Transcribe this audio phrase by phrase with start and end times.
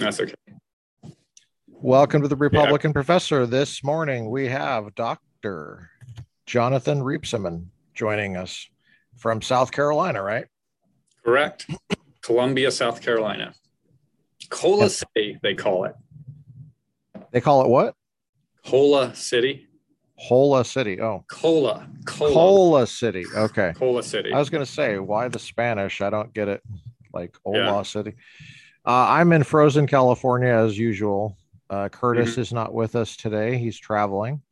[0.00, 0.32] That's okay.
[1.68, 3.44] Welcome to the Republican Professor.
[3.46, 5.90] This morning we have Dr.
[6.46, 8.66] Jonathan Reibsamen joining us
[9.18, 10.46] from South Carolina, right?
[11.22, 11.66] Correct.
[12.22, 13.52] Columbia, South Carolina.
[14.48, 15.94] Cola City, they call it.
[17.30, 17.94] They call it what?
[18.64, 19.68] Cola City.
[20.16, 20.98] Hola City.
[20.98, 21.86] Oh, Cola.
[22.06, 22.32] Cola.
[22.32, 23.24] Cola City.
[23.36, 23.74] Okay.
[23.76, 24.32] Cola City.
[24.32, 26.00] I was going to say, why the Spanish?
[26.00, 26.62] I don't get it.
[27.12, 27.82] Like Hola Yeah.
[27.82, 28.14] City.
[28.90, 31.36] Uh, I'm in Fresno, California, as usual.
[31.68, 32.40] Uh, Curtis Mm-hmm.
[32.40, 33.56] is not with us today.
[33.56, 34.42] He's traveling.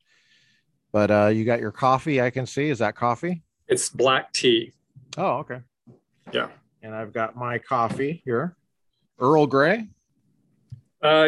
[0.92, 2.68] But uh, you got your coffee, I can see.
[2.68, 3.42] Is that coffee?
[3.66, 4.74] It's black tea.
[5.16, 5.58] Oh, okay.
[6.32, 6.50] Yeah.
[6.84, 8.56] And I've got my coffee here.
[9.18, 9.88] Earl Grey.
[11.02, 11.26] Uh,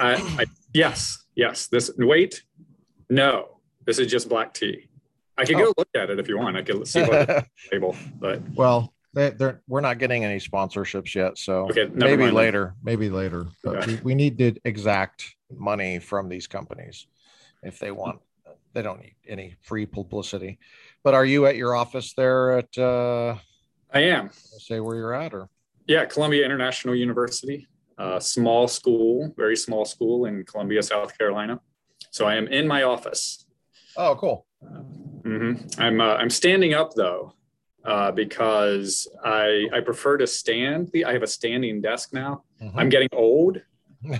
[0.00, 1.66] I yes, yes.
[1.66, 2.44] This wait,
[3.10, 3.58] no.
[3.84, 4.88] This is just black tea.
[5.36, 5.64] I could Oh.
[5.66, 6.56] go look at it if you want.
[6.56, 11.14] I could see what the label, but well, they, they're, we're not getting any sponsorships
[11.14, 11.38] yet.
[11.38, 11.88] So okay.
[11.92, 12.36] Maybe mind.
[12.36, 12.74] later.
[12.82, 13.46] Maybe later.
[13.64, 13.92] But Okay.
[13.92, 17.06] we, we need the exact money from these companies
[17.62, 18.20] if they want.
[18.74, 20.58] They don't need any free publicity.
[21.02, 23.36] But are you at your office there at, uh,
[23.92, 24.30] I am.
[24.32, 25.48] say where you're at or?
[25.86, 31.60] Yeah, Columbia International University, uh, small school, very small school in Columbia, South Carolina.
[32.10, 33.46] So I am in my office.
[33.96, 34.46] Oh, cool.
[34.62, 37.34] hmm I'm uh, I'm standing up though,
[37.84, 40.90] uh, because I I prefer to stand.
[40.92, 42.44] The I have a standing desk now.
[42.62, 42.78] Mm-hmm.
[42.78, 43.60] I'm getting old.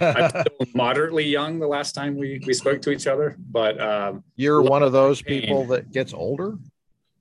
[0.00, 1.58] I'm still moderately young.
[1.58, 5.22] The last time we we spoke to each other, but um, you're one of those
[5.22, 5.42] pain.
[5.42, 6.58] people that gets older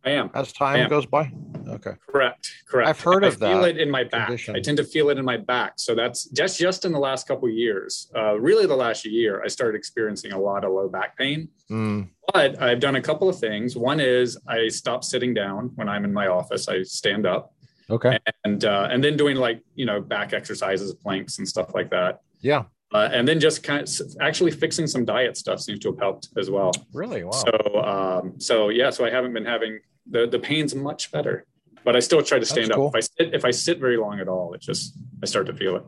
[0.06, 0.90] I am as time am.
[0.90, 1.32] goes by.
[1.68, 1.92] Okay.
[2.08, 2.50] correct.
[2.70, 2.88] Correct.
[2.90, 4.28] I've heard I of that I feel it in my back.
[4.28, 4.56] condition.
[4.56, 5.74] I tend to feel it in my back.
[5.78, 8.10] So that's just just in the last couple of years.
[8.16, 11.50] Uh, really, the last year, I started experiencing a lot of low back pain.
[11.70, 13.76] Mm, But I've done a couple of things.
[13.76, 16.70] One is I stop sitting down when I'm in my office.
[16.70, 17.54] I stand up,
[17.90, 18.18] okay.
[18.46, 22.22] and uh, and then doing like you know back exercises, planks, and stuff like that.
[22.40, 22.64] Yeah.
[22.94, 23.90] Uh, and then just kind of
[24.22, 26.72] actually fixing some diet stuff seems to have helped as well.
[26.94, 27.24] Really?
[27.24, 27.32] Wow.
[27.32, 31.46] So um, so yeah, so I haven't been having the the pain's much better,
[31.84, 32.88] but I still try to stand cool.
[32.88, 32.96] up.
[32.96, 35.54] If I sit if I sit very long at all, it just I start to
[35.54, 35.84] feel it.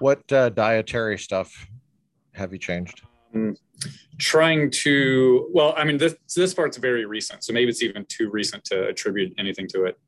[0.00, 1.66] what uh, dietary stuff
[2.34, 3.02] have you changed?
[3.34, 3.56] Um,
[4.18, 8.28] trying to well, I mean this this part's very recent, so maybe it's even too
[8.30, 9.98] recent to attribute anything to it.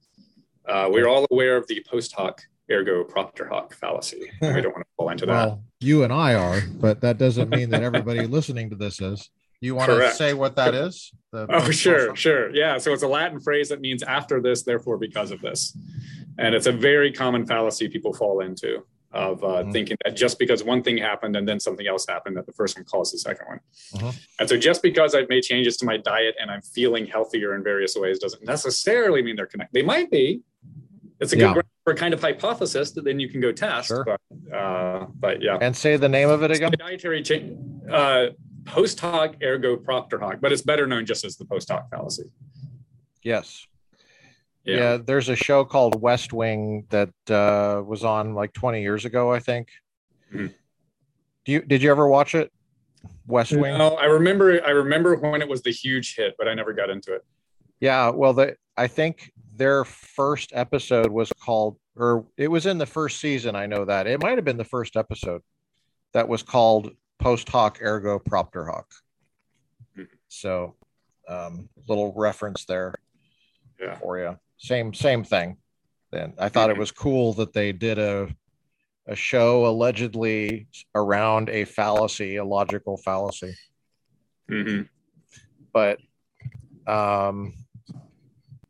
[0.68, 4.30] Uh, we're all aware of the post hoc ergo propter hoc fallacy.
[4.40, 5.32] We don't want to fall into that.
[5.32, 9.30] Well, you and I are, but that doesn't mean that everybody listening to this is.
[9.60, 11.12] You want to say what that is?
[11.30, 12.52] The- Oh, sure, sure.
[12.54, 12.78] Yeah.
[12.78, 15.76] So it's a Latin phrase that means after this, therefore because of this.
[16.38, 19.72] And it's a very common fallacy people fall into of uh, Mhm.
[19.72, 22.76] thinking that just because one thing happened and then something else happened, that the first
[22.78, 23.60] one caused the second one.
[23.94, 24.18] Mhm.
[24.40, 27.62] And so just because I've made changes to my diet and I'm feeling healthier in
[27.62, 29.74] various ways doesn't necessarily mean they're connected.
[29.78, 30.40] They might be.
[31.22, 31.62] It's a good Yeah.
[31.84, 33.88] for a kind of hypothesis that then you can go test.
[33.88, 34.04] Sure.
[34.04, 35.56] But, uh, but yeah.
[35.60, 36.72] And say the name of it again.
[36.76, 37.56] Dietary change,
[37.88, 38.26] uh,
[38.64, 42.24] post hoc ergo propter hoc, but it's better known just as the post hoc fallacy.
[43.22, 43.66] Yes.
[44.64, 44.96] Yeah.
[44.96, 49.38] There's a show called West Wing that uh, was on like 20 years ago, I
[49.38, 49.68] think.
[50.34, 50.52] Mhm.
[51.44, 52.52] Do you did you ever watch it?
[53.26, 53.78] West Wing.
[53.78, 54.64] No, I remember.
[54.64, 57.22] I remember when it was the huge hit, but I never got into it.
[57.80, 62.86] Yeah, well, the I think their first episode was called, or it was in the
[62.86, 63.54] first season.
[63.54, 65.42] I know that it might have been the first episode
[66.12, 68.92] that was called "Post Hoc Ergo Propter Hoc."
[69.96, 70.08] Mhm.
[70.28, 70.76] So,
[71.28, 72.94] um, little reference there
[73.78, 73.96] Yeah.
[73.96, 74.38] for you.
[74.58, 75.58] Same same thing.
[76.10, 78.34] Then I thought it was cool that they did a
[79.06, 83.52] a show allegedly around a fallacy, a logical fallacy,
[84.48, 84.82] hmm
[85.72, 85.98] but
[86.86, 87.61] um,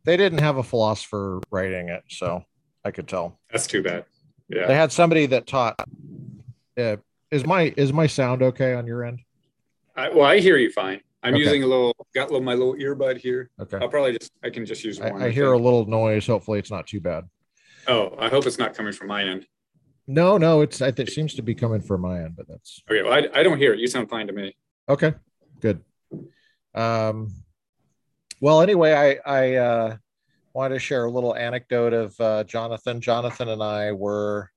[0.04, 2.44] they didn't have a philosopher writing it, so
[2.84, 3.38] I could tell.
[3.50, 4.04] That's too bad.
[4.48, 4.66] Yeah.
[4.66, 5.76] They had somebody that taught.
[6.78, 6.96] Uh,
[7.30, 9.20] is my is my sound okay on your end?
[9.96, 11.00] I, well, I hear you fine.
[11.22, 11.42] I'm Okay.
[11.44, 11.94] using a little.
[12.14, 13.50] Got little, my little earbud here.
[13.60, 13.78] Okay.
[13.80, 14.32] I'll probably just.
[14.42, 15.22] I can just use one.
[15.22, 16.26] I, I hear a little noise.
[16.26, 17.24] Hopefully, it's not too bad.
[17.86, 19.46] Oh, I hope it's not coming from my end.
[20.08, 23.02] No, no, it's it seems to be coming from my end, but that's Okay.
[23.02, 23.78] Well, I, I don't hear it.
[23.78, 24.56] You sound fine to me.
[24.88, 25.14] okay.
[25.60, 25.80] Good.
[26.74, 27.32] Um,
[28.42, 29.96] well, anyway, I I uh,
[30.52, 33.00] wanted to share a little anecdote of uh, Jonathan.
[33.00, 34.50] Jonathan and I were,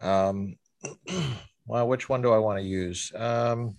[0.00, 0.56] um,
[1.66, 3.12] well, which one do I want to use?
[3.14, 3.76] Um,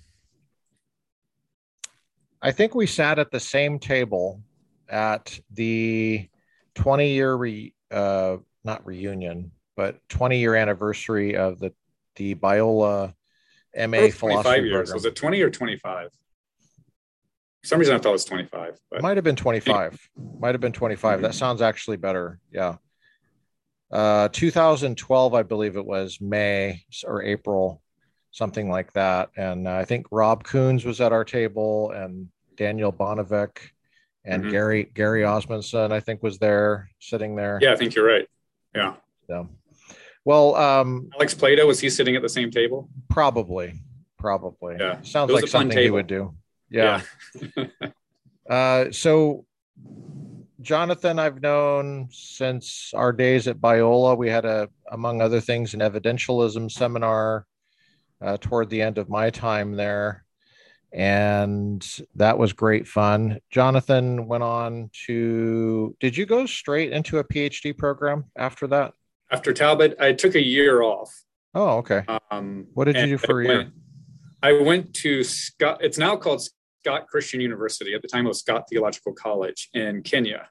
[2.41, 4.41] I think we sat at the same table
[4.87, 6.29] at the
[6.75, 11.73] 20 year re, uh, not reunion, but 20 year anniversary of the
[12.15, 13.13] the Biola
[13.75, 14.71] MA philosophy 25 years.
[14.71, 14.93] program.
[14.93, 16.09] Was it 20 or 25?
[17.67, 18.79] Some reason, I thought it was 25.
[18.89, 20.09] But Might have been 25.
[20.39, 21.21] Might have been 25.
[21.21, 22.39] That sounds actually better.
[22.51, 22.77] Yeah.
[23.91, 27.81] uh, 2012, I believe it was May or April,
[28.31, 29.29] something like that.
[29.35, 33.57] And uh, I think Rob Koons was at our table, and Daniel Bonevac,
[34.25, 34.51] and Mhm.
[34.51, 37.59] Gary Gary Osmondson, I think, was there sitting there.
[37.61, 38.27] Yeah, I think you're right.
[38.75, 38.95] Yeah.
[39.27, 39.47] So,
[40.25, 42.89] well, um, Alex Plato, was he sitting at the same table?
[43.09, 43.73] probably,
[44.17, 44.75] probably.
[44.79, 45.01] Yeah.
[45.01, 46.33] Sounds like something he would do.
[46.69, 47.01] Yeah.
[48.49, 49.45] Uh, so,
[50.61, 54.17] Jonathan, I've known since our days at Biola.
[54.17, 57.45] We had a, among other things, an evidentialism seminar
[58.21, 60.23] uh, toward the end of my time there,
[60.93, 61.85] and
[62.15, 63.39] that was great fun.
[63.51, 65.95] Jonathan went on to.
[65.99, 68.93] Did you go straight into a PhD program after that?
[69.29, 71.13] After Talbot, I took a year off.
[71.53, 72.03] Oh, okay.
[72.31, 73.71] Um, What did you do for a I year?
[74.41, 75.79] I went to Scott.
[75.81, 76.47] It's now called
[76.87, 77.93] Scott Christian University.
[77.93, 80.47] At the time, it was Scott Theological College in Kenya.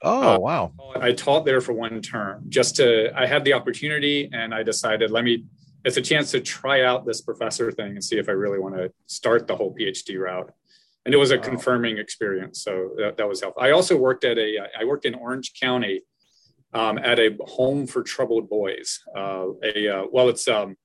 [0.00, 0.72] Oh, uh, wow.
[0.96, 5.10] I taught there for one term just to, I had the opportunity and I decided,
[5.10, 5.44] let me,
[5.84, 8.76] it's a chance to try out this professor thing and see if I really want
[8.76, 10.50] to start the whole PhD route.
[11.04, 11.42] And it was a Wow.
[11.42, 12.62] confirming experience.
[12.62, 13.62] So that, that was helpful.
[13.62, 16.00] I also worked at a, I worked in Orange County
[16.72, 19.00] um, at a home for troubled boys.
[19.14, 20.76] Uh, a, uh, well, it's, um,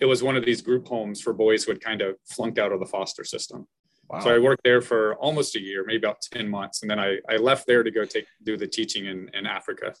[0.00, 2.72] it was one of these group homes for boys who had kind of flunked out
[2.72, 3.68] of the foster system.
[4.08, 4.20] Wow.
[4.20, 6.82] So I worked there for almost a year, maybe about 10 months.
[6.82, 9.94] And then I, I left there to go take, do the teaching in, in Africa.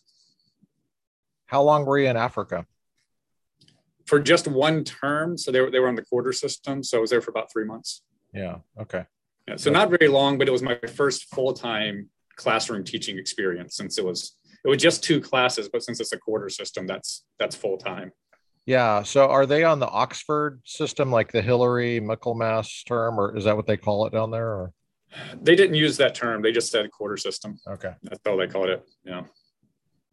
[1.46, 2.66] How long were you in Africa?
[4.06, 5.38] for just one term.
[5.38, 6.82] So they were, they were on the quarter system.
[6.82, 8.02] So I was there for about three months.
[8.32, 8.56] Yeah.
[8.80, 9.04] Okay.
[9.48, 13.76] Yeah, so not very long, but it was my first full time classroom teaching experience
[13.76, 17.24] since it was it was just two classes, but since it's a quarter system, that's
[17.40, 18.12] that's full time.
[18.66, 19.02] Yeah.
[19.02, 23.56] So are they on the Oxford system, like the Hilary Michaelmas term, or is that
[23.56, 24.48] what they call it down there?
[24.48, 24.72] Or
[25.40, 27.58] They didn't use that term; they just said quarter system.
[27.68, 27.92] okay.
[28.02, 28.84] That's all they called it.
[29.04, 29.22] Yeah.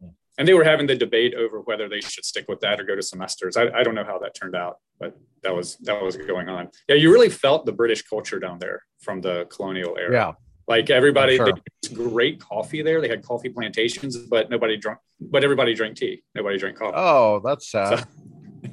[0.00, 0.08] Hmm.
[0.38, 2.96] And they were having the debate over whether they should stick with that or go
[2.96, 3.56] to semesters.
[3.56, 6.70] I, I don't know how that turned out, but that was that was going on.
[6.88, 10.12] Yeah, you really felt the British culture down there from the colonial era.
[10.12, 10.32] Yeah.
[10.68, 11.52] Like everybody, Sure.
[11.94, 13.00] great coffee there.
[13.00, 14.98] They had coffee plantations, but nobody drank.
[15.20, 16.22] But everybody drank tea.
[16.34, 16.94] Nobody drank coffee.
[16.96, 18.06] Oh, that's sad.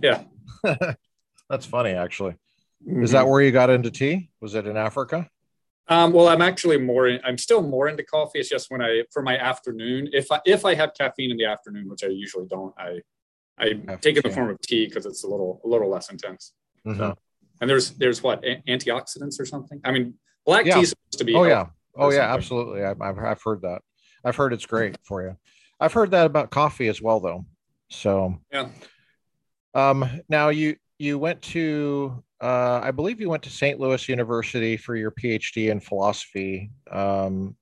[0.01, 0.24] yeah.
[1.50, 2.36] that's funny, actually.
[2.86, 4.30] Is that where you got into tea?
[4.42, 5.28] Was it in Africa?
[5.89, 7.07] Um, well, I'm actually more.
[7.07, 8.39] In, I'm still more into coffee.
[8.39, 10.10] It's just when I for my afternoon.
[10.13, 13.00] If I if I have caffeine in the afternoon, which I usually don't, I
[13.57, 13.69] I
[14.01, 16.54] take it in the form of tea because it's a little a little less intense.
[16.86, 17.16] Mhm.
[17.62, 19.80] And there's there's what a- antioxidants or something.
[19.83, 20.75] I mean, black Yeah.
[20.75, 21.33] tea is supposed to be.
[21.33, 21.68] Oh yeah.
[21.95, 22.18] Oh yeah.
[22.18, 22.36] something.
[22.38, 22.83] Absolutely.
[22.83, 23.81] I've I've heard that.
[24.25, 25.38] I've heard it's great for you.
[25.80, 27.45] I've heard that about coffee as well, though.
[27.90, 28.69] So Yeah.
[29.77, 33.79] Um, now you you went to uh, I believe you went to St.
[33.79, 36.69] Louis University for your PhD in philosophy.
[36.91, 37.56] Um,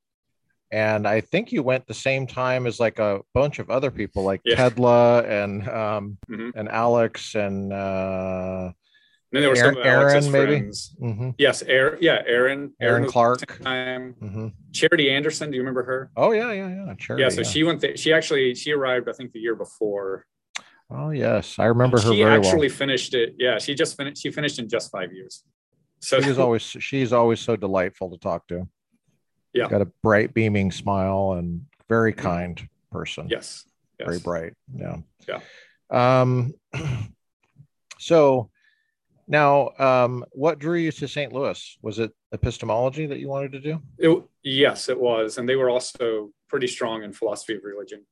[0.72, 4.24] and I think you went the same time as like a bunch of other people,
[4.24, 4.56] like Yeah.
[4.56, 6.52] Tedla and um, Mhm.
[6.56, 8.74] and Alex and uh, And
[9.32, 10.60] then there were some Aaron- Alex's Aaron, maybe?
[10.60, 10.96] friends.
[11.02, 11.98] mhm, Yes, Aaron.
[12.02, 12.74] Yeah, Aaron.
[12.82, 13.60] Aaron was Clark.
[13.62, 14.16] Time.
[14.22, 14.54] mhm.
[14.74, 15.52] Charity Anderson.
[15.52, 16.12] Do you remember her?
[16.18, 16.94] Oh yeah, yeah, yeah.
[16.98, 17.30] Charity, yeah.
[17.30, 17.82] So she went.
[17.82, 19.08] There, she actually she arrived.
[19.10, 20.26] I think the year before.
[20.90, 22.78] Oh yes, I remember her she actually well.
[22.78, 23.36] finished it.
[23.40, 24.22] Yeah, she just finished.
[24.22, 25.44] She finished in just five years.
[26.00, 28.68] So she's always she's always so delightful to talk to.
[29.54, 29.70] Yeah.
[29.70, 33.28] got a bright, beaming smile and very kind person.
[33.30, 33.66] yes,
[34.00, 34.08] yes.
[34.08, 34.54] very bright.
[34.76, 34.98] Yeah.
[35.28, 35.40] Yeah.
[35.90, 36.54] Um,
[38.00, 38.50] so
[39.28, 41.34] now, um, what drew you to St.
[41.34, 41.78] Louis?
[41.82, 43.82] Was it epistemology that you wanted to do?
[43.98, 48.06] It, yes, it was, and they were also pretty strong in philosophy of religion.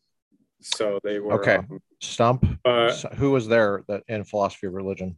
[0.62, 1.34] So they were.
[1.34, 1.56] Okay.
[1.56, 2.46] um, Stump.
[2.66, 5.18] uh, who was there that in philosophy of religion?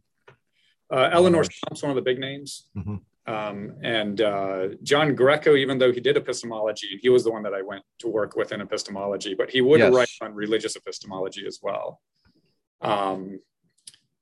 [0.92, 2.68] uh, Eleonore Stump's one of the big names.
[2.76, 3.00] Mhm.
[3.28, 7.54] Um, and uh, John Greco, even though he did epistemology, he was the one that
[7.54, 9.92] I went to work with in epistemology, but he would Yes.
[9.92, 12.00] write on religious epistemology as well.
[12.80, 13.40] Um,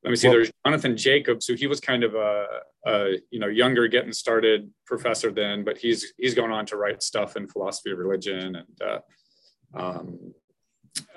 [0.02, 0.28] let me see.
[0.28, 2.46] Well- there's Jonathan Jacobs, who he was kind of a,
[2.86, 7.02] a you know younger, getting started professor then, but he's he's going on to write
[7.02, 8.98] stuff in philosophy of religion and uh,
[9.74, 10.32] um,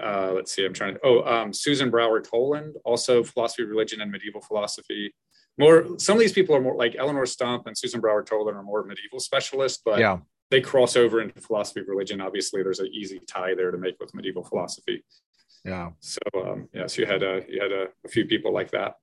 [0.01, 0.65] uh, let's see.
[0.65, 0.99] I'm trying to.
[1.03, 5.13] Oh, um, Susan Brower Toland, also philosophy of religion and medieval philosophy
[5.57, 8.63] more some of these people are more like Eleonore Stump and Susan Brower Toland are
[8.63, 10.17] more medieval specialists, but yeah.
[10.51, 12.21] they cross over into philosophy of religion.
[12.21, 15.03] Obviously, there's an easy tie there to make with medieval philosophy.
[15.65, 15.91] Yeah.
[15.99, 18.95] So um, yes, you had a you had a, a few people like that.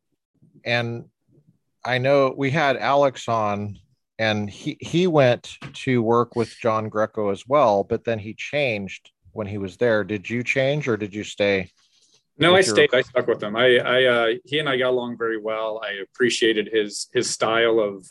[0.64, 1.07] And
[1.85, 3.78] I know we had Alex on
[4.19, 9.11] and he, he went to work with John Greco as well, but then he changed
[9.35, 10.03] when he was there.
[10.05, 11.71] Did you change or did you stay?
[12.38, 12.95] No, I With your- stayed.
[12.95, 13.55] I stuck with him.
[13.55, 15.81] I, I, uh, he and I got along very well.
[15.85, 18.07] I appreciated his his style of,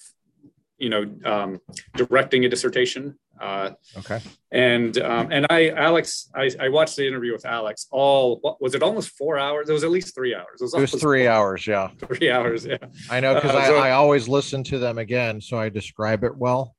[0.77, 1.59] you know, um,
[1.95, 3.17] directing a dissertation.
[3.41, 4.19] Uh, Okay.
[4.51, 8.75] and um, and I Alex I, I watched the interview with Alex all what was
[8.75, 9.67] it almost four hours?
[9.69, 10.61] It was at least three hours.
[10.61, 11.65] It was, It was three hours.
[11.67, 11.89] Yeah.
[12.07, 12.63] three hours.
[12.65, 12.77] Yeah,
[13.09, 16.23] I know because Uh, I, so- I always listen to them again, so I describe
[16.23, 16.75] it well.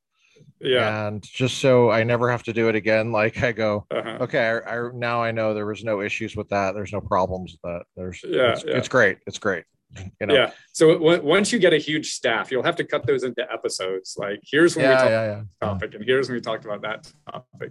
[0.60, 1.06] Yeah.
[1.08, 4.18] And just so I never have to do it again, like I go, Uh-huh.
[4.22, 6.74] okay, I, I now I know there was no issues with that.
[6.74, 7.82] There's no problems with that.
[7.96, 8.76] There's Yeah, it's, yeah.
[8.76, 9.18] it's great.
[9.26, 9.64] It's great.
[10.20, 10.34] You know.
[10.34, 10.50] Yeah.
[10.72, 14.16] So w- once you get a huge staff, you'll have to cut those into episodes.
[14.18, 15.30] Like here's when we Yeah, talked yeah, yeah.
[15.30, 17.70] about this topic, and here's when we talked about that topic.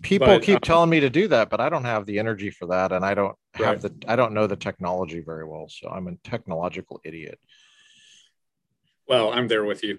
[0.00, 2.50] People But, keep um, telling me to do that, but I don't have the energy
[2.50, 4.00] for that, and I don't have Right.
[4.00, 7.38] the I don't know the technology very well, so I'm a technological idiot.
[9.06, 9.98] Well, I'm there with you.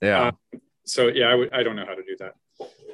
[0.00, 0.32] Yeah.
[0.54, 2.34] Uh, So yeah, I w- I don't know how to do that.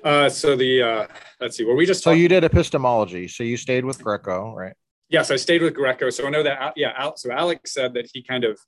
[0.03, 1.07] Uh, so the uh,
[1.41, 1.65] let's see.
[1.65, 3.29] Were we just so you did epistemology.
[3.29, 4.75] So you stayed with Greco, right?
[5.09, 6.09] Yes, I stayed with Greco.
[6.11, 8.59] So I know that, yeah, Al, so Alex said that he kind of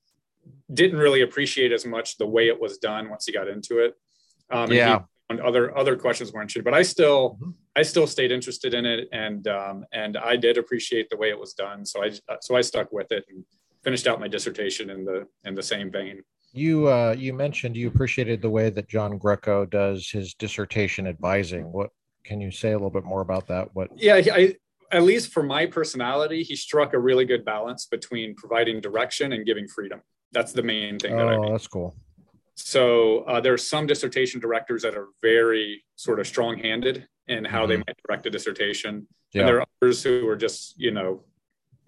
[0.72, 3.94] didn't really appreciate as much the way it was done once he got into it.
[4.50, 5.02] Um, and he- Yeah.
[5.30, 7.54] and other other questions weren't interested, but I still Mhm.
[7.76, 11.38] I still stayed interested in it, and um, and I did appreciate the way it
[11.38, 11.86] was done.
[11.86, 12.12] So I
[12.42, 13.42] so I stuck with it and
[13.82, 16.22] finished out my dissertation in the in the same vein.
[16.56, 21.72] You uh, you mentioned you appreciated the way that John Greco does his dissertation advising.
[21.72, 21.90] What
[22.24, 23.74] can you say a little bit more about that?
[23.74, 23.88] What?
[23.96, 24.54] Yeah, I
[24.92, 29.44] at least for my personality, he struck a really good balance between providing direction and
[29.44, 30.00] giving freedom.
[30.30, 31.96] That's the main thing that I Oh, that's cool.
[32.54, 37.66] So uh, there are some dissertation directors that are very sort of strong-handed in how
[37.66, 37.86] they Mhm.
[37.88, 39.40] might direct a dissertation, Yeah.
[39.40, 41.24] and there are others who are just, you know,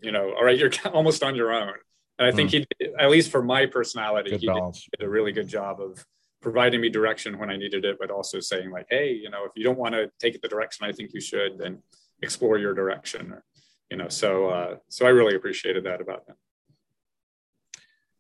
[0.03, 1.75] you know, all right, you're almost on your own.
[2.19, 2.67] And I think he,
[2.99, 4.31] at least for my personality.
[4.31, 4.63] Good he did,
[4.99, 6.05] did a really good job of
[6.41, 9.53] providing me direction when I needed it, but also saying like, hey, you know, if
[9.55, 11.83] you don't want to take it the direction I think you should, then
[12.23, 13.33] explore your direction.
[13.33, 13.45] Or,
[13.91, 16.37] you know, so uh, so I really appreciated that about him.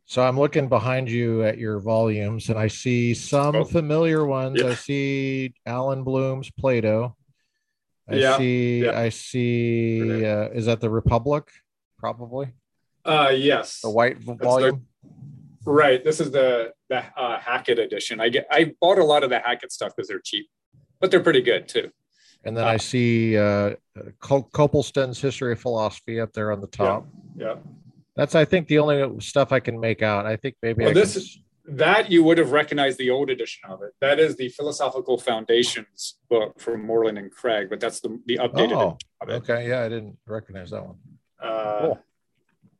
[0.04, 3.64] So I'm looking behind you at your volumes, and I see some Oh.
[3.64, 4.60] familiar ones.
[4.60, 4.68] Yeah.
[4.68, 7.16] I see Allan Bloom's Plato.
[8.08, 8.84] I Yeah, see.
[8.84, 9.00] yeah.
[9.00, 10.24] I see.
[10.24, 11.50] Uh, is that the Republic?
[11.98, 12.52] Probably
[13.06, 13.80] Uh, yes.
[13.80, 14.86] the white v- the- volume.
[15.64, 16.02] Right.
[16.04, 18.20] This is the the uh, Hackett edition.
[18.20, 20.46] I get I bought a lot of the Hackett stuff because they're cheap,
[21.00, 21.90] but they're pretty good too.
[22.44, 23.74] And then I see uh,
[24.20, 27.08] Col- Copleston's History of Philosophy up there on the top.
[27.36, 27.56] Yeah.
[28.14, 30.24] That's, I think, the only stuff I can make out.
[30.26, 33.28] I think maybe Well, I this can- is that you would have recognized the old
[33.30, 33.90] edition of it.
[34.00, 38.72] That is the Philosophical Foundations book from Moreland and Craig, but that's the the updated
[38.76, 39.32] Oh, edition of it.
[39.50, 39.68] okay.
[39.68, 40.96] Yeah, I didn't recognize that one.
[41.42, 41.98] Uh, Cool.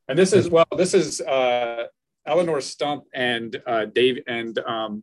[0.09, 1.87] And this is well, this is uh,
[2.27, 5.03] Eleonore Stump and uh, Dave and um,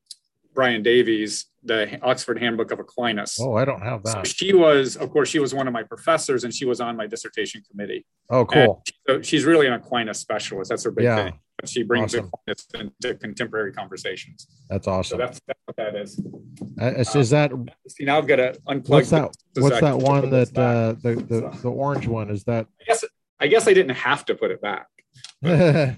[0.54, 3.38] Brian Davies, the Oxford Handbook of Aquinas.
[3.42, 4.28] Oh, I don't have So that.
[4.28, 7.08] she was, of course, she was one of my professors, and she was on my
[7.08, 8.06] dissertation committee.
[8.30, 8.84] Oh, cool.
[9.10, 10.70] So she's really an Aquinas specialist.
[10.70, 11.24] That's her big Yeah.
[11.24, 11.40] thing.
[11.66, 12.30] She brings Awesome.
[12.34, 12.68] Aquinas
[13.04, 14.48] into contemporary conversations.
[14.70, 15.18] That's So awesome.
[15.20, 16.22] that's, that's what that is.
[16.82, 17.52] Uh, is, is that
[17.88, 18.90] See, now I've got to unplug.
[18.90, 19.32] what's that?
[19.56, 22.68] What's that one that uh, the the the orange one is that?
[22.82, 23.04] I guess
[23.40, 24.88] I guess I didn't have to put it back.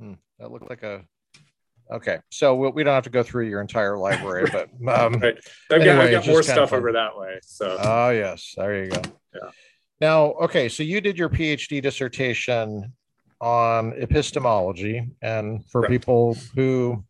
[0.00, 1.04] Hmm, that looked like a.
[1.88, 5.36] Okay, so we, we don't have to go through your entire library, but um, Right.
[5.70, 7.38] I've got, I've got more stuff over that way.
[7.42, 9.02] So oh yes, there you go.
[9.34, 9.50] Yeah.
[10.00, 12.92] Now, okay, so you did your PhD dissertation
[13.40, 15.92] on epistemology, and for Correct.
[15.92, 17.04] people who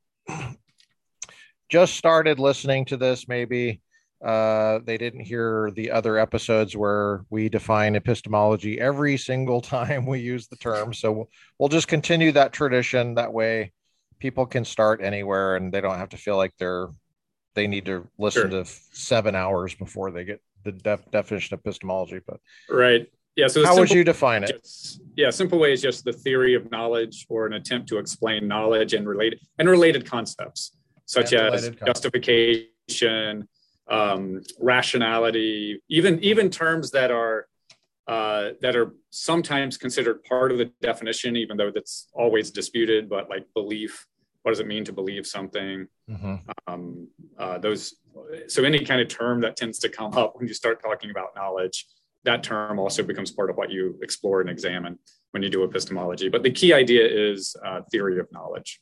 [1.71, 3.80] just started listening to this, maybe
[4.25, 10.21] uh, they didn't hear the other episodes where we define epistemology every single time we
[10.21, 10.95] use the term.
[10.95, 11.28] So we'll,
[11.59, 13.14] we'll just continue that tradition.
[13.16, 13.73] That way,
[14.19, 16.88] people can start anywhere, and they don't have to feel like they're
[17.54, 18.64] they need to listen Sure.
[18.64, 22.21] to seven hours before they get the def- definition of epistemology.
[22.26, 23.07] But right.
[23.37, 23.47] Yeah.
[23.49, 24.61] So how would you define it?
[24.61, 28.49] just- yeah, simple way is just the theory of knowledge or an attempt to explain
[28.49, 30.76] knowledge and related and related concepts
[31.07, 33.47] such And as justification,
[33.88, 37.47] um, rationality, even even terms that are
[38.07, 43.09] uh, that are sometimes considered part of the definition, even though that's always disputed.
[43.09, 44.07] But like belief,
[44.43, 45.87] what does it mean to believe something?
[46.11, 46.43] Mhm.
[46.67, 47.97] um, uh, those
[48.47, 51.35] so any kind of term that tends to come up when you start talking about
[51.35, 51.87] knowledge
[52.25, 54.99] that term also becomes part of what you explore and examine
[55.33, 58.81] when you do epistemology but the key idea is uh, theory of knowledge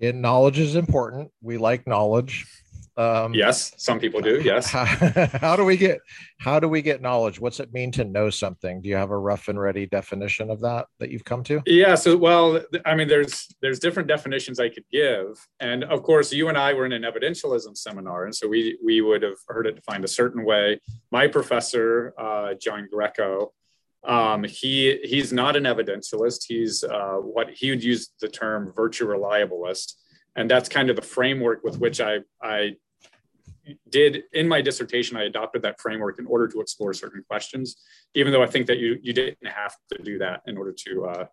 [0.00, 1.30] It, knowledge is important.
[1.42, 2.46] We like knowledge.
[2.96, 4.84] Um, yes some people do yes How,
[5.40, 5.98] how do we get
[6.38, 7.40] how do we get knowledge?
[7.40, 8.82] What's it mean to know something?
[8.82, 11.62] Do you have a rough and ready definition of that that you've come to?
[11.66, 15.26] yeah so well i mean there's there's different definitions i could give
[15.60, 19.00] and of course you and i were in an evidentialism seminar and so we we
[19.00, 23.52] would have heard it defined a certain way my professor uh, john greco
[24.04, 29.06] um, he he's not an evidentialist he's uh, what he would use the term virtue
[29.06, 29.94] reliabilist
[30.36, 32.74] and that's kind of the framework with which i i
[33.88, 37.76] did in my dissertation, I adopted that framework in order to explore certain questions,
[38.14, 41.06] even though I think that you you didn't have to do that in order to.
[41.06, 41.26] Uh,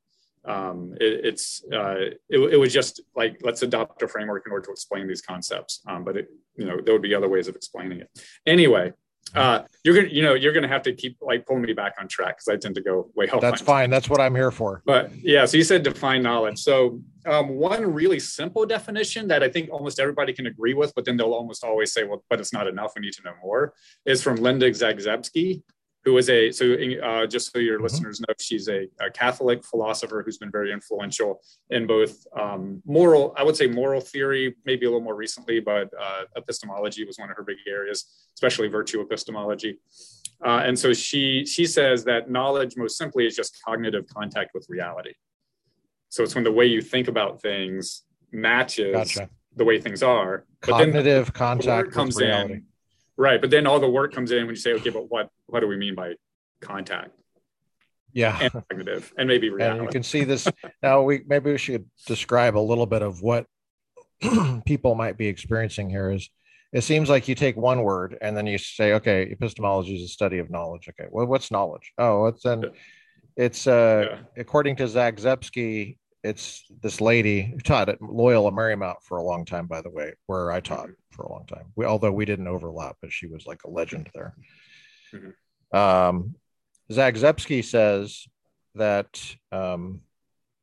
[0.44, 1.96] um, it, it's uh,
[2.30, 5.82] it, it, was just like let's adopt a framework in order to explain these concepts.
[5.88, 8.10] Um, but it, you know there would be other ways of explaining it.
[8.46, 8.94] Anyway,
[9.36, 12.08] uh, you're gonna you know you're gonna have to keep like pulling me back on
[12.08, 13.42] track because I tend to go way off.
[13.42, 13.90] That's fine.
[13.90, 14.82] That's what I'm here for.
[14.86, 16.60] But yeah, so you said define knowledge.
[16.60, 21.06] So um, one really simple definition that I think almost everybody can agree with, but
[21.06, 22.94] then they'll almost always say, well, but it's not enough.
[22.96, 23.74] We need to know more.
[24.06, 25.62] Is from Linda Zagzebski,
[26.04, 27.84] who is a so uh, just so your mm-hmm.
[27.84, 33.34] listeners know she's a, a, catholic philosopher who's been very influential in both um, moral
[33.38, 37.30] i would say moral theory maybe a little more recently but uh, epistemology was one
[37.30, 39.78] of her big areas especially virtue epistemology
[40.46, 44.66] uh, and so she she says that knowledge most simply is just cognitive contact with
[44.70, 45.14] reality
[46.10, 49.30] so it's when the way you think about things matches gotcha.
[49.56, 52.54] the way things are cognitive but then contact comes reality.
[52.56, 52.64] in
[53.22, 53.40] Right.
[53.40, 55.68] But then all the work comes in when you say, okay, but what what do
[55.68, 56.16] we mean by
[56.60, 57.12] contact?
[58.14, 58.36] Yeah.
[58.42, 59.78] And cognitive and maybe reality.
[59.78, 60.48] And you can see this
[60.82, 63.46] now we maybe we should describe a little bit of what
[64.66, 66.32] people might be experiencing here is
[66.74, 70.08] it seems like you take one word and then you say, okay, epistemology is a
[70.08, 70.90] study of knowledge.
[70.90, 71.94] Okay, well, what's knowledge?
[72.00, 72.72] Oh, it's an
[73.38, 74.18] it's uh yeah.
[74.36, 79.68] according to Zagzebski, it's this lady who taught at Loyola Marymount for a long time,
[79.68, 81.72] by the way, where I taught for a long time.
[81.76, 84.36] We, although we didn't overlap, but she was like a legend there.
[85.14, 85.78] Mm-hmm.
[85.78, 86.36] Um,
[86.92, 88.28] Zagzebski says
[88.76, 89.20] that
[89.52, 90.02] um,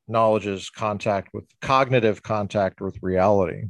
[0.06, 3.64] knowledge is contact with cognitive contact with reality,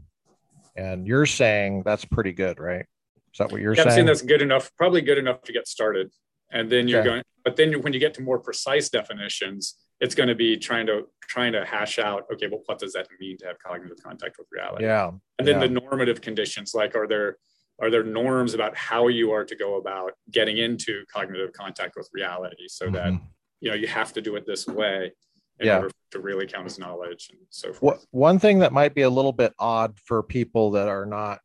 [0.77, 2.85] and you're saying that's pretty good, right?
[3.33, 3.89] Is that what you're yeah, saying?
[3.89, 6.11] I'm saying that's good enough, probably good enough to get started,
[6.51, 7.09] and then you're okay.
[7.09, 7.23] going.
[7.45, 11.07] But then when you get to more precise definitions, it's going to be trying to
[11.23, 14.47] trying to hash out okay well what does that mean to have cognitive contact with
[14.51, 15.67] reality yeah and then yeah.
[15.67, 17.37] the normative conditions like are there
[17.81, 22.09] are there norms about how you are to go about getting into cognitive contact with
[22.13, 22.95] reality so mm-hmm.
[22.95, 23.13] that
[23.61, 25.13] you know you have to do it this way
[25.61, 25.77] in yeah.
[25.77, 29.11] order to really count as knowledge and so forth one thing that might be a
[29.11, 31.41] little bit odd for people that are not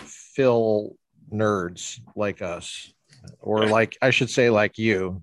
[0.00, 0.96] phil
[1.32, 2.92] nerds like us
[3.40, 5.22] or like i should say like you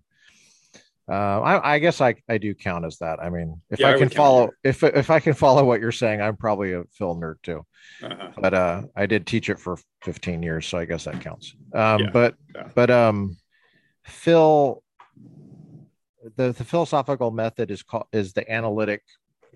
[1.10, 3.20] uh, I, I, guess I, I do count as that.
[3.22, 6.22] I mean, if yeah, I can follow, if if I can follow what you're saying,
[6.22, 7.66] I'm probably a Phil nerd too.
[8.02, 8.30] Uh-huh.
[8.40, 11.56] But uh, I did teach it for 15 years, so I guess that counts.
[11.74, 12.10] Um, yeah.
[12.12, 12.70] But yeah.
[12.74, 13.38] but um,
[14.06, 14.82] Phil,
[16.38, 19.04] the the philosophical method is called is the analytic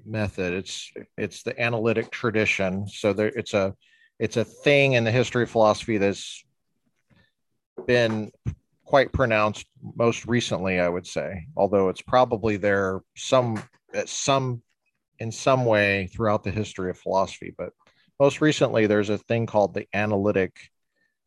[0.05, 0.53] method.
[0.53, 2.87] It's it's the analytic tradition.
[2.87, 3.73] So there, it's a
[4.19, 6.43] it's a thing in the history of philosophy that's
[7.85, 8.31] been
[8.87, 13.61] quite pronounced most recently, I would say, although it's probably there some
[14.05, 14.63] some
[15.19, 17.53] in some way throughout the history of philosophy.
[17.57, 17.73] But
[18.19, 20.57] most recently, there's a thing called the analytic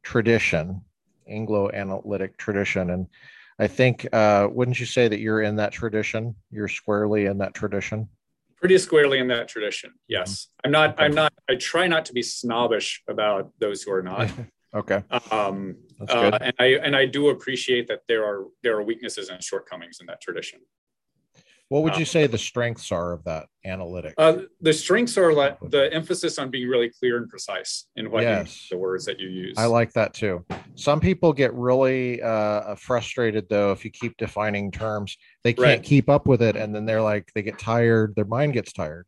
[0.03, 0.81] tradition,
[1.29, 3.07] Anglo analytic tradition, and
[3.59, 6.35] I think uh, wouldn't you say that you're in that tradition?
[6.51, 8.09] You're squarely in that tradition.
[8.57, 9.93] Pretty squarely in that tradition.
[10.09, 10.67] Yes, mm-hmm.
[10.67, 10.95] I'm not.
[10.99, 11.33] I'm not.
[11.49, 14.31] I try not to be snobbish about those who are not.
[14.75, 15.03] Okay.
[15.31, 15.77] Um,
[16.09, 19.99] uh, and I and I do appreciate that there are there are weaknesses and shortcomings
[20.01, 20.61] in that tradition.
[21.69, 24.15] What would you um, say the strengths are of that analytic?
[24.19, 28.23] Uh, the strengths are like the emphasis on being really clear and precise in what
[28.25, 28.67] yes.
[28.73, 29.55] the words that you use.
[29.57, 30.45] I like that too.
[30.75, 35.17] Some people get really uh, frustrated though if you keep defining terms.
[35.45, 35.83] They can't right.
[35.83, 38.15] keep up with it, and then they're like they get tired.
[38.17, 39.07] Their mind gets tired.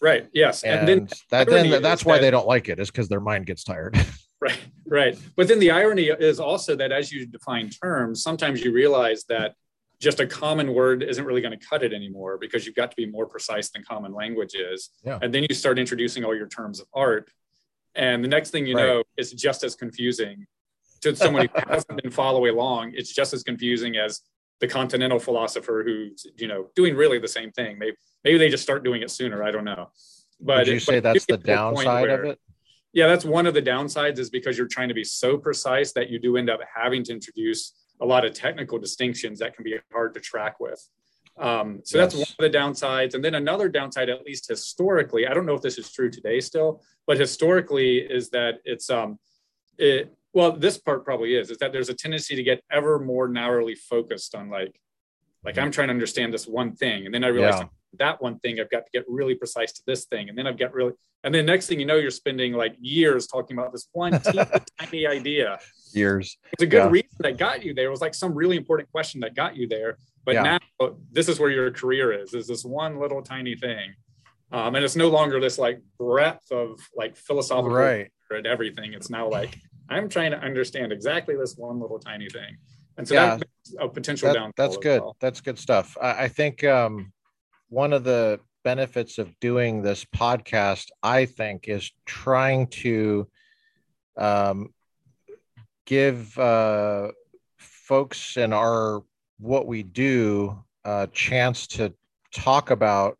[0.00, 0.28] Right.
[0.32, 0.64] Yes.
[0.64, 3.20] And, and then that then that's why that, they don't like it is because their
[3.20, 3.96] mind gets tired.
[4.42, 5.18] Right, right.
[5.36, 9.54] But then the irony is also that as you define terms, sometimes you realize that
[10.00, 12.96] just a common word isn't really going to cut it anymore because you've got to
[12.96, 14.90] be more precise than common language is.
[15.04, 15.20] Yeah.
[15.22, 17.30] And then you start introducing all your terms of art.
[17.94, 18.84] And the next thing you right.
[18.84, 20.44] know, it's just as confusing
[21.02, 22.94] to someone who hasn't been following along.
[22.96, 24.22] It's just as confusing as
[24.58, 27.78] the continental philosopher who's, you know, doing really the same thing.
[27.78, 29.44] Maybe, maybe they just start doing it sooner.
[29.44, 29.90] I don't know.
[30.40, 32.40] But Would you it, say that's the downside where, of it?
[32.92, 36.10] Yeah, that's one of the downsides is because you're trying to be so precise that
[36.10, 39.76] you do end up having to introduce a lot of technical distinctions that can be
[39.92, 40.86] hard to track with.
[41.38, 42.12] Um, so yes.
[42.12, 43.14] that's one of the downsides.
[43.14, 46.40] And then another downside, at least historically, I don't know if this is true today
[46.40, 49.18] still, but historically is that it's, um,
[49.78, 53.28] it, well, this part probably is, is that there's a tendency to get ever more
[53.28, 54.78] narrowly focused on like,
[55.44, 57.06] like I'm trying to understand this one thing.
[57.06, 57.66] And then I realize yeah
[57.98, 60.58] that one thing i've got to get really precise to this thing and then i've
[60.58, 60.92] got really
[61.24, 64.20] and then next thing you know you're spending like years talking about this one
[64.80, 65.58] tiny idea
[65.92, 66.90] years it's a good yeah.
[66.90, 69.66] reason that got you there it was like some really important question that got you
[69.66, 70.58] there but yeah.
[70.80, 73.94] now this is where your career is is this one little tiny thing
[74.52, 79.10] um, and it's no longer this like breadth of like philosophical right and everything it's
[79.10, 79.58] now like
[79.92, 82.56] I'm trying to understand exactly this one little tiny thing.
[82.96, 83.36] And so Yeah.
[83.36, 84.52] that's a potential That- downfall.
[84.56, 85.00] that's good.
[85.02, 85.16] well.
[85.20, 85.96] That's good stuff.
[86.00, 87.12] I, I think um,
[87.72, 93.26] one of the benefits of doing this podcast, I think, is trying to
[94.18, 94.74] um,
[95.86, 97.12] give uh,
[97.56, 99.02] folks in our
[99.38, 101.94] what we do a chance to
[102.30, 103.16] talk about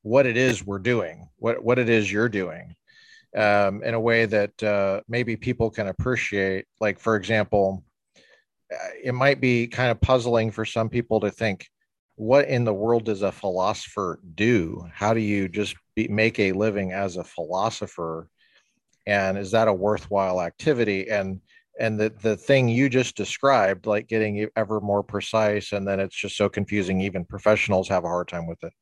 [0.00, 2.74] what it is we're doing, what what it is you're doing,
[3.36, 6.64] um, in a way that uh, maybe people can appreciate.
[6.80, 7.84] Like, for example,
[8.72, 11.68] uh, it might be kind of puzzling for some people to think,
[12.16, 14.86] what in the world does a philosopher do?
[14.92, 18.28] How do you just be, make a living as a philosopher?
[19.06, 21.08] And is that a worthwhile activity?
[21.10, 21.40] And
[21.80, 26.16] and the the thing you just described, like getting ever more precise, and then it's
[26.16, 27.00] just so confusing.
[27.00, 28.72] Even professionals have a hard time with it.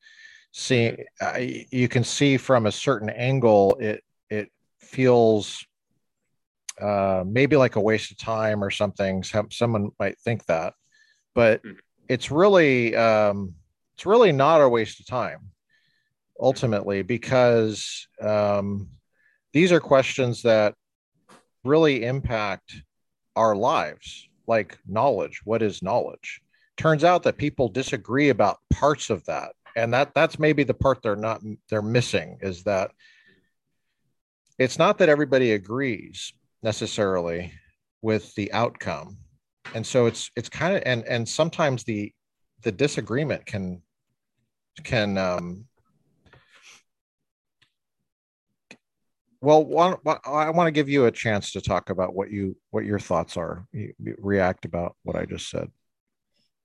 [0.53, 5.65] See, I, you can see from a certain angle, it it feels
[6.81, 9.23] uh, maybe like a waste of time or something.
[9.23, 10.75] Some, someone might think that,
[11.35, 11.79] but Mhm.
[12.09, 13.55] It's really um,
[13.95, 15.51] it's really not a waste of time
[16.41, 18.89] ultimately because um,
[19.53, 20.75] these are questions that
[21.65, 22.75] really impact
[23.37, 25.41] our lives like knowledge.
[25.45, 26.41] What is knowledge?
[26.77, 31.03] Turns out that people disagree about parts of that and that that's maybe the part
[31.03, 32.91] they're not they're missing is that
[34.59, 37.53] it's not that everybody agrees necessarily
[38.03, 39.17] with the outcome
[39.75, 42.13] and so it's it's kind of and and sometimes the
[42.63, 43.83] the disagreement can
[44.85, 45.65] can um
[49.41, 52.85] well one, i want to give you a chance to talk about what you what
[52.85, 55.71] your thoughts are you, you react about what i just said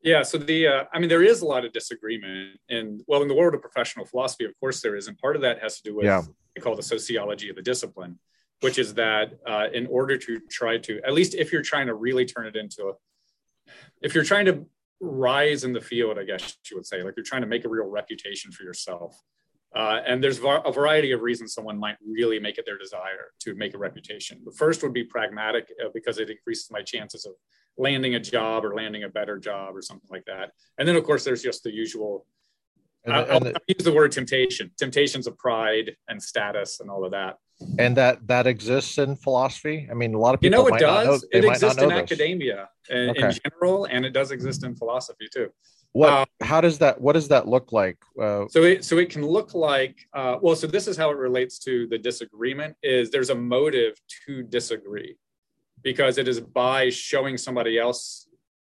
[0.04, 0.24] Yeah.
[0.24, 3.34] So the, uh, I mean, there is a lot of disagreement, and well, in the
[3.34, 5.96] world of professional philosophy, of course, there is, and part of that has to do
[5.98, 6.20] with Yeah.
[6.22, 8.20] what we call the sociology of the discipline,
[8.62, 11.94] which is that uh, in order to try to, at least if you're trying to
[11.94, 12.94] really turn it into a,
[14.02, 14.66] if you're trying to
[15.00, 17.70] rise in the field, I guess you would say, like you're trying to make a
[17.70, 19.22] real reputation for yourself.
[19.76, 23.54] Uh, and there's a variety of reasons someone might really make it their desire to
[23.54, 24.42] make a reputation.
[24.44, 27.34] The first would be pragmatic uh, because it increases my chances of
[27.78, 30.52] landing a job or landing a better job or something like that.
[30.80, 32.26] And then, of course, there's just the usual.
[33.04, 37.12] and, I'll, I'll use the word temptation, temptations of pride and status and all of
[37.12, 37.38] that.
[37.80, 40.72] And that that exists in philosophy i mean a lot of people You know, it
[40.72, 41.26] might not know, does.
[41.32, 41.98] It exists in this.
[41.98, 45.50] academia in, in general, and it does exist in philosophy too.
[45.92, 49.10] what um, how does that what does that look like uh, So it so it
[49.10, 50.56] can look like uh, well.
[50.56, 52.76] So this is how it relates to the disagreement.
[52.84, 53.94] Is there's a motive
[54.26, 55.18] to disagree,
[55.82, 58.28] because it is by showing somebody else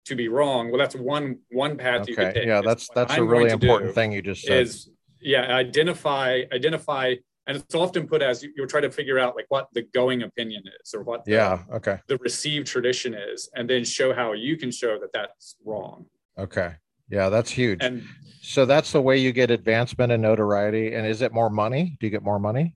[0.04, 0.70] to be wrong.
[0.70, 2.46] Well, that's one one path you could take.
[2.46, 4.88] yeah that's that's a really important thing you just said Is
[5.20, 7.16] yeah, identify identify,
[7.48, 10.22] and it's often put as you, you'll try to figure out like what the going
[10.22, 11.98] opinion is or what the, yeah okay.
[12.06, 16.06] the received tradition is, and then show how you can show that that's wrong.
[16.38, 16.74] okay.
[17.11, 17.78] Yeah that's huge.
[17.82, 18.04] And
[18.42, 21.96] so that's the way you get advancement and notoriety and is it more money?
[21.98, 22.74] Do you get more money?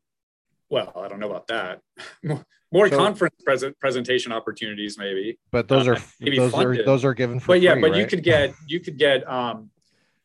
[0.71, 1.81] Well, I don't know about that.
[2.73, 5.39] More- So- conference present presentation opportunities, maybe.
[5.51, 6.87] but those Uh, are maybe those are funded.
[6.87, 9.69] those are given for But yeah, free, but you could get you could get um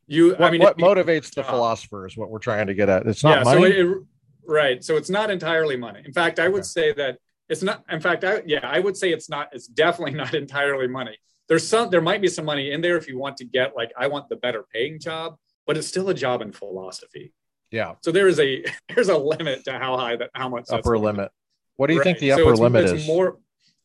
[0.08, 3.06] you what, I mean what motivates the philosopher is what we're trying to get at.
[3.06, 3.62] It's not yeah, money?
[3.62, 3.66] so
[3.98, 4.04] it-
[4.48, 4.84] right.
[4.84, 6.02] So it's not entirely money.
[6.06, 6.64] In fact, I would Okay.
[6.80, 7.18] say that
[7.50, 10.88] it's not in fact I yeah, I would say it's not it's definitely not entirely
[10.88, 11.18] money.
[11.48, 13.92] There's some there might be some money in there if you want to get like
[13.98, 17.34] I want the better paying job, but it's still a job in philosophy.
[17.72, 20.98] yeah So there is a there's a limit to how high that how much upper
[20.98, 21.30] limit
[21.78, 22.22] what do you think Right.
[22.22, 23.38] the So upper it's- limit it's is More,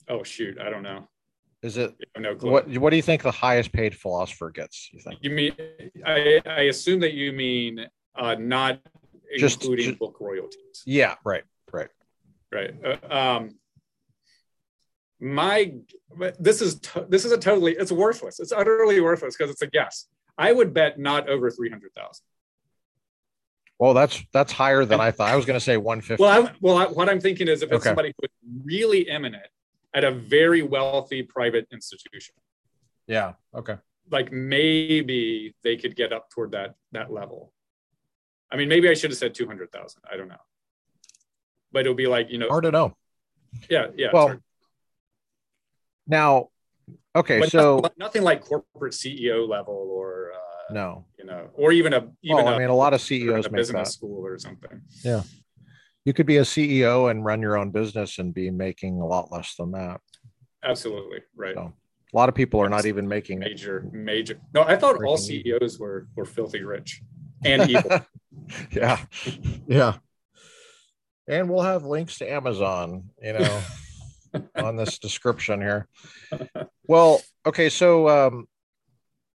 [0.08, 1.06] oh shoot, I don't know.
[1.62, 2.50] is it no clue.
[2.50, 5.52] what what do you think the highest paid philosopher gets you think you mean?
[6.04, 8.80] I, I assume that you mean uh, not
[9.38, 11.88] Just- including ju- book royalties, yeah right right
[12.52, 12.74] right?
[12.84, 13.58] Uh, um,
[15.20, 15.72] my
[16.38, 18.40] this is to, this is a totally it's worthless.
[18.40, 20.06] It's utterly worthless because it's a guess.
[20.36, 22.24] I would bet not over three hundred thousand.
[23.78, 26.52] well that's that's higher than i thought i was going to say 150 Well, I,
[26.60, 27.88] well, I, what I'm thinking is if it's Okay.
[27.90, 29.46] somebody who is really eminent
[29.94, 32.34] at a very wealthy private institution.
[33.06, 33.76] yeah okay
[34.10, 37.52] like maybe they could get up toward that that level.
[38.52, 40.02] I mean, maybe I should have said two hundred thousand.
[40.12, 40.42] I don't know,
[41.72, 42.96] but it'll be like you know, hard to know
[43.68, 44.08] yeah, yeah.
[44.12, 44.38] well
[46.06, 46.48] now
[47.14, 51.72] okay But so nothing, nothing like corporate CEO level or uh, no you know, or
[51.72, 54.38] even a even well, i mean a lot of ceos make business that school or
[54.38, 54.82] something.
[55.04, 55.22] Yeah.
[56.04, 59.30] You could be a ceo and run your own business and be making a lot
[59.30, 60.00] less than that
[60.64, 61.56] Absolutely right.
[61.56, 61.72] So,
[62.14, 64.38] a lot of people are not even making Major, major.
[64.54, 67.02] No, I thought all CEOs were were filthy rich
[67.44, 68.00] and evil.
[68.70, 68.98] yeah
[69.66, 69.94] yeah
[71.28, 73.62] and we'll have links to amazon you know
[74.56, 75.88] on this description here.
[76.86, 78.46] Well, okay, so um,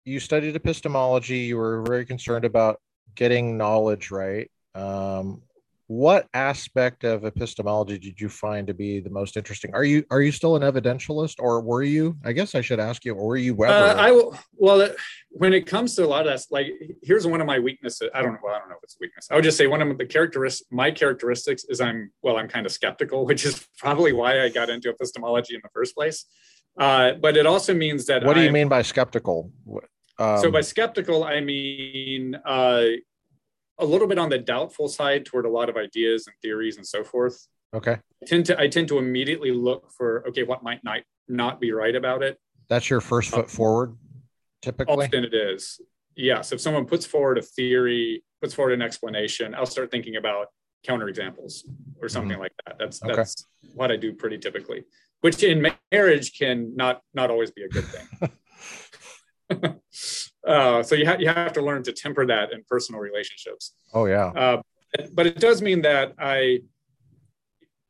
[0.04, 1.40] you studied epistemology.
[1.40, 2.80] You were very concerned about
[3.16, 4.50] getting knowledge right.
[4.74, 5.42] Um,
[5.88, 9.74] what aspect of epistemology did you find to be the most interesting?
[9.74, 12.18] Are you are you still an evidentialist or were you?
[12.24, 14.90] I guess i should ask you or were you uh, i will well
[15.30, 16.68] when it comes to a lot of that like
[17.04, 19.28] here's one of my weaknesses i don't know well, i don't know if it's weakness.
[19.32, 22.66] I would just say one of the characteristics my characteristics is i'm well i'm kind
[22.66, 26.26] of skeptical which is probably why i got into epistemology in the first place.
[26.78, 29.50] Uh, but it also means that what do you I'm, mean by skeptical?
[30.20, 32.86] Um, so by skeptical i mean uh,
[33.80, 36.86] a little bit on the doubtful side toward a lot of ideas and theories and
[36.86, 37.48] so forth.
[37.74, 37.94] Okay.
[37.94, 41.72] I tend to I tend to immediately look for okay, what might not not be
[41.72, 42.38] right about it.
[42.70, 43.96] That's your first foot forward,
[44.62, 45.06] typically.
[45.06, 45.80] Often it is.
[46.16, 46.52] Yes.
[46.52, 50.48] If someone puts forward a theory, puts forward an explanation, I'll start thinking about
[50.86, 51.64] counterexamples
[52.02, 52.42] or something mm-hmm.
[52.42, 52.78] like that.
[52.80, 53.14] That's okay.
[53.14, 54.86] that's what I do pretty typically.
[55.22, 58.30] Which in marriage can not not always be a good thing.
[60.46, 63.74] uh, so you have you have to learn to temper that in personal relationships.
[63.94, 64.28] Oh yeah.
[64.28, 64.62] Uh,
[65.14, 66.62] but it does mean that I.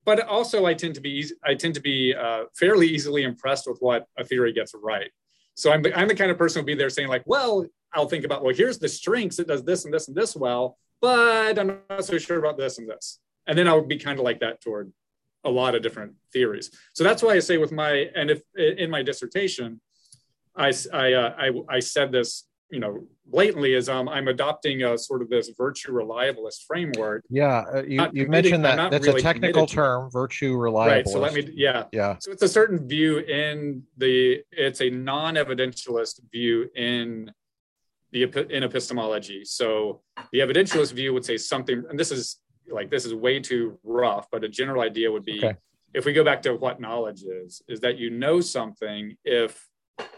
[0.06, 3.80] But also, I tend to be I tend to be uh, fairly easily impressed with
[3.80, 5.12] what a theory gets right.
[5.56, 8.08] So I'm the, I'm the kind of person who'll be there saying like, well, I'll
[8.08, 9.40] think about well, here's the strengths.
[9.40, 12.78] It does this and this and this well, but I'm not so sure about this
[12.78, 13.20] and this.
[13.48, 14.92] And then I'll be kind of like that toward
[15.44, 16.72] a lot of different theories.
[16.94, 19.82] So that's why I say with my and if in my dissertation,
[20.56, 24.98] I I, uh, I, I said this you know blatantly is um, I'm adopting a
[24.98, 27.24] sort of this virtue reliabilist framework.
[27.30, 30.88] Yeah, uh, you, you mentioned that that's really a technical term, virtue reliabilist.
[30.88, 31.08] Right.
[31.08, 32.18] So let me yeah yeah.
[32.20, 37.32] So it's a certain view in the it's a non-evidentialist view in
[38.12, 39.44] the in epistemology.
[39.46, 42.40] So the evidentialist view would say something, and this is
[42.70, 45.56] like this is way too rough, but a general idea would be okay.
[45.94, 49.68] if we go back to what knowledge is, is that you know something if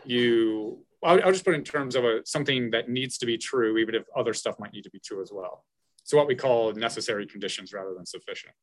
[0.05, 3.77] you I'll, I'll, just put in terms of a, something that needs to be true,
[3.77, 5.63] even if other stuff might need to be true as well.
[6.03, 8.53] So what we call necessary conditions rather than sufficient.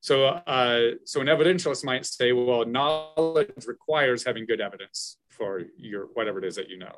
[0.00, 6.08] So, uh, so an evidentialist might say, well, knowledge requires having good evidence for your
[6.14, 6.92] whatever it is that you know.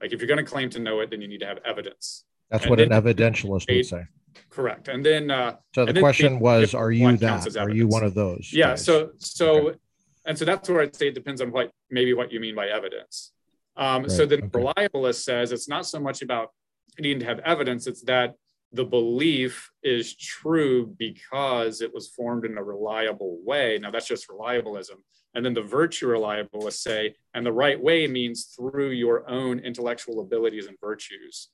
[0.00, 2.24] Like if you're going to claim to know it, then you need to have evidence.
[2.50, 4.04] That's and what an evidentialist would say.
[4.50, 4.88] Correct.
[4.88, 7.56] And then, uh, so the question was, are you that?
[7.56, 8.50] Are you one of those?
[8.52, 8.70] Yeah.
[8.70, 8.84] Guys?
[8.84, 9.78] So, so, okay.
[10.24, 12.68] And so that's where I'd say it depends on what maybe what you mean by
[12.68, 13.32] evidence.
[13.76, 14.10] Um, right.
[14.10, 14.46] So the okay.
[14.48, 16.50] reliabilist says it's not so much about
[16.98, 18.34] needing to have evidence, it's that
[18.72, 23.78] the belief is true because it was formed in a reliable way.
[23.80, 24.96] Now that's just reliabilism.
[25.34, 30.20] And then the virtue reliabilists say, and the right way means through your own intellectual
[30.20, 31.48] abilities and virtues.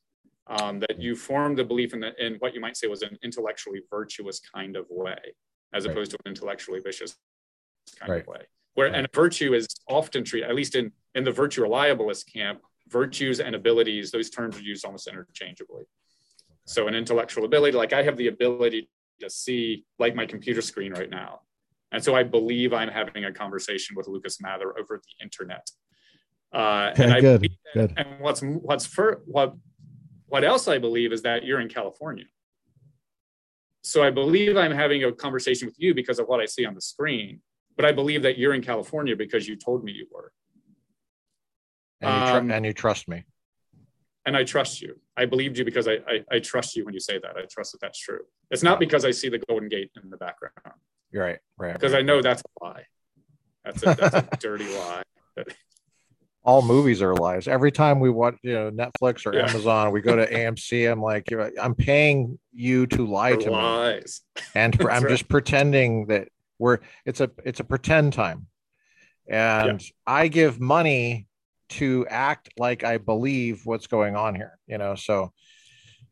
[0.51, 3.19] Um, that you formed the belief in, the, in what you might say was an
[3.23, 5.19] intellectually virtuous kind of way,
[5.75, 5.93] as right.
[5.93, 7.15] opposed to an intellectually vicious
[8.01, 8.23] kind right.
[8.23, 8.41] of way
[8.79, 13.41] where and virtue is often treated, at least in in the virtue reliabilist camp, virtues
[13.41, 15.83] and abilities, those terms are used almost interchangeably.
[16.64, 18.88] So an intellectual ability, like I have the ability
[19.21, 21.41] to see like my computer screen right now.
[21.91, 25.69] And so I believe I'm having a conversation with Lucas Mather over the internet.
[26.55, 27.95] Uh, okay, and I good, that, good.
[27.97, 29.57] and what's what's for what
[30.27, 32.27] what else I believe is that you're in California.
[33.83, 36.77] So I believe I'm having a conversation with you because of what I see on
[36.77, 37.41] the screen
[37.79, 40.33] but I believe that you're in California because you told me you were.
[42.01, 43.23] And you, tr- um, and you trust me.
[44.27, 44.99] And I trust you.
[45.17, 47.37] I believed you because I, I, I trust you when you say that.
[47.37, 48.23] I trust that that's true.
[48.51, 50.55] It's not because I see the Golden Gate in the background.
[51.12, 51.73] You're right, right.
[51.73, 52.01] Because right.
[52.01, 52.85] I know that's a lie.
[53.64, 55.03] That's a, that's a dirty lie.
[56.43, 57.47] all movies are lies.
[57.47, 59.49] Every time we watch, you know, Netflix or yeah.
[59.49, 60.91] Amazon, we go to AMC.
[60.91, 64.23] I'm like, I'm paying you to lie for to lies.
[64.35, 65.09] me, and I'm right.
[65.09, 68.47] just pretending that where it's a it's a pretend time.
[69.31, 69.88] And yeah.
[70.07, 71.27] i give money
[71.68, 75.35] to act like i believe what's going on here you know so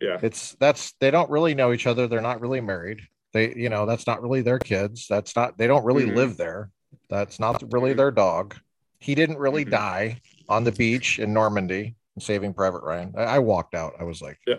[0.01, 0.19] yeah.
[0.23, 2.07] it's that's they don't really know each other.
[2.07, 3.01] They're not really married.
[3.33, 5.07] They you know that's not really their kids.
[5.09, 6.17] That's not they don't really mm-hmm.
[6.17, 6.71] live there.
[7.11, 8.57] That's not really their dog.
[8.99, 9.75] He didn't really mm-hmm.
[9.75, 13.15] die on the beach in normandy saving private ryan.
[13.17, 13.95] I, I walked out.
[14.01, 14.57] I was like yeah.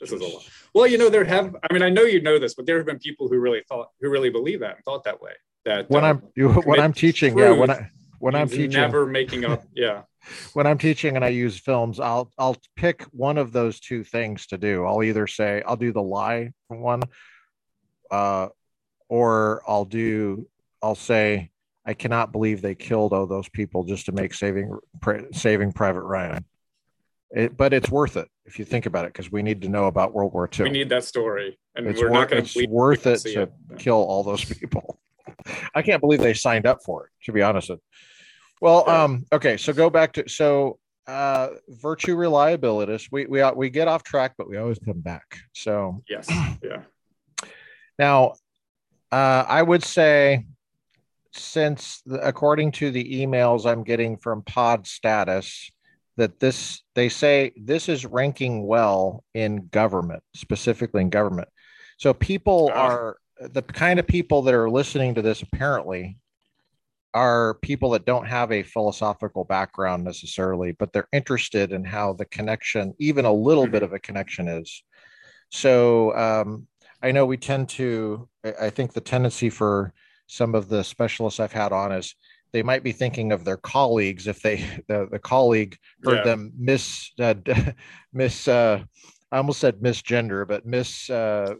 [0.00, 1.56] This is a lot well, you know, there have.
[1.68, 3.90] I mean, I know you know this, but there have been people who really thought,
[4.00, 5.32] who really believe that and thought that way.
[5.64, 9.44] That when um, I'm when I'm teaching, yeah, when I when I'm teaching, never making
[9.44, 10.02] up, yeah.
[10.52, 14.46] when I'm teaching and I use films, I'll I'll pick one of those two things
[14.48, 14.84] to do.
[14.84, 17.02] I'll either say I'll do the lie one,
[18.10, 18.48] uh,
[19.08, 20.46] or I'll do
[20.82, 21.50] I'll say
[21.84, 24.78] I cannot believe they killed all those people just to make saving
[25.32, 26.44] saving Private Ryan.
[27.32, 29.86] It, but it's worth it if you think about it, because we need to know
[29.86, 30.64] about World War II.
[30.64, 32.58] We need that story, and it's we're wor- not going to.
[32.60, 33.52] It's worth it to it.
[33.78, 34.98] kill all those people.
[35.74, 37.10] I can't believe they signed up for it.
[37.26, 37.80] To be honest with.
[38.60, 43.08] Well, um, okay, so go back to so uh, virtue reliabilitist.
[43.10, 45.38] We we we get off track, but we always come back.
[45.52, 46.28] So yes,
[46.62, 46.82] yeah.
[47.98, 48.34] Now,
[49.12, 50.46] uh, I would say,
[51.32, 55.70] since the, according to the emails I'm getting from Pod Status,
[56.20, 61.48] that this they say this is ranking well in government, specifically in government.
[61.96, 66.18] So people are the kind of people that are listening to this apparently
[67.14, 72.26] are people that don't have a philosophical background necessarily, but they're interested in how the
[72.26, 74.82] connection, even a little bit of a connection, is.
[75.48, 76.66] So um,
[77.02, 78.28] I know we tend to,
[78.60, 79.92] I think the tendency for
[80.26, 82.14] some of the specialists I've had on is
[82.52, 84.56] they might be thinking of their colleagues if they
[84.88, 86.24] the, the colleague heard yeah.
[86.24, 87.34] them miss uh,
[88.12, 88.82] miss uh,
[89.32, 91.54] I almost said misgender, but mis uh,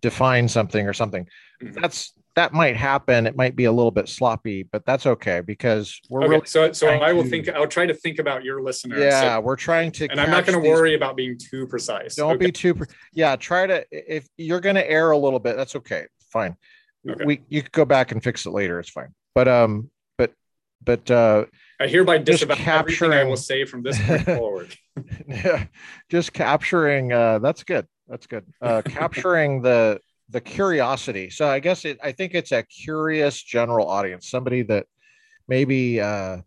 [0.00, 1.28] define something or something.
[1.62, 1.80] Mm-hmm.
[1.80, 3.26] That's that might happen.
[3.26, 6.72] It might be a little bit sloppy, but that's okay because we're okay, really so
[6.72, 9.00] so I will to, think I'll try to think about your listeners.
[9.00, 12.14] Yeah, so, we're trying to and I'm not going to worry about being too precise.
[12.14, 12.46] Don't okay.
[12.46, 12.78] be too
[13.12, 16.06] yeah, try to if you're going to err a little bit, that's okay.
[16.30, 16.56] Fine.
[17.08, 17.24] Okay.
[17.24, 19.14] We you could go back and fix it later, it's fine.
[19.34, 19.90] But um
[20.86, 21.44] but uh
[21.78, 24.74] I hereby disavow capturing, everything I will say from this point forward.
[25.28, 25.66] yeah,
[26.08, 27.86] just capturing uh that's good.
[28.08, 28.46] That's good.
[28.62, 31.30] Uh capturing the the curiosity.
[31.30, 34.86] So I guess it, I think it's a curious general audience, somebody that
[35.48, 36.38] maybe uh,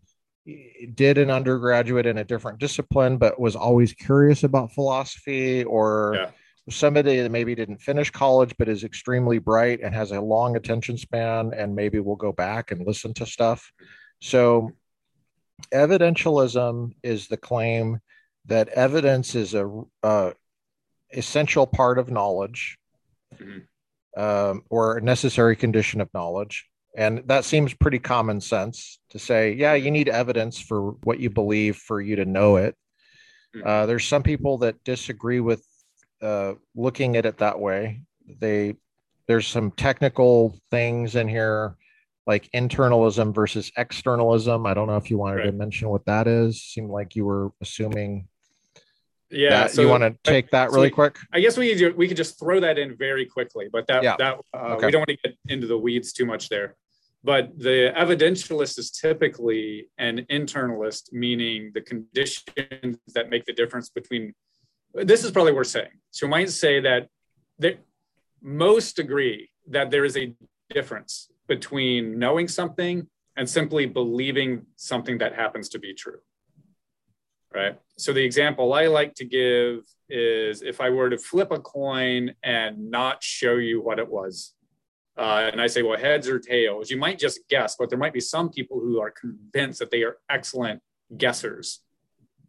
[0.94, 6.30] did an undergraduate in a different discipline, but was always curious about philosophy, or yeah.
[6.68, 10.98] somebody that maybe didn't finish college but is extremely bright and has a long attention
[10.98, 13.72] span, and maybe will go back and listen to stuff.
[14.20, 14.72] So,
[15.72, 18.00] evidentialism is the claim
[18.46, 20.34] that evidence is a,
[21.12, 22.78] essential part of knowledge.
[23.34, 23.58] Mm-hmm
[24.16, 26.66] um, or a necessary condition of knowledge.
[26.96, 31.30] And that seems pretty common sense to say, yeah, you need evidence for what you
[31.30, 32.76] believe for you to know it.
[33.54, 33.62] Hmm.
[33.64, 35.64] Uh, there's some people that disagree with
[36.20, 38.02] uh, looking at it that way.
[38.38, 38.74] They
[39.26, 41.76] there's some technical things in here
[42.26, 44.66] like internalism versus externalism.
[44.66, 45.46] I don't know if you wanted right.
[45.46, 46.62] to mention what that is.
[46.62, 48.28] Seemed like you were assuming
[49.30, 51.96] yeah that, so you want to take that really so quick i guess we could,
[51.96, 54.16] we could just throw that in very quickly but that yeah.
[54.18, 54.86] that uh, okay.
[54.86, 56.76] we don't want to get into the weeds too much there
[57.22, 64.34] but the evidentialist is typically an internalist meaning the conditions that make the difference between
[64.94, 67.08] this is probably worth saying so you might say that
[67.58, 67.76] there,
[68.42, 70.34] most agree that there is a
[70.70, 72.96] difference between knowing something
[73.36, 76.20] and simply believing something that happens to be true
[77.54, 77.78] right?
[77.98, 82.34] So the example I like to give is if I were to flip a coin
[82.42, 84.54] and not show you what it was,
[85.18, 88.12] uh, and I say, well, heads or tails, you might just guess, but there might
[88.12, 90.80] be some people who are convinced that they are excellent
[91.16, 91.78] guessers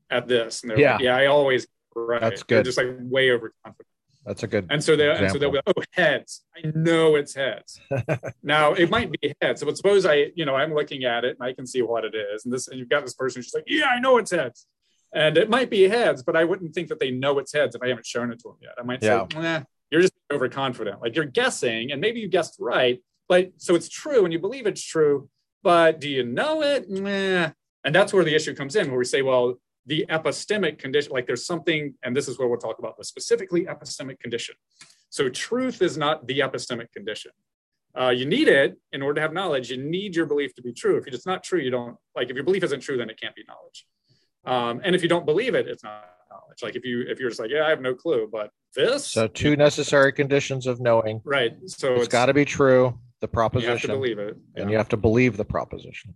[0.10, 0.62] at this.
[0.62, 0.94] And they're yeah.
[0.94, 2.22] like, yeah, I always right.
[2.22, 2.58] That's good.
[2.58, 3.88] They're just like way overconfident.
[4.26, 4.68] That's a good.
[4.70, 6.44] And so they and so they'll be like, oh heads.
[6.56, 7.80] I know it's heads.
[8.44, 9.64] now it might be heads.
[9.64, 12.14] But suppose I, you know, I'm looking at it and I can see what it
[12.14, 12.46] is.
[12.46, 14.68] And this and you've got this person, she's like, yeah, I know it's heads.
[15.14, 17.82] And it might be heads, but I wouldn't think that they know it's heads if
[17.82, 18.74] I haven't shown it to them yet.
[18.80, 19.26] I might yeah.
[19.32, 21.02] say, you're just overconfident.
[21.02, 24.68] Like you're guessing, and maybe you guessed right, but so it's true and you believe
[24.68, 25.30] it's true,
[25.64, 26.90] but do you know it?
[26.90, 27.50] Nah.
[27.84, 31.28] And that's where the issue comes in, where we say, well, the epistemic condition, like
[31.28, 34.56] there's something, and this is where we'll talk about the specifically epistemic condition.
[35.10, 37.32] So truth is not the epistemic condition.
[38.00, 39.70] Uh, you need it in order to have knowledge.
[39.70, 40.98] You need your belief to be true.
[40.98, 42.30] If it's not true, you don't like.
[42.30, 43.86] If your belief isn't true, then it can't be knowledge.
[44.46, 46.64] Um, and if you don't believe it, it's not knowledge.
[46.64, 49.06] Like if you if you're just like, yeah, I have no clue, but this.
[49.08, 51.22] So two necessary conditions of knowing.
[51.26, 51.58] Right.
[51.66, 52.98] So it's, it's got to be true.
[53.20, 53.68] The proposition.
[53.68, 56.16] You have to believe it, and you have to believe the proposition.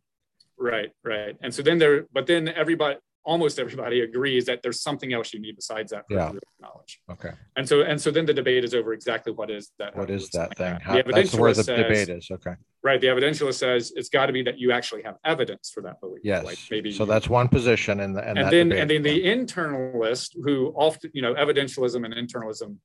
[0.57, 0.91] Right.
[1.03, 1.35] Right.
[1.41, 5.39] And so then there, but then everybody, almost everybody agrees that there's something else you
[5.39, 6.31] need besides that yeah.
[6.59, 7.01] knowledge.
[7.09, 7.31] Okay.
[7.55, 9.95] And so and so then the debate is over exactly what is that.
[9.95, 10.79] What is that thing?
[10.79, 12.29] How, that's where the says, debate is.
[12.31, 12.53] Okay.
[12.83, 13.01] Right.
[13.01, 16.21] The evidentialist says it's got to be that you actually have evidence for that belief.
[16.23, 16.45] Yes.
[16.45, 16.91] Like maybe.
[16.91, 18.81] So that's one position, and the, and, and then debate.
[18.81, 22.77] and then the internalist who often you know evidentialism and internalism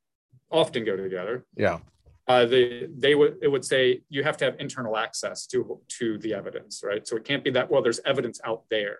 [0.51, 1.45] often go together.
[1.57, 1.79] Yeah.
[2.27, 6.17] Uh, they they would it would say you have to have internal access to to
[6.19, 7.07] the evidence, right?
[7.07, 7.83] So it can't be that well.
[7.83, 8.99] There's evidence out there,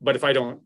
[0.00, 0.60] but if I don't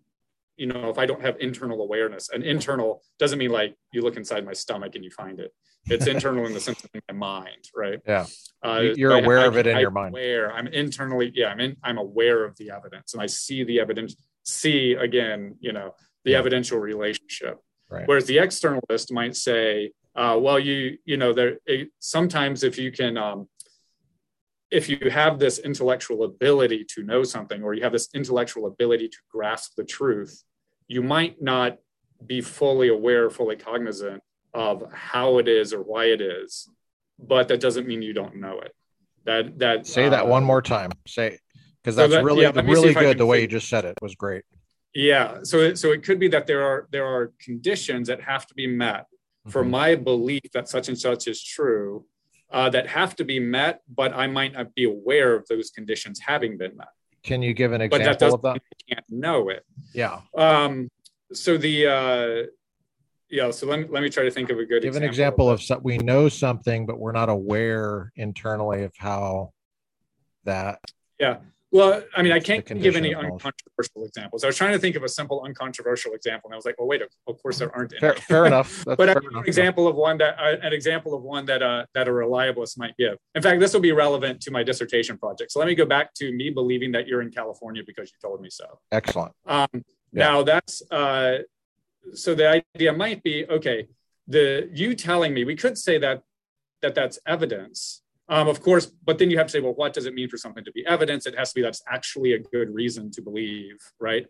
[0.56, 4.16] you know if i don't have internal awareness and internal doesn't mean like you look
[4.16, 5.52] inside my stomach and you find it.
[5.86, 7.98] It's internal in the sense of my mind right?
[8.06, 8.26] Yeah.
[8.62, 10.14] Uh, you're aware I, of it in I, your mind.
[10.14, 13.80] aware i'm internally yeah i'm in i'm aware of the evidence and i see the
[13.80, 14.14] evidence
[14.44, 16.38] see again you know the yeah.
[16.38, 17.58] evidential relationship.
[17.90, 18.06] Right.
[18.06, 22.92] whereas the externalist might say uh, well you you know there it, sometimes if you
[22.92, 23.48] can um,
[24.72, 29.06] if you have this intellectual ability to know something or you have this intellectual ability
[29.08, 30.42] to grasp the truth
[30.88, 31.78] you might not
[32.26, 34.20] be fully aware fully cognizant
[34.54, 36.68] of how it is or why it is
[37.18, 38.72] but that doesn't mean you don't know it.
[39.24, 40.90] That that say that uh, one more time.
[41.06, 41.38] Say
[41.82, 43.58] because that's so that- really yeah, let me see really good the way think- you
[43.58, 44.42] just said it was great.
[44.94, 48.46] Yeah so it, so it could be that there are there are conditions that have
[48.46, 49.06] to be met.
[49.48, 49.70] For Mhm.
[49.70, 52.04] my belief that such and such is true
[52.52, 56.20] uh, that have to be met but i might not be aware of those conditions
[56.20, 56.88] having been met.
[57.22, 58.52] Can you give an example but that example doesn't of that?
[58.54, 59.64] mean I can't know it.
[59.94, 60.20] Yeah.
[60.36, 60.90] Um
[61.32, 62.46] so the uh
[63.30, 65.48] yeah so let me let me try to think of a good give an example
[65.48, 69.52] example of some, we know something but we're not aware internally of how
[70.44, 70.80] that
[71.72, 75.02] well i mean i can't give any uncontroversial examples i was trying to think of
[75.02, 78.00] a simple uncontroversial example and i was like well wait of course there aren't any.
[78.00, 79.46] fair, fair enough That's but fair an enough.
[79.46, 82.96] example of one that uh, an example of one that uh, that a reliabilist might
[82.96, 83.16] give.
[83.34, 85.50] In fact, this will be relevant to my dissertation project.
[85.52, 88.40] So let me go back to me believing that you're in California because you told
[88.40, 88.66] me so.
[88.90, 89.68] excellent Um,
[90.12, 91.38] Now that's uh,
[92.14, 93.88] so the idea might be okay.
[94.28, 96.22] The you telling me we could say that
[96.82, 98.01] that that's evidence,
[98.32, 100.38] um, of course, but then you have to say, well, what does it mean for
[100.38, 101.26] something to be evidence?
[101.26, 104.26] It has to be that's actually a good reason to believe, right?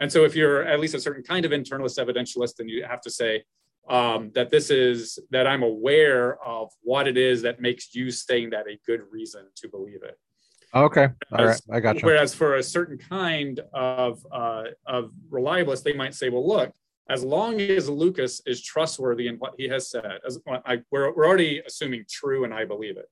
[0.00, 3.02] And so if you're at least a certain kind of internalist evidentialist, then you have
[3.02, 3.44] to say
[3.90, 8.50] um, that this is that I'm aware of what it is that makes you saying
[8.50, 10.18] that a good reason to believe it.
[10.74, 15.82] okay all right i got you Whereas for a certain kind of uh, of reliabilist,
[15.82, 16.72] they might say, "Well, look,
[17.10, 21.26] as long as Lucas is trustworthy in what he has said, as I, we're we're
[21.26, 23.08] already assuming true, and I believe it.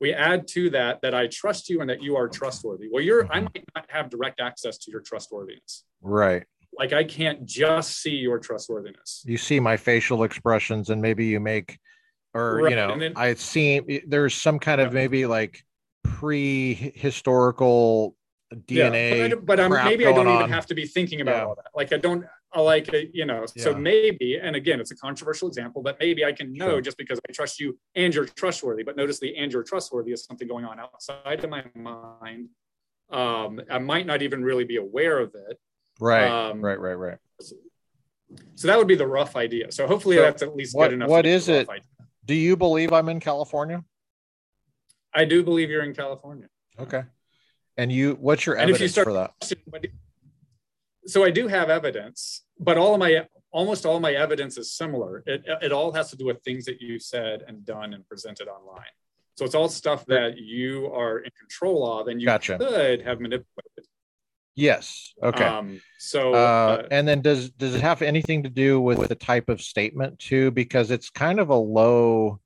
[0.00, 2.88] We add to that that I trust you and that you are trustworthy.
[2.90, 5.84] Well, you're I might not have direct access to your trustworthiness.
[6.02, 6.44] right
[6.78, 9.22] Like I can't just see your trustworthiness.
[9.26, 11.78] you see my facial expressions and maybe you make
[12.34, 15.64] or Right, you know then- i see there's some kind of maybe like
[16.04, 18.14] pre-historical
[18.68, 20.48] Yeah, dna but, but um, crap maybe I don't even on.
[20.50, 21.44] have to be thinking about Yeah.
[21.46, 21.66] all that.
[21.74, 23.44] Like I don't, I like uh, you know.
[23.56, 26.80] So maybe, and again, it's a controversial example, but maybe I can know Sure.
[26.80, 28.82] just because I trust you and you're trustworthy.
[28.82, 32.48] But notice the and you're trustworthy is something going on outside of my mind.
[33.10, 35.58] Um, I might not even really be aware of it.
[36.00, 37.18] right um, right right right
[38.54, 39.72] So that would be the rough idea.
[39.72, 41.08] So hopefully So that's at least what- good enough.
[41.08, 41.68] what is it?
[41.68, 41.82] idea.
[42.26, 43.82] do you believe i'm in california
[45.14, 46.48] I do believe you're in California.
[46.78, 47.02] okay
[47.78, 49.32] and you what's your And you evidence start- for that
[51.08, 55.22] so I do have evidence, but all of my almost all my evidence is similar.
[55.26, 58.46] It, it all has to do with things that you said and done and presented
[58.46, 58.94] online.
[59.36, 62.58] So it's all stuff that you are in control of and you Gotcha.
[62.58, 63.84] could have manipulated.
[64.56, 68.80] yes okay Um, so uh, uh, and then does does it have anything to do
[68.80, 72.40] with the type of statement too because it's kind of a low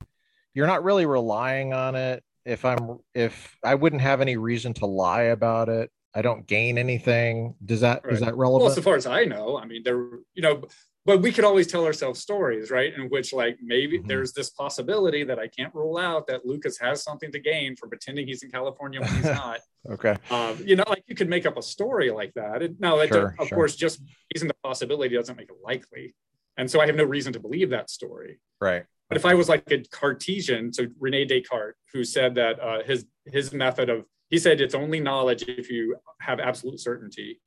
[0.53, 4.85] you're not really relying on it if i'm if i wouldn't have any reason to
[4.85, 8.27] lie about it i don't gain anything does that is Right.
[8.27, 8.65] that relevant?
[8.65, 9.97] well, so far as I know, I mean, there,
[10.33, 10.63] you know,
[11.05, 12.93] but we could always tell ourselves stories, right?
[12.93, 14.07] In which, like, maybe Mhm.
[14.07, 17.89] there's this possibility that I can't rule out that Lucas has something to gain from
[17.89, 19.59] pretending he's in California when he's not.
[19.89, 22.79] okay Um, you know, like you could make up a story like that.
[22.79, 23.57] Now, Sure, of sure.
[23.57, 24.01] course, just
[24.33, 26.15] using the possibility doesn't make it likely.
[26.57, 28.39] And so I have no reason to believe that story.
[28.61, 32.83] right But if I was like a Cartesian, so Rene Descartes, who said that uh,
[32.83, 37.39] his his method of he said it's only knowledge if you have absolute certainty.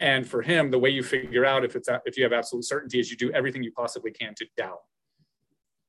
[0.00, 2.98] And for him, the way you figure out if it's if you have absolute certainty
[2.98, 4.80] is you do everything you possibly can to doubt.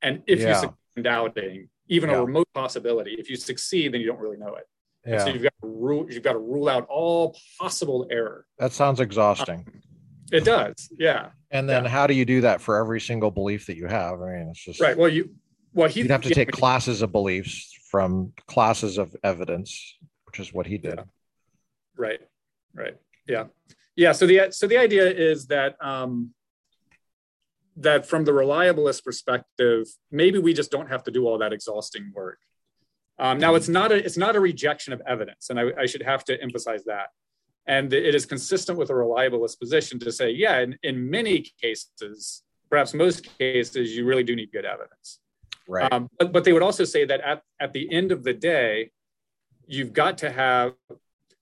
[0.03, 0.53] And if you Yeah.
[0.61, 2.17] succeed in doubting, even Yeah.
[2.17, 4.67] a remote possibility, if you succeed, then you don't really know it.
[5.03, 8.45] Yeah So you've got to rule you've got to rule out all possible error.
[8.59, 9.81] that sounds exhausting um,
[10.31, 11.89] It does, yeah, and then yeah.
[11.89, 14.63] how do you do that for every single belief that you have i mean it's
[14.63, 14.95] just right.
[14.95, 15.23] Well, you
[15.73, 19.71] well he you'd have to take classes of beliefs from classes of evidence
[20.29, 20.95] which is what he did.
[20.97, 21.03] Yeah.
[21.97, 22.21] right
[22.75, 22.95] right.
[23.27, 23.45] Yeah.
[23.95, 26.33] Yeah so the so the idea is that um
[27.77, 32.11] that from the reliabilist perspective maybe we just don't have to do all that exhausting
[32.13, 32.39] work.
[33.17, 36.03] Um, now it's not a it's not a rejection of evidence and I, I should
[36.03, 37.07] have to emphasize that.
[37.65, 42.43] And it is consistent with a reliabilist position to say yeah in, in many cases
[42.69, 45.19] perhaps most cases you really do need good evidence.
[45.67, 45.91] Right.
[45.91, 48.91] Um, but, but they would also say that at, at the end of the day,
[49.69, 50.73] you've got to have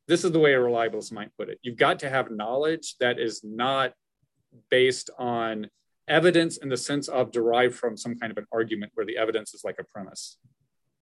[0.07, 1.59] this is the way a reliabilist might put it.
[1.61, 3.93] You've got to have knowledge that is not
[4.69, 5.69] based on
[6.07, 9.53] evidence in the sense of derived from some kind of an argument where the evidence
[9.53, 10.38] is like a premise,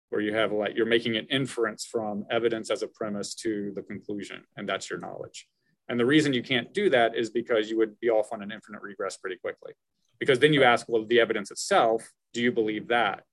[0.08, 3.82] where you have like you're making an inference from evidence as a premise to the
[3.82, 5.48] conclusion, and that's your knowledge.
[5.88, 8.50] And the reason you can't do that is because you would be off on an
[8.50, 9.72] infinite regress pretty quickly.
[10.18, 13.24] Because then you ask, well, the evidence itself, do you believe that?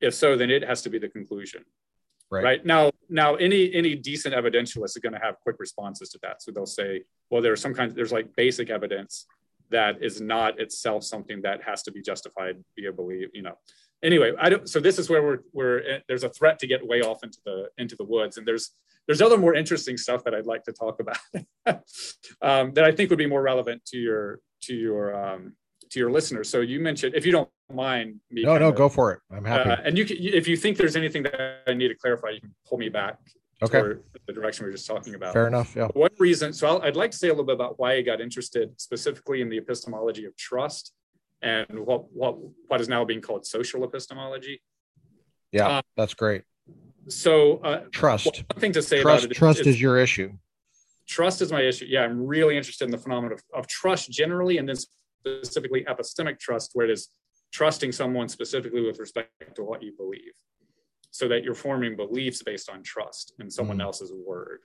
[0.00, 1.64] If so, then it has to be the conclusion.
[2.30, 2.44] Right.
[2.44, 2.66] right.
[2.66, 6.42] Now now any any decent evidentialist is going to have quick responses to that.
[6.42, 9.26] So they'll say well there's some kind there's like basic evidence
[9.70, 13.56] that is not itself something that has to be justified via belief you know.
[14.02, 17.00] Anyway i don't so this is where we're we're there's a threat to get way
[17.00, 18.36] off into the into the woods.
[18.38, 18.70] And there's
[19.06, 21.18] there's other more interesting stuff that i'd like to talk about
[22.42, 25.54] um, that i think would be more relevant to your to your um,
[25.90, 28.88] to your listeners so you mentioned if you don't mind me No, no, kinda- go
[28.88, 29.20] for it.
[29.30, 29.70] I'm happy.
[29.70, 32.40] uh, and you can, if you think there's anything that I need to clarify, you
[32.40, 33.18] can pull me back
[33.62, 33.80] okay.
[34.26, 35.32] the direction we were just talking about.
[35.32, 35.74] Fair enough.
[35.76, 35.88] Yeah.
[35.94, 38.20] One reason, so I'll, I'd like to say a little bit about why I got
[38.20, 40.92] interested specifically in the epistemology of trust
[41.42, 42.36] and what what
[42.68, 44.60] what is now being called social epistemology.
[45.52, 45.68] Yeah.
[45.68, 46.42] Uh, that's great.
[47.08, 48.26] So uh, Trust.
[48.26, 49.24] one thing to say Trust.
[49.24, 50.32] about it Trust is, is your issue.
[51.08, 51.86] trust is my issue.
[51.88, 54.76] Yeah, I'm really interested in the phenomenon of, of trust generally, and then
[55.24, 57.08] specifically epistemic trust, where it is
[57.52, 60.32] trusting someone specifically with respect to what you believe,
[61.10, 63.82] so that you're forming beliefs based on trust in someone Mhm.
[63.82, 64.60] else's word.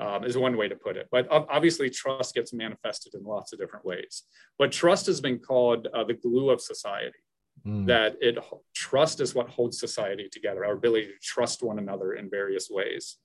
[0.00, 1.08] Um, is one way to put it.
[1.10, 4.22] But obviously, trust gets manifested in lots of different ways.
[4.56, 7.18] But trust has been called uh, the glue of society.
[7.66, 7.86] Mm.
[7.86, 8.38] That it
[8.74, 10.64] trust is what holds society together.
[10.64, 13.18] Our ability to trust one another in various ways.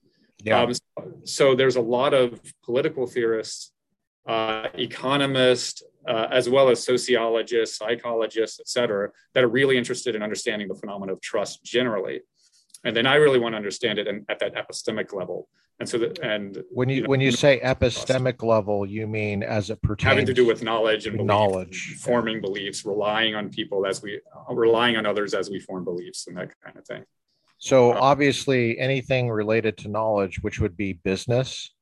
[0.43, 0.64] Yeah.
[0.64, 0.74] Um,
[1.26, 3.72] so there's a lot of political theorists,
[4.26, 10.22] uh, economists, uh, as well as sociologists, psychologists, et cetera, that are really interested in
[10.24, 12.22] understanding the phenomenon of trust generally.
[12.84, 15.47] And then I really want to understand it in, at that epistemic level.
[15.80, 19.70] And so that, and when you, know, when you say epistemic level, you mean as
[19.70, 21.97] it pertains having to do with knowledge and belief, knowledge.
[21.99, 26.38] forming beliefs, relying on people as we, relying on others as we form beliefs and
[26.38, 27.04] that kind of thing.
[27.58, 31.74] So Uh, obviously, anything related to knowledge, which would be business,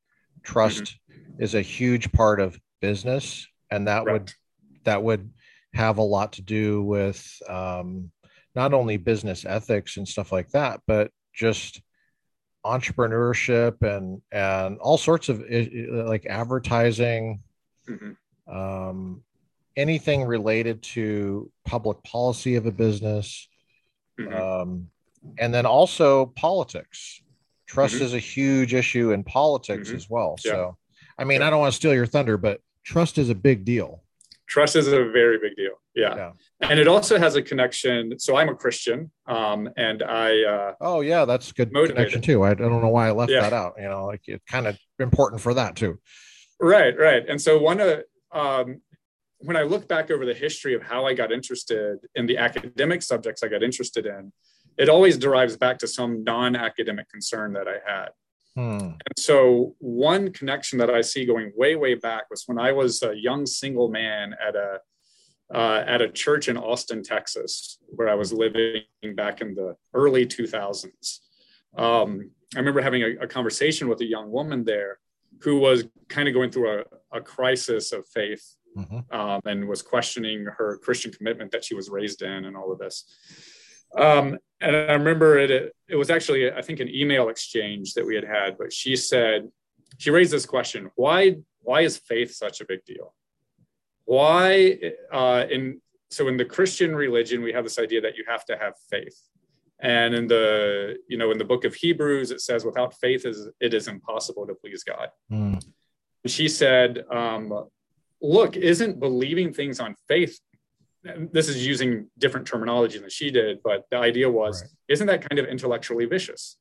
[0.43, 1.43] trust Mm-hmm.
[1.43, 4.31] is a huge part of business, and that would
[4.83, 5.31] that would
[5.73, 8.11] have a lot to do with um,
[8.55, 11.81] not only business ethics and stuff like that, but just
[12.65, 17.41] entrepreneurship and and all sorts of like advertising,
[17.87, 18.17] Mhm.
[18.47, 19.23] um,
[19.77, 23.47] anything related to public policy of a business
[24.19, 24.33] Mhm.
[24.33, 24.89] um,
[25.37, 27.21] and then also politics.
[27.67, 28.01] Trust Mhm.
[28.01, 29.95] is a huge issue in politics Mhm.
[29.95, 30.35] as well.
[30.43, 30.51] Yeah.
[30.51, 30.77] So,
[31.17, 31.47] I mean, Yeah.
[31.47, 34.03] I don't want to steal your thunder, but trust is a big deal.
[34.47, 35.75] Trust is a very big deal.
[35.95, 36.15] Yeah.
[36.15, 36.69] Yeah.
[36.69, 38.19] And it also has a connection.
[38.19, 41.95] So I'm a Christian, um, and I, uh, Oh, yeah, that's good Motivated.
[41.95, 42.43] connection too.
[42.43, 43.41] I, I don't know why I left Yeah.
[43.41, 43.75] that out.
[43.77, 45.99] You know, like it's kind of important for that too.
[46.59, 47.23] right, right.
[47.27, 48.03] And so one of,
[48.33, 48.81] um,
[49.39, 53.01] when I look back over the history of how I got interested in the academic
[53.01, 54.31] subjects I got interested in,
[54.77, 58.09] it always derives back to some non-academic concern that I had.
[58.55, 58.79] Hmm.
[58.79, 63.01] And so one connection that I see going way, way back was when I was
[63.01, 64.79] a young single man at a
[65.53, 68.83] uh, at a church in Austin, Texas, where I was living
[69.15, 71.19] back in the early 2000s.
[71.77, 74.99] Um, I remember having a, a conversation with a young woman there
[75.41, 76.83] who was kind of going through a,
[77.17, 79.13] a crisis of faith Mhm.
[79.13, 82.79] um, and was questioning her Christian commitment that she was raised in and all of
[82.79, 83.03] this.
[83.97, 88.05] Um, and I remember it, it, it was actually, I think, an email exchange that
[88.05, 89.49] we had had, but she said,
[89.97, 93.13] she raised this question why, why is faith such a big deal?
[94.05, 94.79] Why,
[95.11, 98.57] uh, in so in the Christian religion, we have this idea that you have to
[98.57, 99.17] have faith.
[99.79, 103.47] And in the, you know, in the book of Hebrews, it says, without faith, is
[103.59, 105.09] it is impossible to please God.
[105.29, 105.55] Hmm.
[106.27, 107.67] She said, um,
[108.21, 110.39] look, isn't believing things on faith?
[111.03, 114.71] This is using different terminology than she did, but the idea was, Right.
[114.89, 116.57] isn't that kind of intellectually vicious?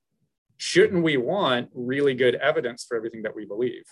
[0.56, 3.84] Shouldn't we want really good evidence for everything that we believe?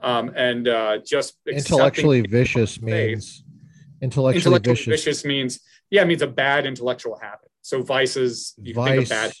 [0.00, 3.44] Um, and uh, just Intellectually vicious means
[4.02, 5.60] intellectually, intellectually vicious, vicious means
[5.90, 7.48] yeah, it means a bad intellectual habit.
[7.62, 9.32] So vices, you can think of vice bad.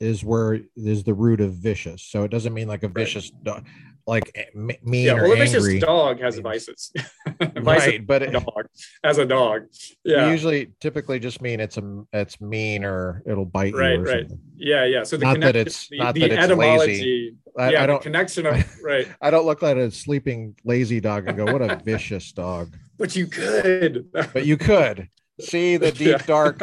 [0.00, 2.02] is where is the root of vicious.
[2.02, 3.66] So it doesn't mean like a vicious dog,
[4.06, 5.46] like eh, m- mean Yeah, or well, a angry.
[5.60, 6.92] vicious dog has vices.
[7.38, 8.66] vices right, but it, dog
[9.04, 9.62] as a dog.
[10.04, 14.04] Yeah, usually typically just mean it's a it's mean or it'll bite Right, you or
[14.04, 14.26] right.
[14.56, 15.02] yeah, yeah.
[15.04, 17.36] So the Not that it's- the, not the that it's etymology, lazy.
[17.58, 19.06] I, yeah, I don't connection of right.
[19.20, 22.74] I don't look like a sleeping lazy dog and go, what a vicious dog.
[22.98, 24.06] But you could.
[24.12, 25.08] But you could
[25.40, 26.58] see the deep dark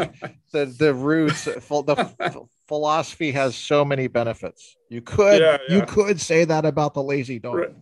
[0.54, 1.44] the the roots
[1.84, 4.78] the philosophy has so many benefits.
[4.90, 7.56] You could Yeah, you could say that about the lazy dog.
[7.56, 7.76] Right.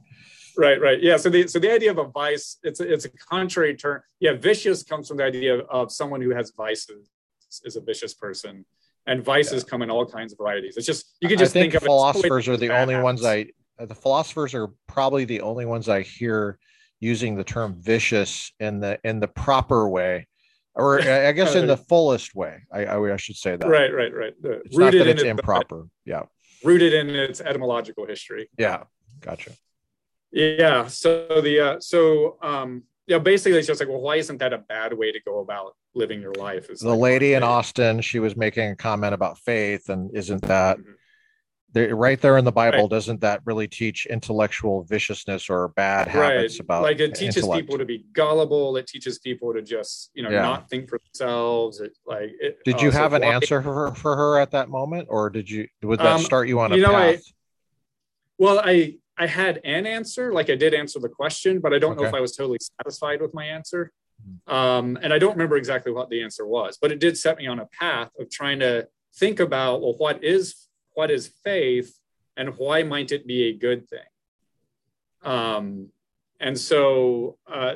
[0.60, 1.00] Right, right.
[1.04, 1.18] Yeah.
[1.18, 4.02] So the so the idea of a vice, it's a, it's a contrary term.
[4.20, 7.12] Yeah, vicious comes from the idea of, of someone who has vices
[7.64, 8.66] is a vicious person,
[9.06, 10.76] and vices come in all kinds of varieties.
[10.78, 13.24] It's just you can just I think, of philosophers are the only ones.
[13.24, 16.58] I the philosophers are probably the only ones I hear
[17.00, 20.28] using the term vicious in the in the proper way,
[20.78, 22.64] or I guess in the fullest way.
[22.72, 23.68] I I, I should say that.
[23.68, 24.34] Right, right, right.
[24.42, 25.88] The- It's not that it's it, improper.
[26.06, 26.24] Yeah.
[26.64, 28.50] rooted in its etymological history.
[28.58, 28.84] Yeah,
[29.22, 29.52] gotcha.
[30.32, 30.88] Yeah.
[30.88, 34.58] So the uh, so um, yeah, basically it's just like, well, why isn't that a
[34.60, 36.70] bad way to go about living your life?
[36.70, 40.42] Is the like, lady in Austin, she was making a comment about faith, and isn't
[40.44, 40.94] that Mhm.
[41.74, 42.82] There, right there in the Bible?
[42.82, 42.90] Right.
[42.90, 47.62] Doesn't that really teach intellectual viciousness or bad habits about like it teaches intellect?
[47.64, 48.78] people to be gullible.
[48.78, 50.42] It teaches people to just you know Yeah.
[50.42, 51.80] not think for themselves.
[51.82, 54.52] It like it, Did uh, you have an why- answer for her, for her at
[54.52, 57.16] that moment, or did you would that Um, start you on a you know, I-
[57.16, 57.24] path?
[58.38, 61.98] Well, I I had an answer, like I did answer the question, but I don't
[61.98, 63.92] know if I was totally satisfied with my answer.
[64.48, 67.48] Um, and I don't remember exactly what the answer was, but it did set me
[67.48, 70.67] on a path of trying to think about well, what is
[70.98, 71.96] what is faith,
[72.36, 74.10] and why might it be a good thing?
[75.24, 75.90] Um,
[76.40, 77.76] and so uh,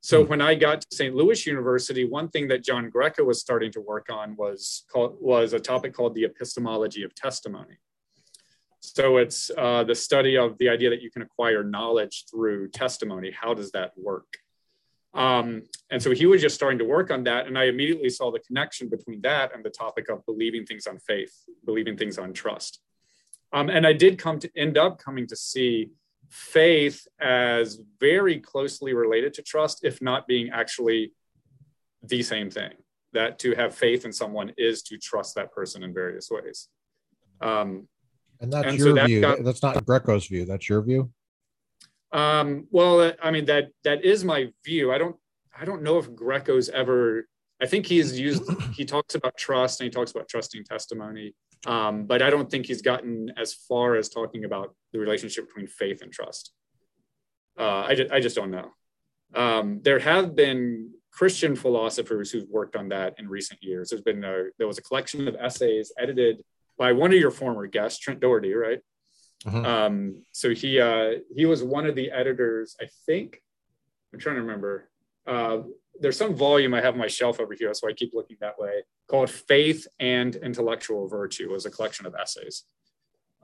[0.00, 1.14] so when I got to St.
[1.14, 5.52] Louis University, one thing that John Greco was starting to work on was called was
[5.52, 7.76] a topic called the epistemology of testimony.
[8.80, 13.30] So it's uh, the study of the idea that you can acquire knowledge through testimony.
[13.30, 14.38] How does that work?
[15.12, 18.30] Um, and so he was just starting to work on that, and I immediately saw
[18.30, 21.32] the connection between that and the topic of believing things on faith,
[21.64, 22.80] believing things on trust.
[23.52, 25.90] Um, and I did come to end up coming to see
[26.28, 31.12] faith as very closely related to trust, if not being actually
[32.04, 32.72] the same thing.
[33.12, 36.68] That to have faith in someone is to trust that person in various ways.
[37.40, 37.88] Um,
[38.38, 39.20] And that's and so your that view.
[39.20, 40.44] got- that's not Greco's view.
[40.44, 41.12] That's your view.
[42.12, 44.92] Um, well, I mean that that is my view.
[44.92, 45.16] I don't
[45.58, 47.26] I don't know if Greco's ever.
[47.62, 48.42] I think he's used.
[48.74, 51.34] He talks about trust and he talks about trusting testimony,
[51.66, 55.66] um, but I don't think he's gotten as far as talking about the relationship between
[55.66, 56.52] faith and trust.
[57.58, 58.70] Uh, I just I just don't know.
[59.34, 63.90] Um, there have been Christian philosophers who've worked on that in recent years.
[63.90, 66.42] There's been a, there was a collection of essays edited
[66.78, 68.80] by one of your former guests, Trent Dougherty, right?
[69.44, 69.64] Mhm.
[69.64, 73.42] Um, so he uh, he was one of the editors, I think.
[74.12, 74.90] I'm trying to remember.
[75.26, 75.62] Uh,
[75.98, 78.58] there's some volume I have on my shelf over here, so I keep looking that
[78.58, 78.82] way.
[79.06, 82.64] Called "Faith and Intellectual Virtue" it was a collection of essays.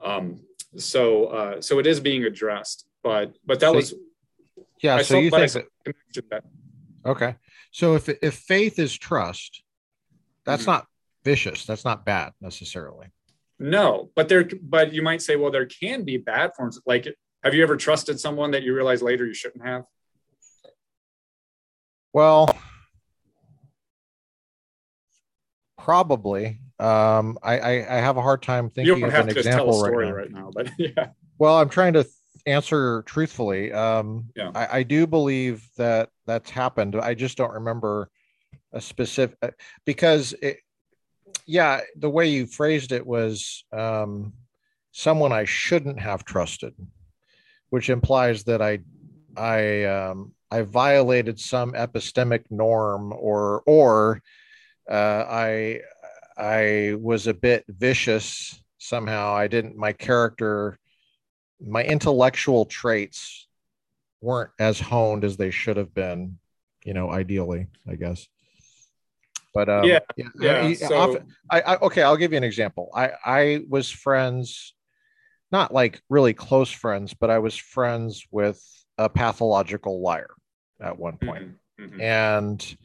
[0.03, 0.41] Um,
[0.75, 3.93] so uh, so it is being addressed, but but that So- was
[4.81, 4.97] Yeah.
[4.97, 5.65] I so saw- you think that
[6.29, 6.43] that
[7.05, 7.35] okay?
[7.71, 9.63] So if if faith is trust,
[10.43, 10.67] that's Mhm.
[10.67, 10.87] not
[11.23, 11.65] vicious.
[11.65, 13.07] That's not bad necessarily.
[13.59, 16.79] No, but there but you might say, well, there can be bad forms.
[16.85, 17.07] Like,
[17.43, 19.83] have you ever trusted someone that you realize later you shouldn't have?
[22.13, 22.55] Well,
[25.77, 26.59] probably.
[26.79, 29.33] Um, I, I I have a hard time You thinking don't of have an to
[29.41, 30.13] just tell a example right now.
[30.13, 31.09] right now, but yeah.
[31.39, 32.13] Well, I'm trying to th-
[32.45, 33.71] answer truthfully.
[33.71, 34.51] Um, Yeah.
[34.53, 36.95] I, I do believe that that's happened.
[36.95, 38.09] I just don't remember
[38.73, 39.49] a specific uh,
[39.85, 40.57] because it,
[41.47, 44.33] yeah, the way you phrased it was um,
[44.91, 46.75] someone I shouldn't have trusted,
[47.69, 48.79] which implies that I
[49.35, 54.21] I um, I violated some epistemic norm or or
[54.89, 55.79] uh, I
[56.37, 59.33] I was a bit vicious somehow.
[59.33, 60.77] I didn't my character
[61.65, 63.47] my intellectual traits
[64.21, 66.37] weren't as honed as they should have been,
[66.83, 68.27] you know, ideally, I guess.
[69.57, 70.67] But um, Yeah, yeah, Yeah.
[70.67, 72.91] I- So often- I, I okay, I'll give you an example.
[72.93, 74.75] I I was friends,
[75.51, 78.61] not like really close friends, but I was friends with
[78.99, 80.29] a pathological liar
[80.79, 81.45] at one point
[81.79, 82.01] Mhm, mhm.
[82.01, 82.77] and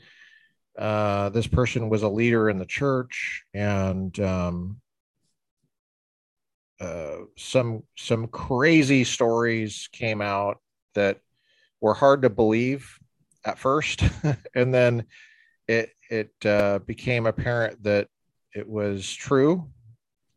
[0.79, 4.81] uh, this person was a leader in the church and um,
[6.81, 10.59] uh, some some crazy stories came out
[10.95, 11.20] that
[11.83, 12.99] were hard to believe
[13.45, 14.03] at first
[14.55, 15.05] and then
[15.68, 18.08] it it uh, became apparent that
[18.54, 19.66] it was true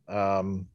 [0.07, 0.67] um,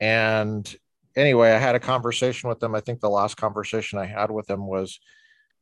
[0.00, 0.76] and
[1.16, 4.48] anyway i had a conversation with them i think the last conversation i had with
[4.48, 5.00] him was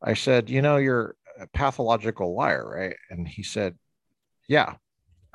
[0.03, 2.95] i said you know you're a pathological liar, right?
[3.11, 3.77] And he said,
[4.49, 4.75] Yeah.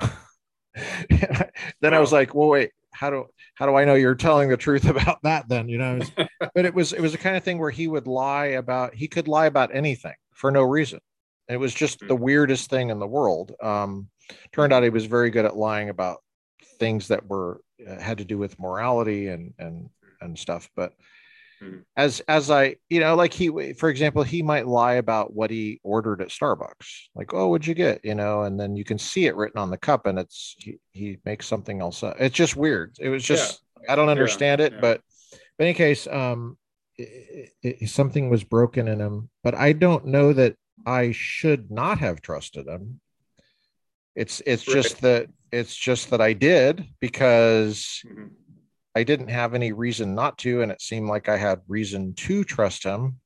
[1.80, 4.56] then I was like, Well, wait, how do how do I know you're telling the
[4.56, 5.68] truth about that then?
[5.68, 7.88] You know, It was- but it was it was the kind of thing where he
[7.88, 11.00] would lie about he could lie about anything for no reason.
[11.48, 13.54] It was just the weirdest thing in the world.
[13.62, 14.08] Um,
[14.52, 16.22] turned out he was very good at lying about
[16.78, 19.88] things that were uh, had to do with morality and and
[20.20, 20.68] and stuff.
[20.76, 20.92] But
[21.60, 21.82] Mhm.
[21.96, 25.80] as as I you know like he for example he might lie about what he
[25.82, 29.26] ordered at Starbucks like oh what'd you get you know and then you can see
[29.26, 32.14] it written on the cup and it's he, he makes something else up.
[32.20, 32.96] It's just weird.
[33.00, 34.80] It was just I don't understand it yeah.
[34.80, 35.00] but
[35.58, 36.56] in any case um
[36.96, 40.54] it, it, something was broken in him but I don't know that
[40.86, 43.00] I should not have trusted him.
[44.14, 48.30] It's it's just that it's just that I did because Mhm.
[48.94, 52.42] I didn't have any reason not to, and it seemed like I had reason to
[52.42, 53.20] trust him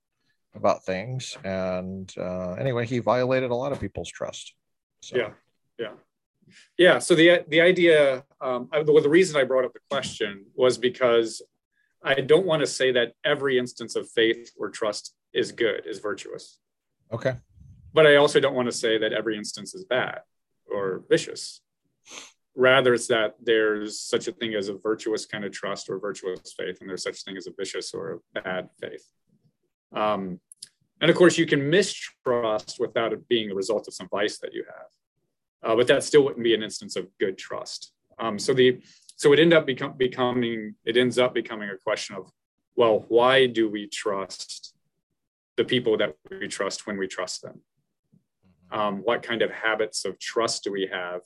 [0.55, 1.39] about things.
[1.45, 4.55] And uh, anyway, he violated a lot of people's trust.
[5.01, 5.17] So.
[5.17, 5.31] Yeah,
[5.79, 5.93] yeah,
[6.77, 6.99] yeah.
[6.99, 11.41] So the the idea, um, the, the reason I brought up the question was because
[12.03, 16.01] I don't want to say that every instance of faith or trust is good, is
[16.01, 16.59] virtuous.
[17.13, 17.37] Okay.
[17.93, 20.21] But I also don't want to say that every instance is bad
[20.67, 21.61] or vicious.
[22.55, 26.55] Rather, it's that there's such a thing as a virtuous kind of trust or virtuous
[26.57, 29.07] faith, and there's such a thing as a vicious or a bad faith.
[29.93, 30.41] Um,
[31.01, 34.55] and of course, you can mistrust without it being a result of some vice that
[34.55, 37.93] you have, uh, but that still wouldn't be an instance of good trust.
[38.19, 38.81] Um, so the
[39.17, 42.31] so it end up become, becoming it ends up becoming a question of,
[42.77, 44.72] well, why do we trust
[45.57, 47.61] the people that we trust when we trust them?
[48.71, 51.21] Um, what kind of habits of trust do we have?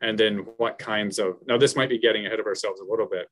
[0.00, 3.06] And then what kinds of, now this might be getting ahead of ourselves a little
[3.06, 3.28] bit,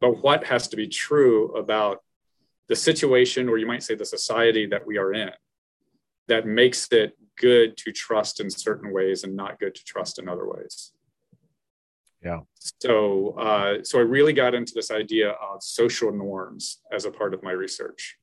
[0.00, 2.02] but what has to be true about
[2.68, 5.30] the situation, or you might say the society that we are in,
[6.28, 10.28] that makes it good to trust in certain ways and not good to trust in
[10.28, 10.92] other ways.
[12.22, 12.40] Yeah.
[12.82, 17.32] So, uh, so I really got into this idea of social norms as a part
[17.32, 18.18] of my research.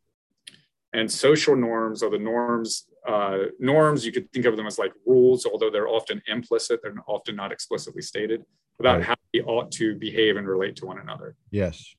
[0.95, 2.87] And social norms are the norms.
[3.05, 6.79] Uh, norms you could think of them as like rules, although they're often implicit.
[6.81, 8.45] They're often not explicitly stated
[8.79, 9.05] about right.
[9.07, 11.35] how we ought to behave and relate to one another.
[11.51, 11.95] Yes.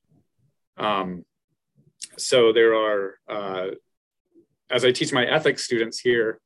[0.78, 1.26] Um,
[2.16, 3.66] so there are, uh,
[4.70, 6.40] as I teach my ethics students here,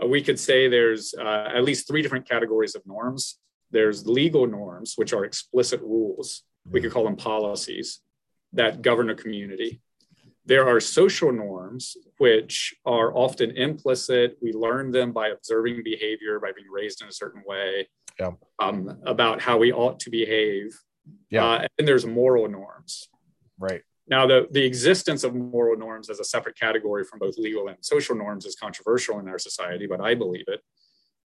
[0.00, 3.40] uh, we could say there's uh, at least three different categories of norms.
[3.72, 6.44] There's legal norms, which are explicit rules.
[6.70, 8.00] We could call them policies
[8.52, 9.80] that govern a community.
[10.46, 14.38] There are social norms, which are often implicit.
[14.40, 17.88] We learn them by observing behavior, by being raised in a certain way,
[18.18, 18.30] yeah.
[18.60, 20.78] um, about how we ought to behave.
[21.30, 21.44] Yeah.
[21.44, 23.08] Uh, and there's moral norms.
[23.58, 23.82] Right.
[24.08, 27.78] Now, the, the existence of moral norms as a separate category from both legal and
[27.80, 30.60] social norms is controversial in our society, but I believe it.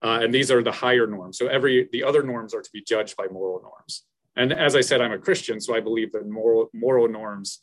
[0.04, 1.38] Uh, and these are the higher norms.
[1.38, 4.04] So every the other norms are to be judged by moral norms.
[4.36, 7.62] And as I said, I'm a Christian, so I believe that moral moral norms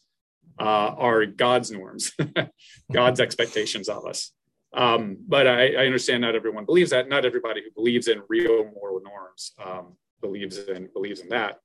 [0.59, 2.13] uh, are God's norms,
[2.93, 4.33] God's expectations of us.
[4.73, 7.09] Um, but I, I, understand not everyone believes that.
[7.09, 11.61] Not everybody who believes in real moral norms um, believes in believes in that.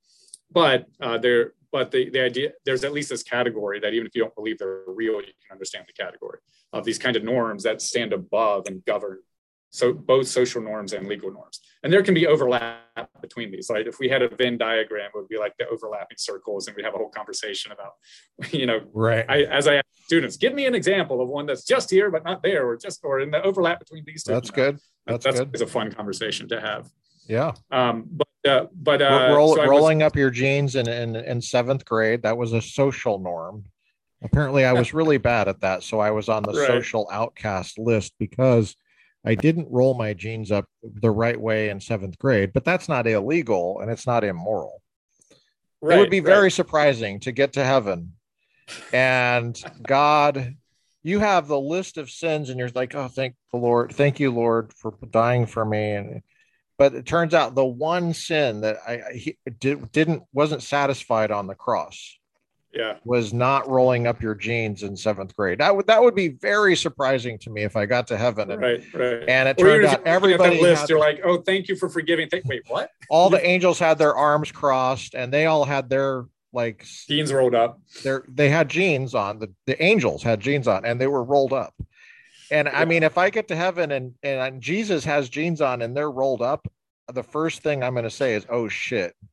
[0.50, 4.14] But uh, there, but the, the idea there's at least this category that even if
[4.14, 6.38] you don't believe they're real, you can understand the category
[6.72, 9.18] of these kind of norms that stand above and govern
[9.74, 11.58] so both social norms and legal norms.
[11.82, 13.68] And there can be overlap between these.
[13.68, 16.76] Like if we had a venn diagram it would be like the overlapping circles and
[16.76, 17.94] we'd have a whole conversation about
[18.52, 19.24] you know right.
[19.28, 22.24] I, as i ask students give me an example of one that's just here but
[22.24, 24.32] not there or just or in the overlap between these two.
[24.32, 24.78] That's good.
[25.06, 25.50] That's, that's good.
[25.52, 26.88] it's a fun conversation to have.
[27.28, 27.52] Yeah.
[27.72, 31.40] Um but uh, but uh, Roll, so rolling was, up your jeans in, in in
[31.40, 33.64] seventh grade that was a social norm.
[34.22, 36.66] Apparently i was really bad at that so i was on the right.
[36.66, 38.76] social outcast list because
[39.24, 43.06] I didn't roll my jeans up the right way in seventh grade, but that's not
[43.06, 44.82] illegal and it's not immoral.
[45.80, 46.26] Right, it would be right.
[46.26, 48.12] very surprising to get to heaven
[48.92, 50.56] and God,
[51.02, 53.92] you have the list of sins and you're like, oh, thank the Lord.
[53.92, 55.92] Thank you, Lord, for dying for me.
[55.92, 56.22] And
[56.76, 61.46] but it turns out the one sin that I, he did, didn't wasn't satisfied on
[61.46, 62.18] the cross
[62.74, 62.96] yeah.
[63.04, 65.58] was not rolling up your jeans in seventh grade.
[65.58, 68.60] That would that would be very surprising to me if i got to heaven and,
[68.60, 69.28] right right.
[69.28, 72.28] and it turned out everybody list you're like oh thank you for forgiving.
[72.28, 72.90] Th- wait what?
[73.10, 77.54] All the angels had their arms crossed and they all had their like jeans rolled
[77.54, 77.80] up.
[78.02, 81.52] their they had jeans on the, the angels had jeans on and they were rolled
[81.52, 81.74] up.
[82.50, 82.78] And yeah.
[82.78, 86.10] i mean if i get to heaven and and jesus has jeans on and they're
[86.10, 86.66] rolled up
[87.12, 89.14] the first thing i'm going to say is oh shit.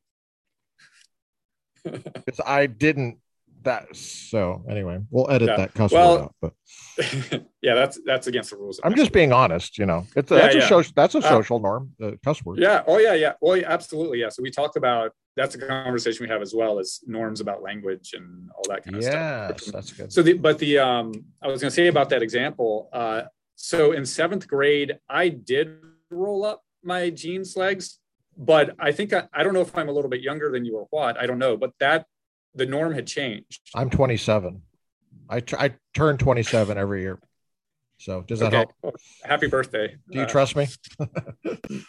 [1.84, 3.18] Because I didn't
[3.64, 5.56] that so anyway we'll edit yeah.
[5.56, 6.52] that cuss well, out but
[7.62, 10.06] yeah that's that's against the rules i'm just being honest you know.
[10.16, 10.64] It's a, yeah, that's yeah.
[10.64, 12.58] a social that's a uh, social norm the cuss word.
[12.58, 13.32] yeah oh yeah yeah.
[13.40, 14.28] Well yeah, absolutely yeah.
[14.28, 18.12] So we talked about that's a conversation we have as well as norms about language
[18.14, 20.12] and all that kind of yes, stuff that's good.
[20.12, 23.22] So the but the um i was going to say about that example uh
[23.56, 25.78] so in seventh grade i did
[26.10, 27.98] roll up my jeans legs
[28.36, 30.76] but i think I, I don't know if i'm a little bit younger than you
[30.76, 32.06] or what i don't know but that
[32.54, 33.60] the norm had changed.
[33.74, 34.62] I'm 27.
[35.28, 37.18] I, t- I turn 27 every year.
[37.98, 38.56] So does that okay.
[38.56, 38.72] help?
[38.82, 39.96] Well, happy birthday.
[40.10, 40.66] Do you uh, trust me?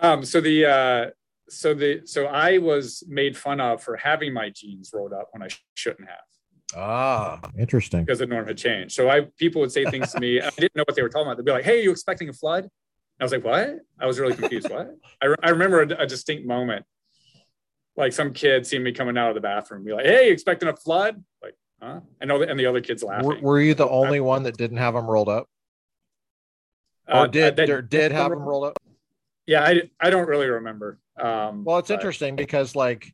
[0.00, 1.10] um, so the, uh,
[1.48, 5.42] so the, so I was made fun of for having my jeans rolled up when
[5.42, 6.18] I sh- shouldn't have.
[6.76, 8.04] Ah, interesting.
[8.04, 8.94] Because the norm had changed.
[8.94, 10.40] So I, people would say things to me.
[10.40, 11.36] I didn't know what they were talking about.
[11.36, 12.68] They'd be like, Hey, are you expecting a flood?
[13.18, 13.76] I was like, what?
[13.98, 14.70] I was really confused.
[14.70, 14.96] what?
[15.20, 16.86] I, re- I remember a, a distinct moment
[18.00, 20.68] like some kid seeing me coming out of the bathroom, be like, "Hey, you expecting
[20.68, 22.00] a flood?" Like, huh?
[22.20, 23.28] And all the, and the other kids laughing.
[23.28, 25.46] Were, were you the only one that didn't have them rolled up,
[27.08, 28.78] or Uh, did that- or did have them rolled up?
[29.46, 30.98] Yeah, I, I don't really remember.
[31.18, 33.12] Um, Well, it's but- interesting because like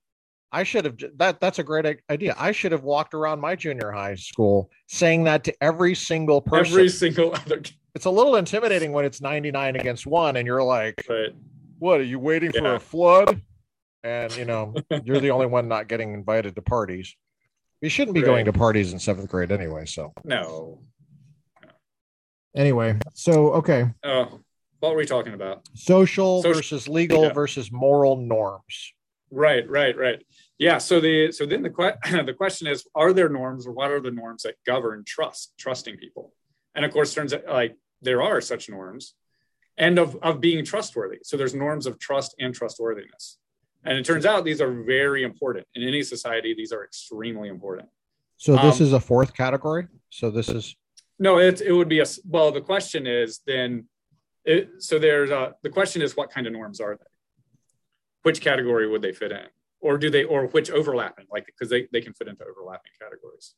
[0.53, 2.35] I should have that that's a great idea.
[2.39, 6.73] I should have walked around my junior high school saying that to every single person.
[6.73, 7.63] Every single other
[7.95, 11.35] it's a little intimidating when it's 99 against 1 and you're like, but
[11.79, 13.41] "What, are you waiting for a flood?"
[14.07, 14.73] And you know,
[15.05, 17.15] you're the only one not getting invited to parties.
[17.81, 20.13] You shouldn't be going to parties in 7th grade anyway, so.
[20.25, 20.81] no.
[22.57, 24.41] Anyway, so okay, Oh,
[24.81, 25.67] what were we talking about?
[25.75, 27.33] social Social- versus legal yeah.
[27.33, 28.95] versus moral norms.
[29.31, 30.25] Right, right, right.
[30.59, 30.79] Yeah.
[30.79, 34.01] So the so then the que- the question is, are there norms or what are
[34.01, 36.33] the norms that govern trust, trusting people?
[36.75, 39.15] And of course, turns out like there are such norms,
[39.77, 41.19] and of of being trustworthy.
[41.25, 43.37] So there's norms of trust and trustworthiness.
[43.87, 46.55] And it turns out these are very important in any society.
[46.55, 47.89] These are extremely important.
[48.37, 49.87] So this Um, is a fourth category.
[50.11, 50.75] So this is
[51.19, 52.51] No, it it would be a well.
[52.53, 53.89] The question is then,
[54.45, 57.13] it, so there's a the question is what kind of norms are they?
[58.23, 59.47] Which category would they fit in,
[59.81, 61.27] or do they, or which overlapping?
[61.31, 63.55] Like because they they can fit into overlapping categories.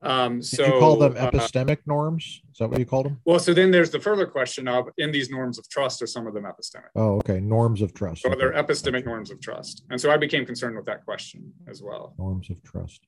[0.00, 2.40] Um, did so you call them uh, epistemic norms?
[2.52, 3.20] Is that what you called them?
[3.24, 6.26] well, so then there's the further question of in these norms of trust, are some
[6.26, 6.90] of them epistemic?
[6.94, 7.40] Oh, okay.
[7.40, 8.22] Norms of trust.
[8.22, 8.62] So are there Okay.
[8.72, 9.84] epistemic norms of trust?
[9.90, 12.14] And so I became concerned with that question as well.
[12.18, 13.06] norms of trust.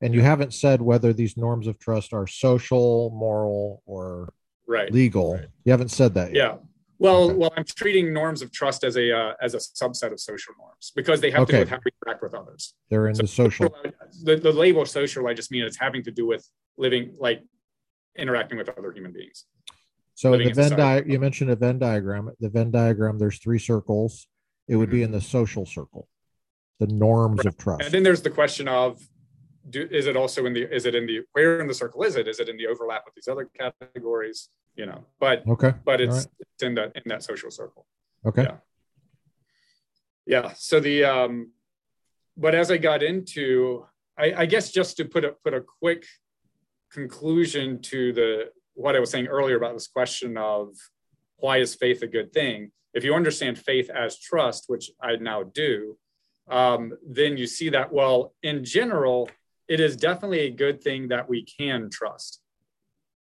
[0.00, 4.32] And you haven't said whether these norms of trust are social, moral, or
[4.68, 4.92] Right.
[4.92, 5.34] legal.
[5.34, 5.46] right.
[5.64, 6.36] You haven't said that yet.
[6.36, 6.56] Yeah.
[6.98, 10.54] Well, well, I'm treating norms of trust as a uh, as a subset of social
[10.58, 12.74] norms because they have to do with how we interact with others.
[12.90, 13.76] They're in So- the social.
[14.24, 16.44] The, the label social, I just mean it's having to do with
[16.76, 17.42] living, like
[18.16, 19.44] interacting with other human beings.
[20.14, 22.30] So the Venn di- you mentioned a Venn diagram.
[22.40, 24.26] The Venn diagram, there's three circles.
[24.66, 26.08] It would be in the social circle.
[26.80, 27.84] The norms of trust.
[27.84, 29.00] And then there's the question of,
[29.70, 32.16] do, is it also in the is it in the where in the circle is
[32.16, 32.26] it?
[32.26, 34.48] Is it in the overlap with these other categories?
[34.78, 35.72] You know, but Okay.
[35.84, 36.26] but it's, right.
[36.40, 37.84] it's in that in that social circle.
[38.24, 38.44] Okay.
[38.48, 38.56] Yeah.
[40.26, 41.50] yeah so the um
[42.36, 43.84] but as i got into
[44.18, 46.04] i i guess just to put a put a quick
[46.92, 50.74] conclusion to the what i was saying earlier about this question of
[51.38, 55.42] why is faith a good thing if you understand faith as trust which i now
[55.42, 55.96] do
[56.50, 59.28] um, then you see that well in general
[59.68, 62.40] it is definitely a good thing that we can trust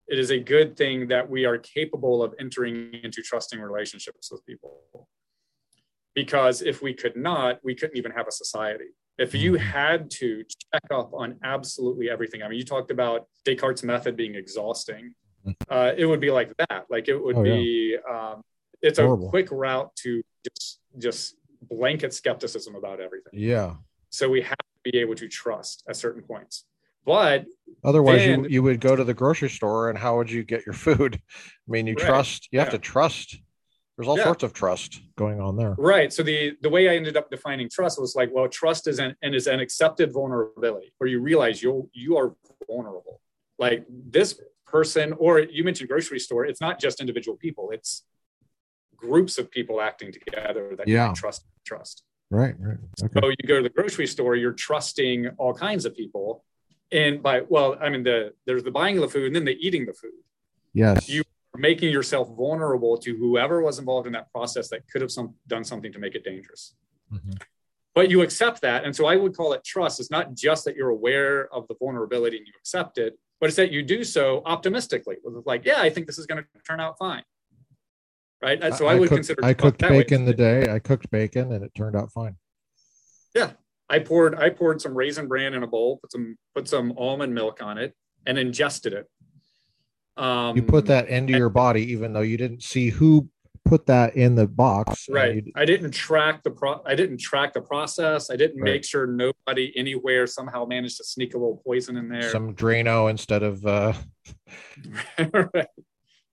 [0.09, 4.45] it is a good thing that we are capable of entering into trusting relationships with
[4.47, 4.81] people
[6.15, 8.85] because if we could not, we couldn't even have a society.
[9.19, 10.43] If you had to
[10.73, 15.15] check up on absolutely everything, I mean, you talked about Descartes' method being exhausting.
[15.69, 16.87] Uh, it would be like that.
[16.89, 17.55] Like it would Oh, yeah.
[17.55, 18.43] be, um,
[18.83, 19.27] it's Horrible.
[19.29, 23.33] a quick route to just just blanket skepticism about everything.
[23.33, 23.75] Yeah.
[24.11, 26.65] So we have to be able to trust at certain points.
[27.05, 27.47] But
[27.83, 30.65] Otherwise, you, Then- you would go to the grocery store and how would you get
[30.65, 31.21] your food?
[31.69, 32.07] I mean, you Right.
[32.07, 32.73] trust, you have Yeah.
[32.73, 33.37] to trust.
[33.97, 34.25] There's all Yeah.
[34.25, 35.75] sorts of trust going on there.
[35.79, 36.11] Right.
[36.11, 39.15] So the the way I ended up defining trust was like, well, trust is an
[39.23, 42.35] and is an accepted vulnerability where you realize you you are
[42.67, 43.21] vulnerable.
[43.59, 46.45] Like this person, or you mentioned grocery store.
[46.47, 47.71] It's not just individual people.
[47.71, 48.03] It's
[48.97, 51.07] groups of people acting together that you Yeah.
[51.09, 51.45] can trust.
[51.65, 52.03] Trust.
[52.31, 52.55] Right.
[52.59, 52.79] Right.
[53.05, 53.21] Okay.
[53.21, 56.45] So you go to the grocery store, you're trusting all kinds of people,
[56.93, 59.57] and by well, I mean the there's the buying of the food and then the
[59.67, 60.13] eating the food.
[60.73, 61.09] Yes.
[61.09, 61.23] you-
[61.57, 65.35] are Making yourself vulnerable to whoever was involved in that process that could have some
[65.47, 66.75] done something to make it dangerous
[67.13, 67.41] Mhm.
[67.95, 68.85] but you accept that.
[68.85, 70.01] And so I would call it trust.
[70.01, 73.57] It's not just that you're aware of the vulnerability and you accept it, but it's
[73.57, 76.81] that you do so optimistically with like, yeah, I think this is going to turn
[76.81, 77.23] out fine.
[78.43, 78.61] Right.
[78.61, 79.99] And so I, would cooked, consider I cooked that way.
[79.99, 82.37] bacon the day I cooked bacon and it turned out fine.
[83.89, 87.35] I poured, I poured some raisin bran in a bowl, put some, put some almond
[87.35, 87.95] milk on it
[88.27, 89.07] and ingested it.
[90.17, 93.29] Um, You put that into your body, even though you didn't see who
[93.65, 95.09] put that in the box.
[95.09, 98.73] right i didn't track the pro i didn't track the process i didn't Right.
[98.75, 103.09] make sure nobody anywhere somehow managed to sneak a little poison in there some Drano
[103.09, 103.95] instead of uh,
[105.19, 105.67] right.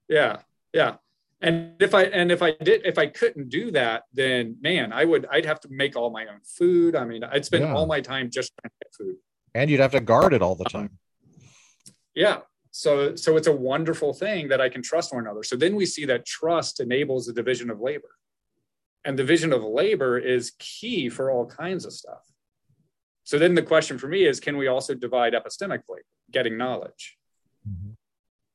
[0.10, 0.39] Yeah,
[0.74, 0.95] yeah.
[1.43, 5.05] And if I and if I did if I couldn't do that, then man, I
[5.05, 6.95] would I'd have to make all my own food.
[6.95, 7.73] I mean, I'd spend Yeah.
[7.73, 9.15] all my time just trying to get food.
[9.55, 10.97] and you'd have to guard it all the time.
[12.13, 12.41] Yeah.
[12.71, 15.43] So so it's a wonderful thing that I can trust one another.
[15.43, 18.11] So then we see that trust enables the division of labor.
[19.03, 22.23] And division of labor is key for all kinds of stuff.
[23.23, 27.17] So then the question for me is can we also divide epistemic labor, getting knowledge?
[27.67, 27.95] Mhm.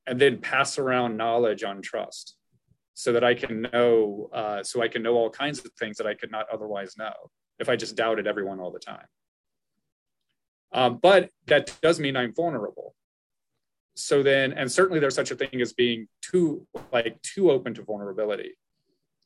[0.08, 2.36] and then pass around knowledge on trust
[2.98, 6.06] so that I can know, uh, so I can know all kinds of things that
[6.06, 7.12] I could not otherwise know.
[7.58, 9.06] if I just doubted everyone all the time.
[10.72, 12.94] Um, but that does mean I'm vulnerable.
[13.94, 17.82] So then, and certainly there's such a thing as being too like too open to
[17.82, 18.58] vulnerability.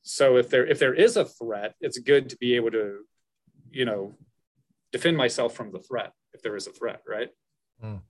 [0.03, 3.01] So if there if there is a threat, it's good to be able to,
[3.71, 4.17] you know,
[4.93, 7.31] defend myself from the threat if there is a threat, right?
[7.85, 8.01] Mm.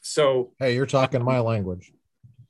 [0.00, 1.92] So hey, you're talking my language.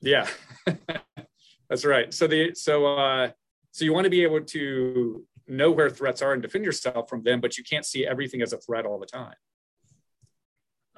[0.00, 0.26] Yeah,
[1.68, 2.12] that's right.
[2.12, 3.30] So the so uh,
[3.72, 7.22] so you want to be able to know where threats are and defend yourself from
[7.22, 9.34] them, but you can't see everything as a threat all the time.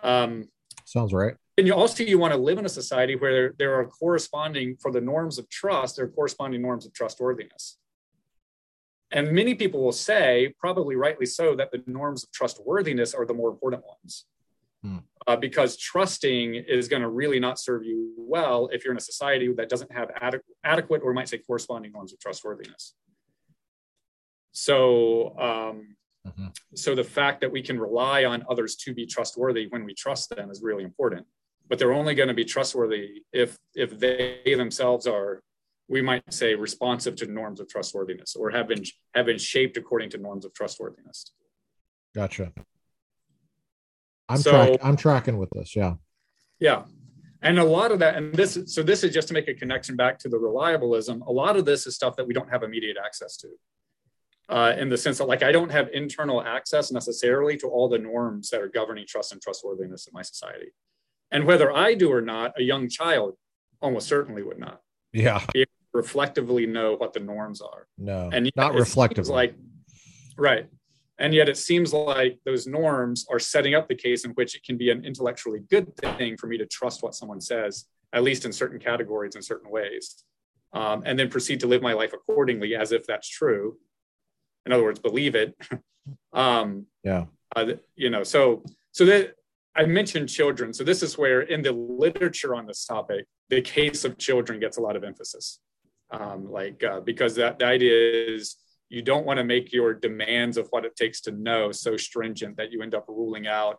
[0.03, 0.49] Um,
[0.85, 1.35] Sounds right.
[1.59, 4.93] And you also you want to live in a society where there, are corresponding for
[4.93, 7.79] the norms of trust, there are corresponding norms of trustworthiness.
[9.11, 13.35] And many people will say, probably rightly so, that the norms of trustworthiness are the
[13.35, 14.27] more important ones.
[14.83, 14.99] Hmm.
[15.29, 19.01] Uh, because trusting is going to really not serve you well if you're in a
[19.01, 22.95] society that doesn't have ad- adequate or might say corresponding norms of trustworthiness.
[24.53, 26.47] So, um, mm-hmm.
[26.75, 30.35] so the fact that we can rely on others to be trustworthy when we trust
[30.35, 31.27] them is really important.
[31.69, 35.43] But they're only going to be trustworthy if if they themselves are,
[35.89, 38.83] we might say, responsive to norms of trustworthiness or have been
[39.15, 41.35] have been shaped according to norms of trustworthiness.
[42.15, 42.51] Gotcha.
[44.29, 45.75] I'm so, track, I'm tracking with this.
[45.75, 45.95] Yeah.
[46.61, 46.83] Yeah.
[47.41, 49.97] And a lot of that, and this, so this is just to make a connection
[49.97, 51.25] back to the reliabilism.
[51.27, 53.49] A lot of this is stuff that we don't have immediate access to.
[54.49, 57.99] Uh, in the sense that, like, I don't have internal access necessarily to all the
[57.99, 60.73] norms that are governing trust and trustworthiness in my society.
[61.31, 63.35] And whether I do or not, a young child
[63.83, 64.81] almost certainly would not.
[65.13, 65.45] Yeah.
[65.93, 67.87] reflectively know what the norms are.
[67.99, 68.31] No.
[68.33, 69.33] And not reflectively.
[69.33, 69.55] Like,
[70.37, 70.67] right.
[71.19, 74.63] And yet it seems like those norms are setting up the case in which it
[74.65, 78.45] can be an intellectually good thing for me to trust what someone says, at least
[78.45, 80.25] in certain categories in certain ways,
[80.73, 83.77] um, and then proceed to live my life accordingly as if that's true.
[84.65, 85.57] In other words, believe it.
[86.33, 87.25] um, yeah.
[87.57, 88.63] Uh, you know, so
[88.93, 89.35] so that
[89.75, 90.73] I mentioned children.
[90.73, 94.77] So this is where in the literature on this topic, the case of children gets
[94.77, 95.59] a lot of emphasis.
[96.11, 98.57] Um, like uh, because that the idea is
[98.89, 102.57] you don't want to make your demands of what it takes to know so stringent
[102.57, 103.79] that you end up ruling out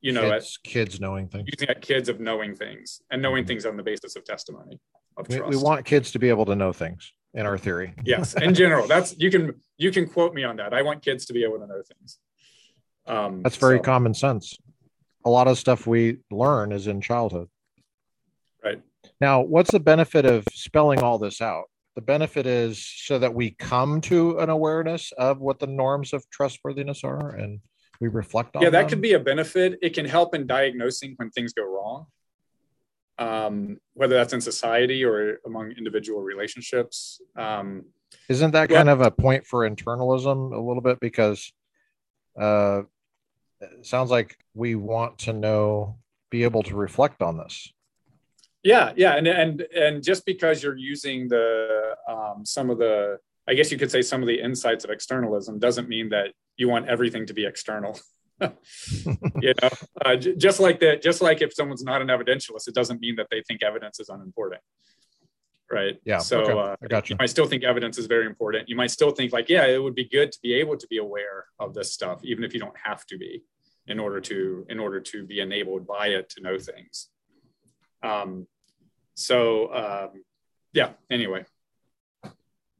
[0.00, 1.48] you know kids, kids knowing things.
[1.52, 3.48] Using at kids of knowing things and knowing mm-hmm.
[3.48, 4.78] things on the basis of testimony
[5.16, 7.94] of we, we, want kids to be able to know things in our theory.
[8.04, 8.86] Yes in general.
[8.86, 10.74] That's you can you can quote me on that.
[10.74, 12.18] I want kids to be able to know things.
[13.06, 13.82] Um, that's very so.
[13.82, 14.56] common sense.
[15.24, 17.48] A lot of stuff we learn is in childhood.
[18.62, 18.82] Right.
[19.20, 21.64] Now what's the benefit of spelling all this out
[21.96, 26.28] the benefit is so that we come to an awareness of what the norms of
[26.30, 27.60] trustworthiness are and
[28.00, 28.88] we reflect on yeah that them.
[28.90, 29.78] could be a benefit.
[29.82, 32.06] It can help in diagnosing when things go wrong
[33.18, 37.86] um, whether that's in society or among individual relationships um,
[38.28, 41.00] isn't that kind of a point for internalism a little bit?
[41.00, 41.52] Because
[42.40, 42.82] uh,
[43.60, 45.98] it sounds like we want to know
[46.30, 47.72] be able to reflect on this
[48.66, 53.54] yeah, yeah, and and and just because you're using the um, some of the, I
[53.54, 56.88] guess you could say some of the insights of externalism doesn't mean that you want
[56.88, 57.96] everything to be external.
[58.40, 59.70] you know,
[60.04, 63.14] uh, j- just like that, just like if someone's not an evidentialist, it doesn't mean
[63.16, 64.60] that they think evidence is unimportant
[65.68, 65.96] right?
[66.04, 66.18] Yeah.
[66.18, 66.52] So okay.
[66.52, 67.14] uh, I got you.
[67.14, 68.68] you might still think evidence is very important.
[68.68, 70.98] You might still think like, yeah, it would be good to be able to be
[70.98, 73.42] aware of this stuff, even if you don't have to be,
[73.88, 77.08] in order to in order to be enabled by it to know things.
[78.02, 78.46] Um,
[79.16, 80.22] so um,
[80.72, 81.44] yeah anyway.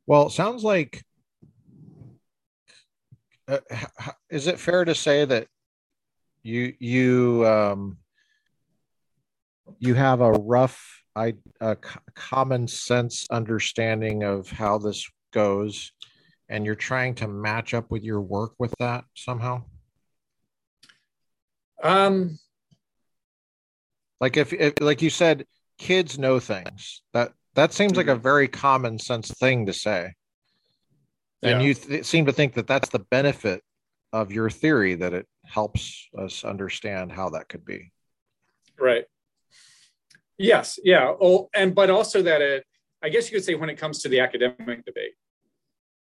[0.07, 1.03] Well sounds like
[3.49, 3.59] uh,
[4.30, 5.49] is it fair to say that
[6.43, 7.99] you you um,
[9.78, 11.76] you have a rough I, a
[12.14, 15.93] common sense understanding of how this goes
[16.49, 19.62] and you're trying to match up with your work with that somehow?
[21.82, 22.39] Um
[24.20, 25.45] like if, if like you said
[25.79, 27.03] kids know things.
[27.12, 28.22] That that seems like a mm-hmm.
[28.22, 30.12] very common sense thing to say.
[31.43, 31.66] And yeah.
[31.68, 33.62] you th- seem to think that that's the benefit
[34.12, 37.93] of your theory that it helps us understand how that could be.
[38.79, 39.05] Right.
[40.39, 40.79] Yes.
[40.83, 41.12] Yeah.
[41.20, 42.64] Oh, and but also that it,
[43.03, 45.12] I guess you could say, when it comes to the academic debate,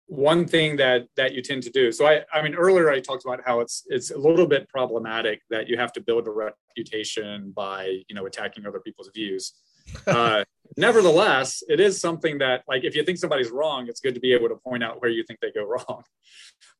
[0.06, 1.90] one thing that that you tend to do.
[1.90, 5.40] So i i mean earlier i talked about how it's it's a little bit problematic
[5.50, 9.54] that you have to build a reputation by you know attacking other people's views.
[10.06, 10.42] Uh,
[10.78, 14.32] nevertheless it is something that like if you think somebody's wrong it's good to be
[14.32, 16.02] able to point out where you think they go wrong.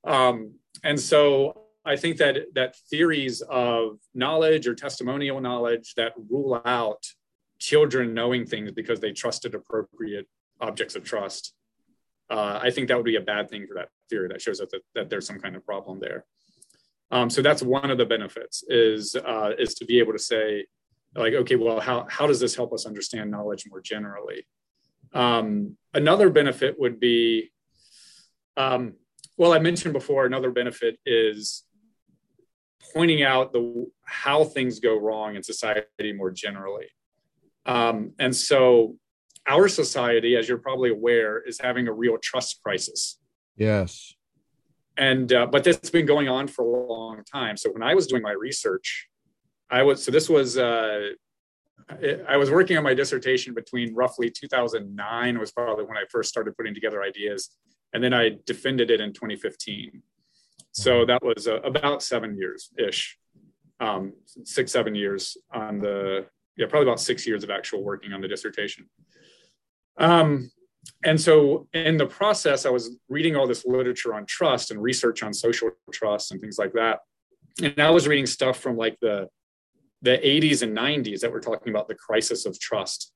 [0.07, 6.61] Um, and so i think that that theories of knowledge or testimonial knowledge that rule
[6.65, 7.03] out
[7.59, 10.27] children knowing things because they trusted appropriate
[10.61, 11.55] objects of trust
[12.31, 14.29] uh, I think that would be a bad thing for that theory.
[14.29, 16.25] That shows that, that, there's some kind of problem there.
[17.11, 20.67] Um, so that's one of the benefits is uh, is to be able to say,
[21.15, 24.47] like, okay, well, how how does this help us understand knowledge more generally?
[25.13, 27.53] Um, another benefit would be,
[28.57, 28.95] um,
[29.37, 30.27] well, I mentioned before.
[30.27, 31.65] Another benefit is
[32.95, 36.87] pointing out the how things go wrong in society more generally.
[37.67, 38.97] Um, and so
[39.47, 43.19] our society, as you're probably aware, is having a real trust crisis.
[43.57, 44.15] Yes.
[44.97, 47.57] And uh, but this has been going on for a long time.
[47.57, 49.09] So when I was doing my research,
[49.71, 51.11] I was so this was uh,
[52.29, 56.57] I was working on my dissertation between roughly 2009 was probably when I first started
[56.57, 57.51] putting together ideas,
[57.93, 60.03] and then I defended it in 2015.
[60.73, 61.09] So mm-hmm.
[61.09, 63.19] that was uh, about seven years ish,
[63.81, 64.13] um,
[64.45, 66.27] six seven years on the
[66.57, 68.89] yeah probably about six years of actual working on the dissertation.
[69.97, 70.51] Um,
[71.05, 75.23] and so in the process, I was reading all this literature on trust and research
[75.23, 77.01] on social trust and things like that.
[77.63, 79.29] And I was reading stuff from like the
[80.03, 83.11] the 80s and 90s that were talking about the crisis of trust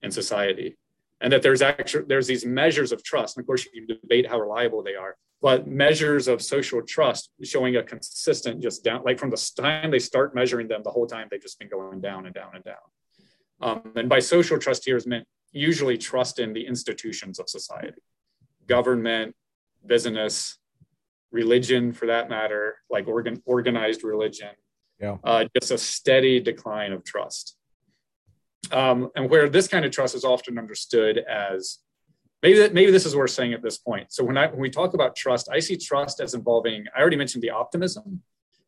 [0.00, 0.76] in society.
[1.20, 3.36] And that there's actually there's these measures of trust.
[3.36, 7.30] And of course, you can debate how reliable they are, but measures of social trust
[7.42, 11.06] showing a consistent just down, like from the time they start measuring them, the whole
[11.06, 12.76] time they've just been going down and down and down.
[13.60, 18.02] Um, and by social trust here is meant usually trust in the institutions of society,
[18.66, 19.34] government,
[19.86, 20.58] business,
[21.30, 24.50] religion for that matter, like organ, organized religion.
[25.00, 25.16] Yeah.
[25.24, 27.56] Uh, just a steady decline of trust.
[28.72, 31.78] Um, and where this kind of trust is often understood as
[32.42, 34.12] maybe that maybe this is worth saying at this point.
[34.12, 36.86] So when I when we talk about trust, I see trust as involving.
[36.96, 38.22] I already mentioned the optimism,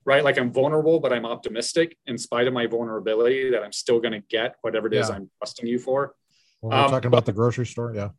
[0.05, 0.23] right?
[0.23, 4.13] Like I'm vulnerable, but I'm optimistic in spite of my vulnerability that I'm still going
[4.13, 5.17] to get whatever it is yeah.
[5.17, 6.15] I'm trusting you for.
[6.61, 8.11] When we're um, talking about the grocery store, yeah.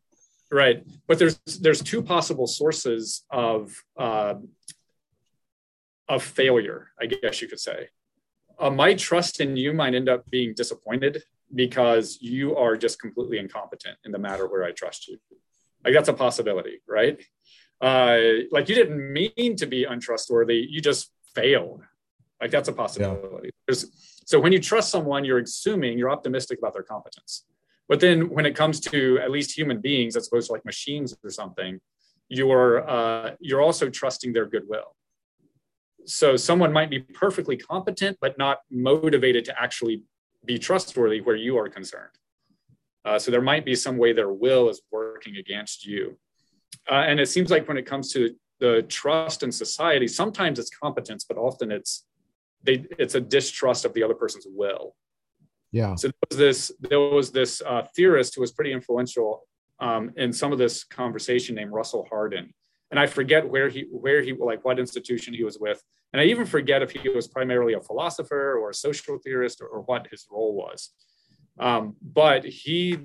[0.50, 4.34] Right, but there's there's two possible sources of uh,
[6.08, 7.88] of failure, I guess you could say.
[8.58, 11.22] Uh, my trust in you might end up being disappointed
[11.54, 15.18] because you are just completely incompetent in the matter where I trust you.
[15.84, 17.22] Like that's a possibility, right?
[17.80, 18.18] Uh,
[18.50, 21.82] like you didn't mean to be untrustworthy, you just failed.
[22.40, 23.50] Like that's a possibility.
[23.68, 23.74] Yeah.
[24.26, 27.44] so when you trust someone, you're assuming you're optimistic about their competence.
[27.88, 31.16] But then when it comes to at least human beings, as opposed to like machines
[31.24, 31.80] or something,
[32.28, 34.94] you're uh, you're also trusting their goodwill.
[36.04, 40.02] So someone might be perfectly competent, but not motivated to actually
[40.44, 42.12] be trustworthy where you are concerned.
[43.04, 46.18] Uh, so there might be some way their will is working against you.
[46.90, 50.70] Uh, and it seems like when it comes to the trust in society, sometimes it's
[50.70, 52.04] competence, but often it's
[52.62, 54.94] they, it's a distrust of the other person's will.
[55.72, 55.94] Yeah.
[55.96, 59.42] So there was this there was this uh, theorist who was pretty influential
[59.80, 62.52] um, in some of this conversation named Russell Hardin,
[62.90, 66.24] and I forget where he where he like what institution he was with, and I
[66.24, 70.08] even forget if he was primarily a philosopher or a social theorist or, or what
[70.10, 70.90] his role was.
[71.58, 72.98] Um, but he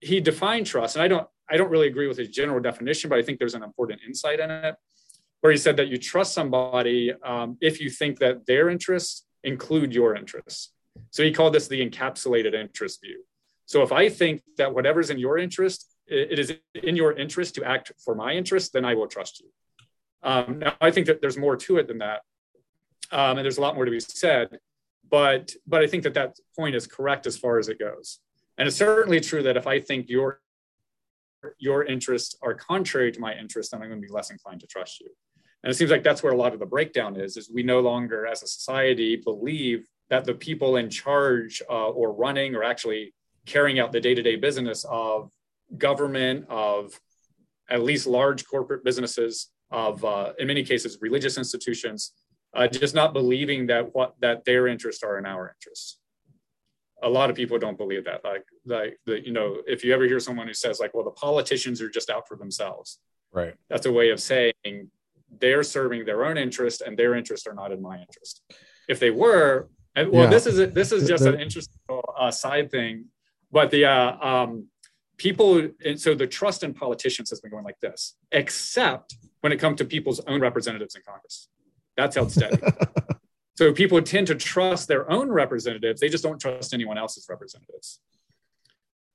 [0.00, 3.18] he defined trust, and I don't I don't really agree with his general definition, but
[3.18, 4.74] I think there's an important insight in it,
[5.42, 9.94] where he said that you trust somebody um, if you think that their interests include
[9.94, 10.72] your interests.
[11.10, 13.24] So he called this the encapsulated interest view.
[13.66, 17.64] So if I think that whatever's in your interest, it is in your interest to
[17.64, 19.48] act for my interest, then I will trust you.
[20.22, 22.22] Um, now, I think that there's more to it than that,
[23.12, 24.58] um, and there's a lot more to be said.
[25.08, 28.18] But but I think that that point is correct as far as it goes,
[28.58, 30.40] and it's certainly true that if I think your
[31.58, 34.66] your interests are contrary to my interest, then I'm going to be less inclined to
[34.66, 35.08] trust you.
[35.62, 37.80] And it seems like that's where a lot of the breakdown is: is we no
[37.80, 43.14] longer, as a society, believe that the people in charge uh, or running or actually
[43.46, 45.30] carrying out the day-to-day business of
[45.78, 47.00] government of
[47.68, 52.12] at least large corporate businesses of uh, in many cases religious institutions
[52.54, 55.98] uh, just not believing that what that their interests are in our interests.
[57.02, 58.24] A lot of people don't believe that.
[58.24, 61.12] Like like the you know if you ever hear someone who says like well the
[61.12, 62.98] politicians are just out for themselves.
[63.32, 63.54] Right.
[63.68, 64.90] That's a way of saying
[65.38, 68.42] they're serving their own interest and their interests are not in my interest.
[68.88, 70.30] If they were and well, yeah.
[70.30, 71.80] this is a, this is just an interesting
[72.16, 73.06] uh, side thing,
[73.50, 74.66] but the uh, um,
[75.16, 75.68] people.
[75.96, 79.84] so the trust in politicians has been going like this, except when it comes to
[79.84, 81.48] people's own representatives in Congress.
[81.96, 82.56] That's held steady.
[83.56, 88.00] so people tend to trust their own representatives; they just don't trust anyone else's representatives.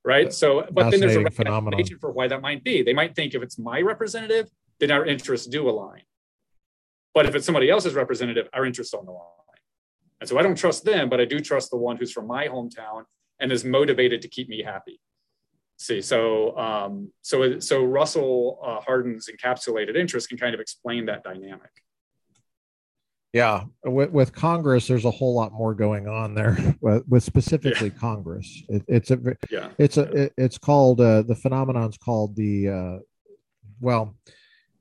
[0.03, 0.31] Right.
[0.31, 2.83] So, but then there's a explanation for why that might be.
[2.83, 4.49] They might think if it's my representative,
[4.79, 6.01] then our interests do align.
[7.15, 9.23] But if it's somebody else's representative, our interests don't align.
[10.19, 12.47] And so I don't trust them, but I do trust the one who's from my
[12.47, 13.03] hometown
[13.39, 14.99] and is motivated to keep me happy.
[15.77, 21.23] see so um, so so russell uh, hardin's encapsulated interest can kind of explain that
[21.23, 21.71] dynamic
[23.33, 27.89] yeah with, with congress there's a whole lot more going on there with, with specifically
[27.89, 27.99] yeah.
[27.99, 29.19] congress it, it's a
[29.49, 32.97] yeah it's a it, it's called uh, the phenomenon's called the uh,
[33.81, 34.15] well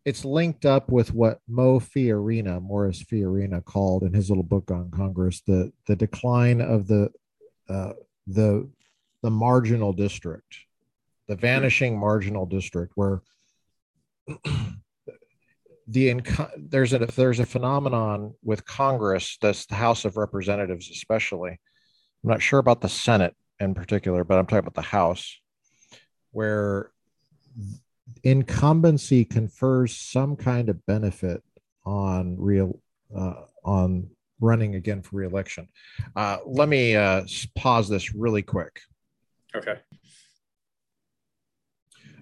[0.04, 4.90] it's linked up with what Mo Fiorina, Morris Fiorina, called in his little book on
[4.90, 7.10] Congress the the decline of the
[7.68, 7.92] uh,
[8.26, 8.68] the
[9.22, 10.56] the marginal district,
[11.28, 13.22] the vanishing marginal district, where
[15.88, 21.50] the inco- there's a there's a phenomenon with Congress, that's the House of Representatives especially.
[22.22, 25.38] I'm not sure about the Senate in particular, but I'm talking about the House,
[26.32, 26.90] where
[28.22, 31.42] incumbency confers some kind of benefit
[31.84, 32.80] on real
[33.14, 34.08] uh, on
[34.40, 35.68] running again for reelection.
[36.16, 37.22] Uh, let me uh,
[37.54, 38.80] pause this really quick.
[39.54, 39.78] Okay.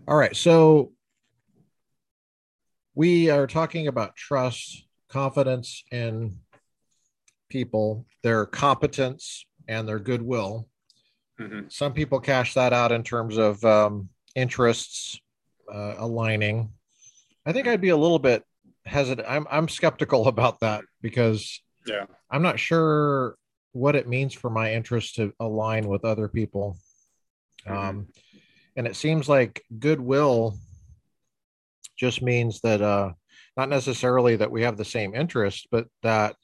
[0.07, 0.37] All right.
[0.37, 0.93] So
[2.95, 6.39] we are talking about trust, confidence in
[7.49, 10.69] people, their competence, and their goodwill.
[11.41, 11.69] Mm-hmm.
[11.69, 15.21] Some people cash that out in terms of um, interests
[15.73, 16.71] uh, aligning.
[17.45, 18.45] I think I'd be a little bit
[18.85, 19.27] hesitant.
[19.29, 23.37] I'm I'm skeptical about that because yeah, I'm not sure
[23.73, 26.77] what it means for my interest to align with other people.
[27.67, 27.77] Mm-hmm.
[27.77, 28.09] Um,
[28.77, 30.59] and it seems like goodwill
[31.97, 33.13] just means that uh,
[33.57, 36.37] not necessarily that we have the same interest, but that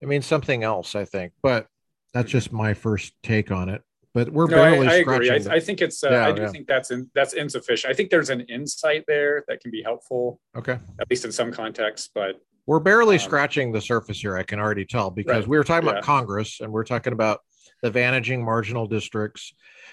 [0.00, 0.94] it means something else.
[0.94, 1.66] I think, but
[2.14, 3.82] that's just my first take on it
[4.16, 5.30] but we're no, barely I, I agree.
[5.30, 6.02] I, I, think it's.
[6.02, 6.48] Uh, yeah, I do yeah.
[6.48, 7.92] think that's in, that's insufficient.
[7.92, 10.40] I think there's an insight there that can be helpful.
[10.56, 10.78] Okay.
[10.98, 14.34] At least in some contexts, but we're barely um, scratching the surface here.
[14.34, 15.48] I can already tell because right.
[15.48, 15.92] we were talking yeah.
[15.92, 17.40] about Congress and we're talking about
[17.82, 19.52] the vanishing marginal districts.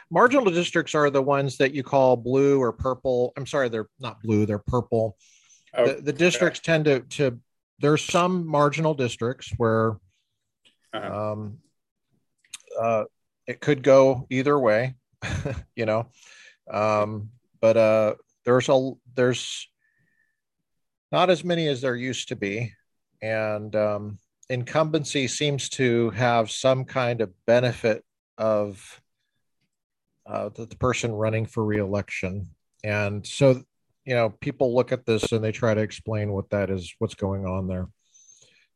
[0.09, 3.33] Marginal districts are the ones that you call blue or purple.
[3.35, 5.17] I'm sorry, they're not blue; they're purple.
[5.73, 6.71] Oh, the, the, districts okay.
[6.71, 7.39] tend to to.
[7.79, 9.97] There's some marginal districts where.
[10.93, 11.31] Uh-huh.
[11.31, 11.57] Um,
[12.79, 13.03] uh,
[13.47, 14.95] it could go either way,
[15.75, 16.07] you know.
[16.69, 17.29] Um,
[17.61, 18.15] but uh,
[18.45, 19.67] there's a there's
[21.11, 22.73] not as many as there used to be,
[23.21, 24.17] and um,
[24.49, 28.03] incumbency seems to have some kind of benefit
[28.37, 29.01] of
[30.25, 32.49] uh, the, the person running for reelection,
[32.83, 33.61] and so
[34.05, 37.15] you know people look at this and they try to explain what that is, what's
[37.15, 37.87] going on there.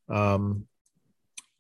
[0.10, 0.68] Um,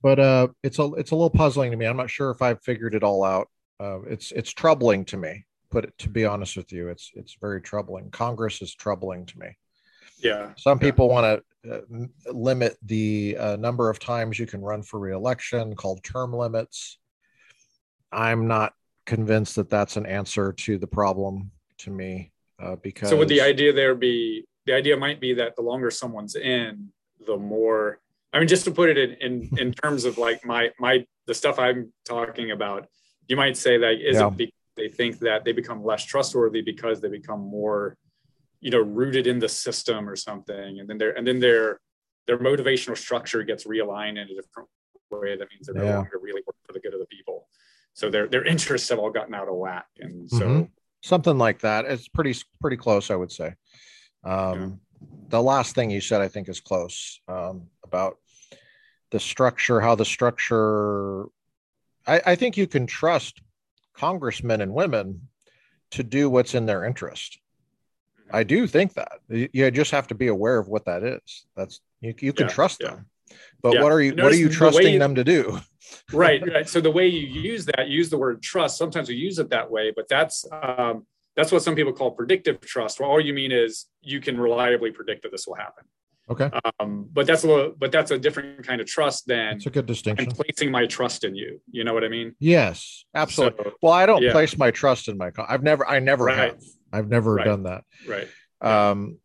[0.01, 1.85] but uh, it's a it's a little puzzling to me.
[1.85, 3.47] I'm not sure if I've figured it all out.
[3.79, 5.45] Uh, it's it's troubling to me.
[5.69, 8.09] Put it to be honest with you, it's it's very troubling.
[8.11, 9.57] Congress is troubling to me.
[10.19, 10.51] Yeah.
[10.57, 11.81] Some people want to uh,
[12.31, 16.97] limit the uh, number of times you can run for reelection, called term limits.
[18.11, 18.73] I'm not
[19.05, 23.09] convinced that that's an answer to the problem to me uh, because.
[23.09, 26.89] So would the idea there be the idea might be that the longer someone's in,
[27.25, 27.99] the more
[28.33, 31.33] I mean, just to put it in, in, in terms of like my, my, the
[31.33, 32.87] stuff I'm talking about,
[33.27, 34.29] you might say that is yeah.
[34.37, 37.97] it they think that they become less trustworthy because they become more,
[38.59, 40.79] you know, rooted in the system or something.
[40.79, 41.79] And then their, and then their,
[42.27, 44.69] their motivational structure gets realigned in a different
[45.09, 45.35] way.
[45.35, 45.91] That means they're yeah.
[45.91, 47.47] no longer really working for the good of the people.
[47.93, 49.87] So their, their interests have all gotten out of whack.
[49.99, 50.63] And so mm-hmm.
[51.01, 51.85] something like that.
[51.85, 53.55] It's pretty, pretty close, I would say.
[54.23, 54.69] Um, yeah
[55.29, 58.17] the last thing you said, I think, is close um, about
[59.11, 61.25] the structure, how the structure.
[62.05, 63.41] I, I think you can trust
[63.93, 65.27] congressmen and women
[65.91, 67.39] to do what's in their interest.
[68.31, 71.45] I do think that you just have to be aware of what that is.
[71.55, 72.91] That's you, you can yeah, trust yeah.
[72.91, 73.05] them,
[73.61, 73.83] but yeah.
[73.83, 75.59] what are you what are you trusting you, them to do?
[76.11, 76.67] right, right.
[76.67, 78.77] So the way you use that, use the word trust.
[78.77, 81.05] Sometimes we use it that way, but that's um,
[81.37, 82.99] that's what some people call predictive trust.
[82.99, 85.85] Well, all you mean is you can reliably predict that this will happen.
[86.29, 86.49] Okay.
[86.79, 89.69] Um, but that's a little, but that's a different kind of trust than it's a
[89.69, 90.27] good distinction.
[90.27, 91.61] I'm placing my trust in you.
[91.71, 92.35] You know what I mean?
[92.39, 93.63] Yes, absolutely.
[93.63, 94.33] So, well, I don't yeah.
[94.33, 95.31] place my trust in my.
[95.47, 96.37] I've never, I never right.
[96.37, 96.61] have.
[96.91, 97.45] I've never right.
[97.45, 97.83] done that.
[98.05, 98.27] Right.
[98.59, 99.19] Um,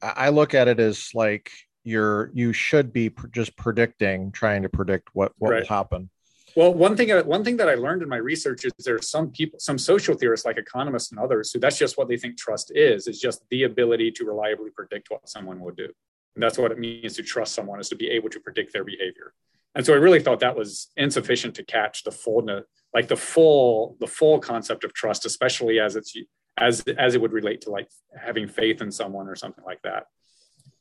[0.00, 1.50] I look at it as like
[1.84, 5.60] you're, you should be pr- just predicting, trying to predict what what right.
[5.60, 6.08] will happen.
[6.56, 9.02] Well, one thing uh, one thing that I learned in my research is there are
[9.02, 12.38] some people, some social theorists like economists and others, who that's just what they think
[12.38, 15.90] trust is, is just the ability to reliably predict what someone will do.
[16.34, 18.84] And that's what it means to trust someone is to be able to predict their
[18.84, 19.34] behavior.
[19.74, 22.46] And so I really thought that was insufficient to catch the full,
[22.94, 26.16] like the full, the full concept of trust, especially as it's
[26.56, 27.88] as as it would relate to like
[28.18, 30.06] having faith in someone or something like that.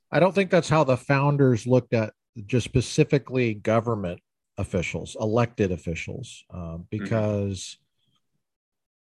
[0.10, 2.14] I don't think that's how the founders looked at
[2.46, 4.22] just specifically government
[4.58, 7.78] officials, elected officials, um, because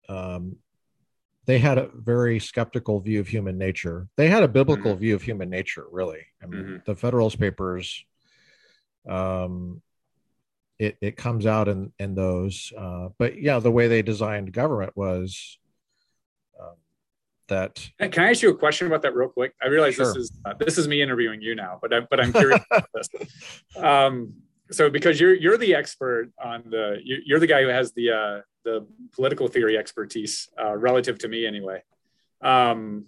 [0.09, 0.37] mm-hmm.
[0.37, 0.57] um,
[1.47, 4.07] they had a very skeptical view of human nature.
[4.17, 5.01] They had a biblical mm-hmm.
[5.01, 6.27] view of human nature, really.
[6.43, 6.77] I mean, mm-hmm.
[6.85, 8.05] the Federalist Papers,
[9.09, 9.81] um,
[10.79, 12.73] it it comes out in in those.
[12.77, 15.59] Uh, but yeah, the way they designed government was
[16.61, 16.77] um,
[17.49, 17.91] that.
[17.99, 19.55] Can I ask you a question about that real quick?
[19.63, 20.07] I realize sure.
[20.07, 22.89] this is uh, this is me interviewing you now, but I, but I'm curious about
[22.95, 23.09] this.
[23.77, 24.35] Um,
[24.71, 28.41] so because you're you're the expert on the you're the guy who has the uh,
[28.65, 31.83] the political theory expertise uh, relative to me anyway.
[32.43, 33.07] Um,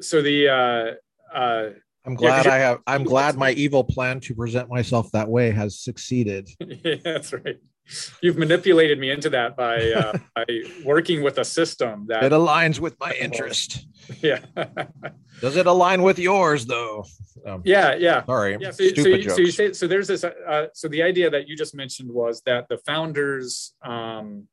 [0.00, 1.70] so the uh, uh,
[2.04, 2.78] I'm glad yeah, I have.
[2.86, 6.48] I'm glad my evil plan to present myself that way has succeeded.
[6.60, 7.58] yeah, that's right.
[8.22, 10.44] You've manipulated me into that by uh, by
[10.84, 13.86] working with a system that it aligns with my interest.
[14.22, 14.40] Yeah.
[15.40, 17.04] Does it align with yours though?
[17.46, 18.24] Um, yeah, yeah.
[18.24, 18.56] Sorry.
[18.60, 18.72] Yeah.
[18.72, 19.86] So, so, you, so you say so.
[19.86, 20.24] There's this.
[20.24, 24.48] Uh, so the idea that you just mentioned was that the founders um,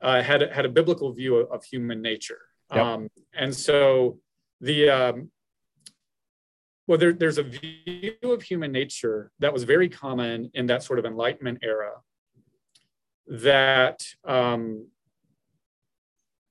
[0.00, 2.38] uh, had had a biblical view of, of human nature,
[2.72, 2.84] yep.
[2.84, 4.20] um, and so
[4.60, 5.30] the um,
[6.88, 10.98] well, there, there's a view of human nature that was very common in that sort
[10.98, 11.92] of Enlightenment era.
[13.28, 14.86] That um,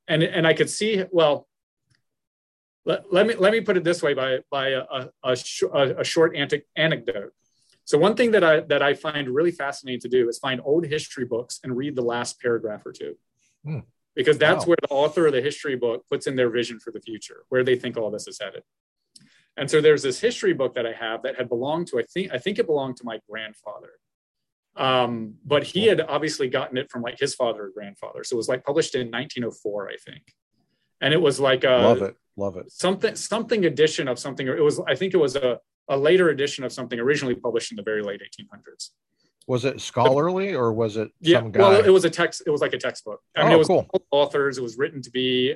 [0.07, 1.47] and and I could see well.
[2.85, 5.63] Let, let me let me put it this way by by a a, a, sh-
[5.73, 6.35] a short
[6.75, 7.33] anecdote.
[7.83, 10.85] So one thing that I that I find really fascinating to do is find old
[10.85, 13.17] history books and read the last paragraph or two.
[13.65, 13.79] Hmm.
[14.15, 14.69] Because that's wow.
[14.69, 17.63] where the author of the history book puts in their vision for the future, where
[17.63, 18.63] they think all this is headed.
[19.57, 22.31] And so there's this history book that I have that had belonged to, I think,
[22.31, 23.91] I think it belonged to my grandfather.
[24.77, 28.23] Um, but he had obviously gotten it from like his father or grandfather.
[28.23, 30.33] So it was like published in 1904, I think.
[31.01, 32.71] And it was like a love it, love it.
[32.71, 34.47] Something, something edition of something.
[34.47, 35.59] Or it was, I think it was a,
[35.89, 38.89] a later edition of something originally published in the very late 1800s.
[39.47, 42.43] Was it scholarly or was it yeah, Well, it was a text.
[42.45, 43.21] It was like a textbook.
[43.35, 43.87] I mean, oh, it was cool.
[44.11, 44.57] authors.
[44.57, 45.55] It was written to be,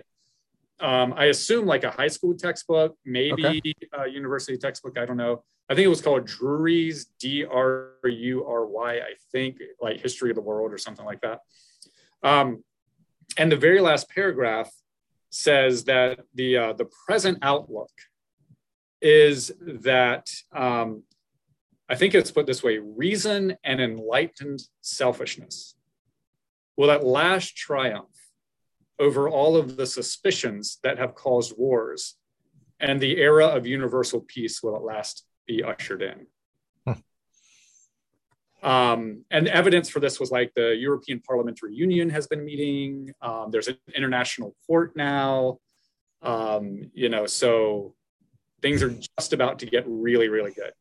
[0.82, 3.74] um, I assume, like a high school textbook, maybe okay.
[3.94, 4.98] a university textbook.
[4.98, 5.44] I don't know.
[5.70, 8.95] I think it was called Drury's D R U R Y.
[8.95, 11.40] I think like History of the World or something like that.
[12.24, 12.64] Um,
[13.38, 14.70] and the very last paragraph
[15.30, 17.91] says that the uh, the present outlook
[19.02, 21.03] is that um,
[21.90, 25.76] I think it's put this way reason and enlightened selfishness
[26.78, 28.10] will at last triumph
[29.02, 32.15] over all of the suspicions that have caused wars,
[32.80, 36.28] and the era of universal peace will at last be ushered in.
[38.64, 43.11] Um, and evidence for this was like the European Parliamentary Union has been meeting.
[43.22, 45.57] Um, there's an international court now.
[46.22, 47.95] Um, you know, so
[48.61, 50.73] things are just about to get really, really good.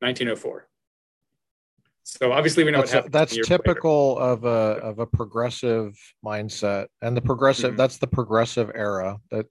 [0.00, 0.66] 1904.
[2.04, 4.26] So obviously we know that's, that's typical later.
[4.26, 7.78] of a of a progressive mindset, and the progressive mm-hmm.
[7.78, 9.18] that's the progressive era.
[9.30, 9.46] That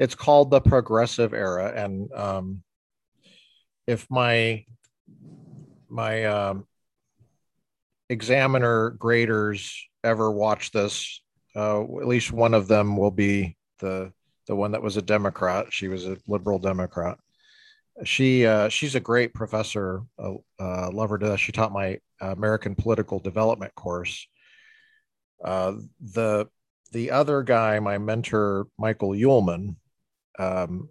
[0.00, 2.62] it's called the progressive era, and um,
[3.86, 4.64] if my
[5.88, 6.66] my um,
[8.10, 11.22] examiner graders ever watch this,
[11.54, 14.12] uh, at least one of them will be the
[14.48, 15.72] the one that was a Democrat.
[15.72, 17.18] She was a liberal Democrat
[18.02, 20.02] she uh, she's a great professor.
[20.18, 21.38] Uh, uh, love her to.
[21.38, 24.26] She taught my American political development course.
[25.44, 26.48] Uh, the
[26.92, 29.76] the other guy, my mentor Michael Uhlmann,
[30.38, 30.88] um,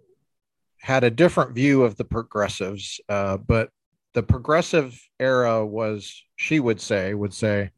[0.80, 3.70] had a different view of the progressives, uh, but
[4.12, 7.70] the progressive era was, she would say, would say,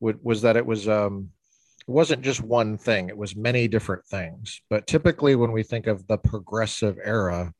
[0.00, 1.30] would was that it was um,
[1.86, 4.60] it wasn't just one thing; it was many different things.
[4.68, 7.52] But typically, when we think of the progressive era,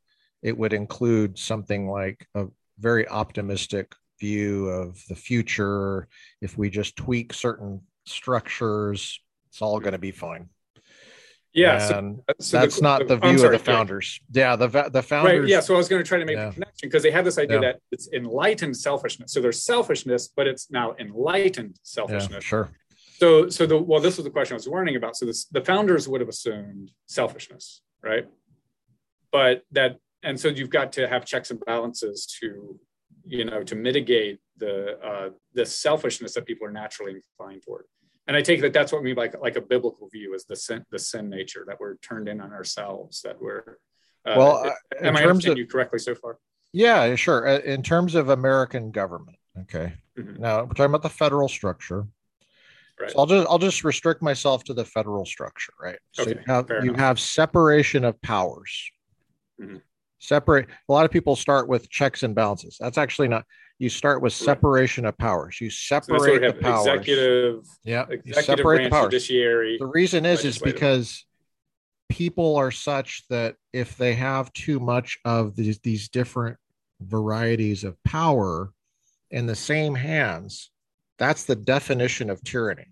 [0.44, 2.46] it would include something like a
[2.78, 6.06] very optimistic view of the future.
[6.40, 9.18] If we just tweak certain structures,
[9.48, 10.50] it's all going to be fine.
[11.54, 14.20] Yeah, so, so that's the, not the, the view sorry, of the founders.
[14.32, 15.40] Yeah, the the founders.
[15.40, 15.48] Right.
[15.48, 15.60] Yeah.
[15.60, 16.48] So I was going to try to make yeah.
[16.48, 17.72] a connection because they have this idea yeah.
[17.72, 19.32] that it's enlightened selfishness.
[19.32, 22.32] So there's selfishness, but it's now enlightened selfishness.
[22.32, 22.70] Yeah, sure.
[23.18, 25.14] So so the well, this was the question I was warning about.
[25.14, 28.26] So this, the founders would have assumed selfishness, right?
[29.30, 32.78] But that and so you've got to have checks and balances to
[33.26, 37.84] you know to mitigate the uh, the selfishness that people are naturally inclined toward
[38.26, 40.56] and i take that that's what we mean by like a biblical view is the
[40.56, 43.78] sin the sin nature that we're turned in on ourselves that we're
[44.26, 46.38] uh, well am i understanding you correctly so far
[46.72, 50.40] yeah sure uh, in terms of american government okay mm-hmm.
[50.40, 52.06] now we're talking about the federal structure
[53.00, 53.10] Right.
[53.10, 55.98] So I'll just I'll just restrict myself to the federal structure, right?
[56.12, 58.88] So okay, you have you have separation of powers.
[59.60, 59.78] Mm-hmm
[60.24, 63.44] separate a lot of people start with checks and balances that's actually not
[63.78, 68.62] you start with separation of powers you separate so the powers executive yeah executive separate
[68.62, 69.10] branch, the powers.
[69.10, 71.24] judiciary the reason is is because
[72.08, 76.56] people are such that if they have too much of these, these different
[77.00, 78.72] varieties of power
[79.30, 80.70] in the same hands,
[81.18, 82.86] that's the definition of tyranny.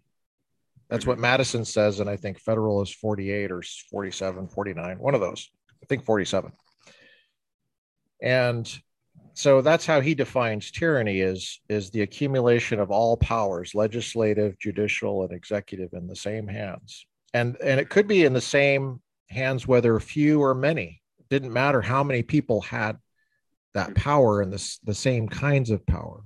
[0.88, 1.22] That's what mm-hmm.
[1.22, 5.48] Madison says, and I think Federalist 48 or 47, 49, one of those.
[5.82, 6.52] I think 47.
[8.22, 8.72] And
[9.34, 15.22] so that's how he defines tyranny is is the accumulation of all powers legislative judicial
[15.22, 19.66] and executive in the same hands and and it could be in the same hands
[19.66, 22.96] whether few or many it didn't matter how many people had
[23.74, 24.02] that mm-hmm.
[24.02, 26.22] power and the, the same kinds of power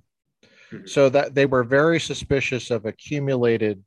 [0.73, 0.87] mm-hmm.
[0.87, 3.83] so that they were very suspicious of accumulated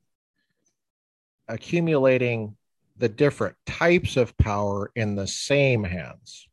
[1.48, 2.56] accumulating
[2.96, 6.48] the different types of power in the same hands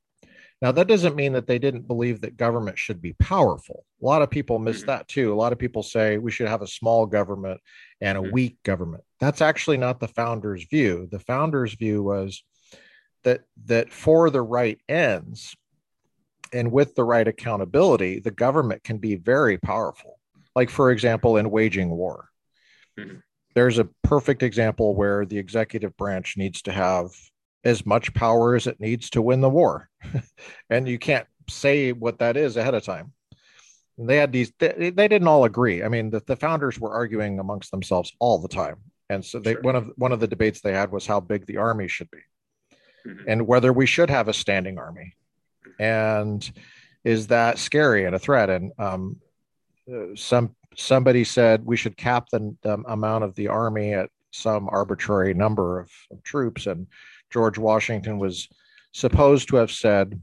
[0.61, 3.85] now, that doesn't mean that they didn't believe that government should be powerful.
[4.01, 4.87] A lot of people miss mm-hmm.
[4.87, 5.31] that too.
[5.31, 7.61] A lot of people say we should have a small government
[8.01, 8.31] and a mm-hmm.
[8.31, 9.03] weak government.
[9.19, 11.07] That's actually not the founders' view.
[11.11, 12.43] The founders' view was
[13.23, 15.55] that that for the right ends
[16.51, 20.17] and with the right accountability, the government can be very powerful.
[20.55, 22.29] Like, for example, in waging war.
[22.97, 23.17] Mm-hmm.
[23.53, 27.09] There's a perfect example where the executive branch needs to have
[27.63, 29.89] as much power as it needs to win the war.
[30.69, 33.13] and you can't say what that is ahead of time.
[33.97, 35.83] And they had these, they, they didn't all agree.
[35.83, 38.77] I mean, the, the founders were arguing amongst themselves all the time.
[39.09, 39.61] And so they, sure.
[39.61, 42.19] one of one of the debates they had was how big the army should be,
[43.05, 43.23] mm-hmm.
[43.27, 45.13] and whether we should have a standing army,
[45.79, 46.49] and
[47.03, 48.49] is that scary and a threat?
[48.49, 49.17] And um,
[49.91, 54.69] uh, some somebody said we should cap the, the, amount of the army at some
[54.69, 56.87] arbitrary number of, of troops, and
[57.31, 58.47] George Washington was
[58.93, 60.19] supposed to have said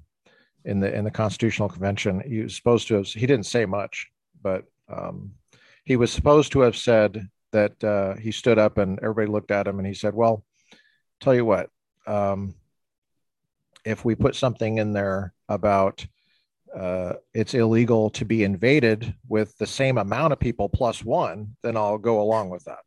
[0.64, 2.22] in the in the Constitutional Convention.
[2.26, 3.06] He was supposed to have.
[3.06, 4.08] He didn't say much,
[4.42, 5.32] but um,
[5.84, 9.66] he was supposed to have said that uh, he stood up and everybody looked at
[9.66, 10.44] him and he said, "Well,
[11.20, 11.70] tell you what,
[12.06, 12.54] um,
[13.84, 16.06] if we put something in there about."
[16.74, 21.76] Uh, it's illegal to be invaded with the same amount of people plus one, then
[21.76, 22.80] I'll go along with that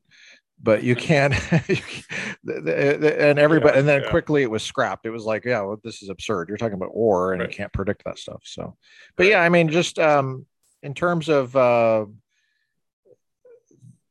[0.61, 4.09] but you can't and everybody yeah, and then yeah.
[4.09, 5.05] quickly it was scrapped.
[5.05, 6.49] It was like yeah well, this is absurd.
[6.49, 7.49] You're talking about war and right.
[7.49, 8.75] you can't predict that stuff so.
[9.15, 9.31] But right.
[9.31, 10.45] yeah i mean just um
[10.81, 12.05] in terms of uh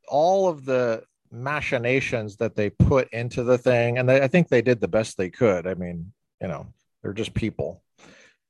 [0.08, 1.02] all of the
[1.32, 5.16] machinations that they put into the thing and they, i think they did the best
[5.16, 5.66] they could.
[5.66, 6.66] I mean you know
[7.02, 7.82] they're just people.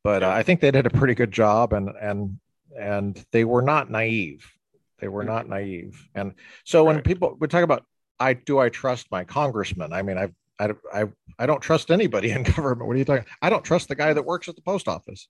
[0.05, 2.39] But uh, i think they did a pretty good job and and
[2.79, 4.47] and they were not naive
[4.99, 6.09] they were not naive.
[6.15, 7.85] And so when people would talk about,
[8.19, 9.93] I do I trust my congressman?
[9.93, 11.05] I mean, I've I I
[11.39, 12.87] I don't trust anybody in government.
[12.87, 13.27] What are you talking?
[13.43, 15.29] I don't trust the guy that works at the post office.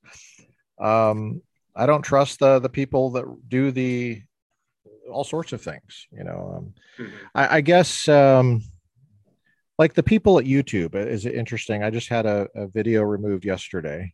[0.78, 1.42] Um,
[1.74, 4.22] I don't trust the the people that do the
[5.10, 6.06] all sorts of things.
[6.10, 7.16] You know, um, mm-hmm.
[7.34, 8.62] I, I, guess um,
[9.78, 11.82] like the people at YouTube is it interesting.
[11.82, 14.12] I just had a, a video removed yesterday.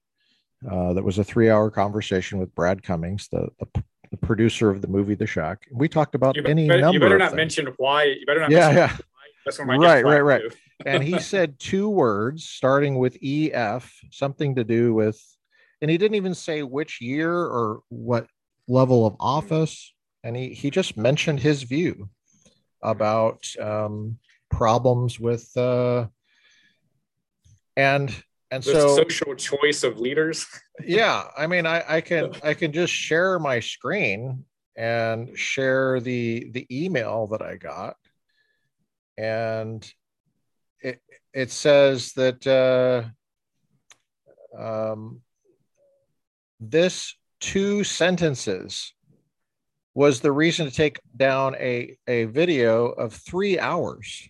[0.71, 3.83] Uh, that was a three-hour conversation with Brad Cummings, the, the
[4.13, 5.67] the producer of the movie The Shack.
[5.73, 6.95] We talked about you any better, number.
[6.95, 7.37] You better not things.
[7.37, 8.05] mention why.
[8.05, 8.51] You better not.
[8.51, 8.97] Yeah, yeah.
[9.45, 10.43] That's what my right, right, right.
[10.87, 15.21] and he said two words starting with EF, something to do with,
[15.81, 18.27] and he didn't even say which year or what
[18.69, 19.93] level of office.
[20.23, 22.11] And he he just mentioned his view
[22.83, 24.19] about um,
[24.51, 26.07] problems with, uh,
[27.77, 28.15] and
[28.53, 30.47] and the so social choice of leaders
[30.81, 34.45] yeah i mean i i can i can just share my screen
[34.77, 37.97] and share the the email that i got.
[39.19, 39.87] And
[40.81, 41.01] it
[41.33, 43.05] it says that uh
[44.59, 45.21] um
[46.61, 48.95] this two sentences
[49.95, 54.29] was the reason to take down a a video of three hours.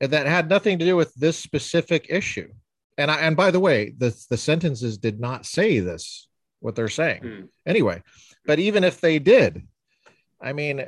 [0.00, 2.52] And that had nothing to do with this specific issue
[2.98, 6.28] and I, and by the way, the the sentences did not say this
[6.60, 7.48] what they're saying mm.
[7.66, 8.02] anyway.
[8.44, 9.66] But even if they did,
[10.40, 10.84] I mean,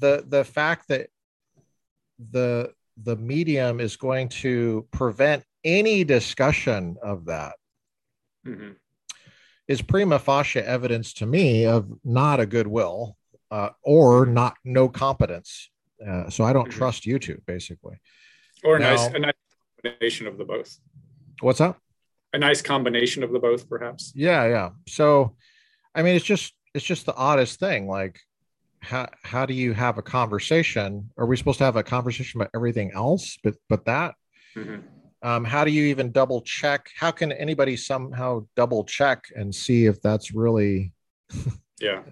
[0.00, 1.08] the the fact that
[2.30, 2.72] the
[3.02, 7.54] the medium is going to prevent any discussion of that
[8.46, 8.72] mm-hmm.
[9.66, 13.16] is prima facie evidence to me of not a goodwill
[13.50, 15.70] uh, or not no competence.
[16.06, 16.78] Uh, so I don't mm-hmm.
[16.78, 18.00] trust YouTube basically.
[18.62, 19.32] Or now, nice a nice
[19.82, 20.78] combination of the both.
[21.40, 21.78] What's up?
[22.32, 24.12] A nice combination of the both, perhaps.
[24.14, 24.70] Yeah, yeah.
[24.88, 25.36] So,
[25.94, 27.86] I mean, it's just it's just the oddest thing.
[27.86, 28.18] Like,
[28.80, 31.10] how how do you have a conversation?
[31.16, 34.14] Are we supposed to have a conversation about everything else, but but that?
[34.56, 34.80] Mm-hmm.
[35.22, 36.88] Um, how do you even double check?
[36.98, 40.92] How can anybody somehow double check and see if that's really
[41.80, 42.02] yeah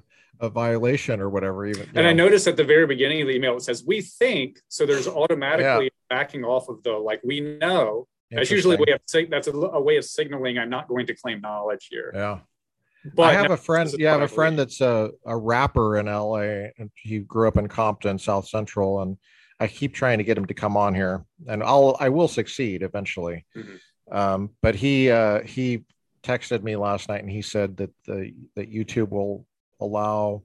[0.41, 2.09] a violation or whatever even and know.
[2.09, 5.07] i noticed at the very beginning of the email it says we think so there's
[5.23, 6.17] automatically yeah.
[6.17, 9.53] backing off of the like we know That's usually a way of sig- that's a,
[9.53, 12.11] a way of signaling I'm not going to claim knowledge here.
[12.15, 12.41] Yeah.
[13.15, 13.89] But I have now- a friend.
[13.89, 17.49] this Yeah, I have a friend that's a, a rapper in LA, and he grew
[17.49, 19.17] up in Compton, South Central, and
[19.59, 22.83] I keep trying to get him to come on here, and I'll I will succeed
[22.83, 23.45] eventually.
[23.57, 23.79] Mhm.
[24.11, 25.85] Um, but he uh, he
[26.23, 29.47] texted me last night, and he said that the that YouTube will
[29.81, 30.43] allow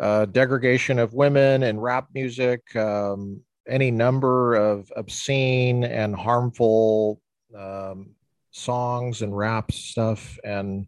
[0.00, 7.20] uh, degradation of women and rap music, um, any number of obscene and harmful
[7.56, 8.14] um,
[8.50, 10.86] songs and rap stuff, and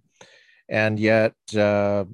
[0.68, 2.04] and yet uh,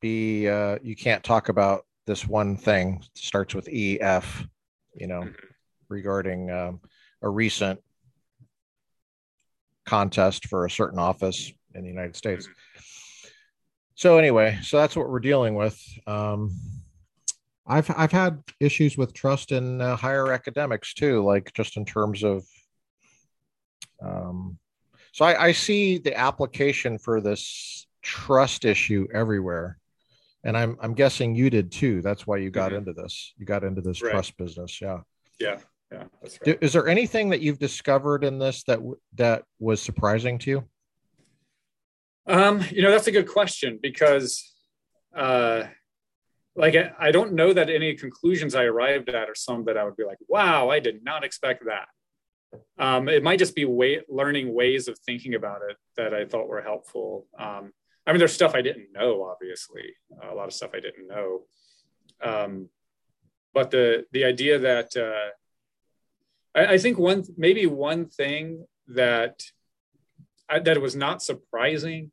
[0.00, 4.46] be uh, you can't talk about this one thing starts with E F,
[4.94, 5.34] you know, Mhm.
[5.88, 6.80] regarding um,
[7.22, 7.80] a recent
[9.84, 12.48] contest for a certain office in the United States.
[13.94, 15.78] So anyway, so that's what we're dealing with.
[16.06, 16.50] Um,
[17.68, 22.24] I've I've had issues with trust in uh, higher academics too, like just in terms
[22.24, 22.44] of.
[24.02, 24.58] Um,
[25.12, 29.78] so I, I see the application for this trust issue everywhere,
[30.44, 32.00] and I'm I'm guessing you did too.
[32.00, 32.78] That's why you got Mhm.
[32.78, 33.34] into this.
[33.36, 34.10] You got into this Right.
[34.12, 35.00] trust business, yeah.
[35.38, 35.60] Yeah,
[35.92, 36.58] yeah, that's right.
[36.62, 38.80] Is there anything that you've discovered in this that
[39.14, 40.68] that was surprising to you?
[42.26, 44.54] Um, you know, that's a good question because,
[45.14, 45.64] uh,
[46.58, 49.84] like, I, I don't know that any conclusions I arrived at are some that I
[49.84, 51.88] would be like, wow, I did not expect that.
[52.78, 56.48] Um, it might just be way, learning ways of thinking about it that I thought
[56.48, 57.26] were helpful.
[57.38, 57.72] Um,
[58.06, 61.42] I mean, there's stuff I didn't know, obviously, a lot of stuff I didn't know.
[62.22, 62.68] Um,
[63.54, 65.30] but the the idea that uh,
[66.58, 69.42] I, I think one maybe one thing that
[70.48, 72.10] I, that was not surprising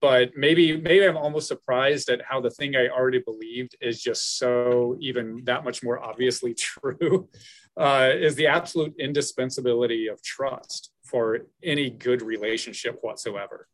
[0.00, 4.38] but maybe maybe I'm almost surprised at how the thing I already believed is just
[4.38, 7.28] so even that much more obviously true
[7.76, 13.68] uh, is the absolute indispensability of trust for any good relationship whatsoever.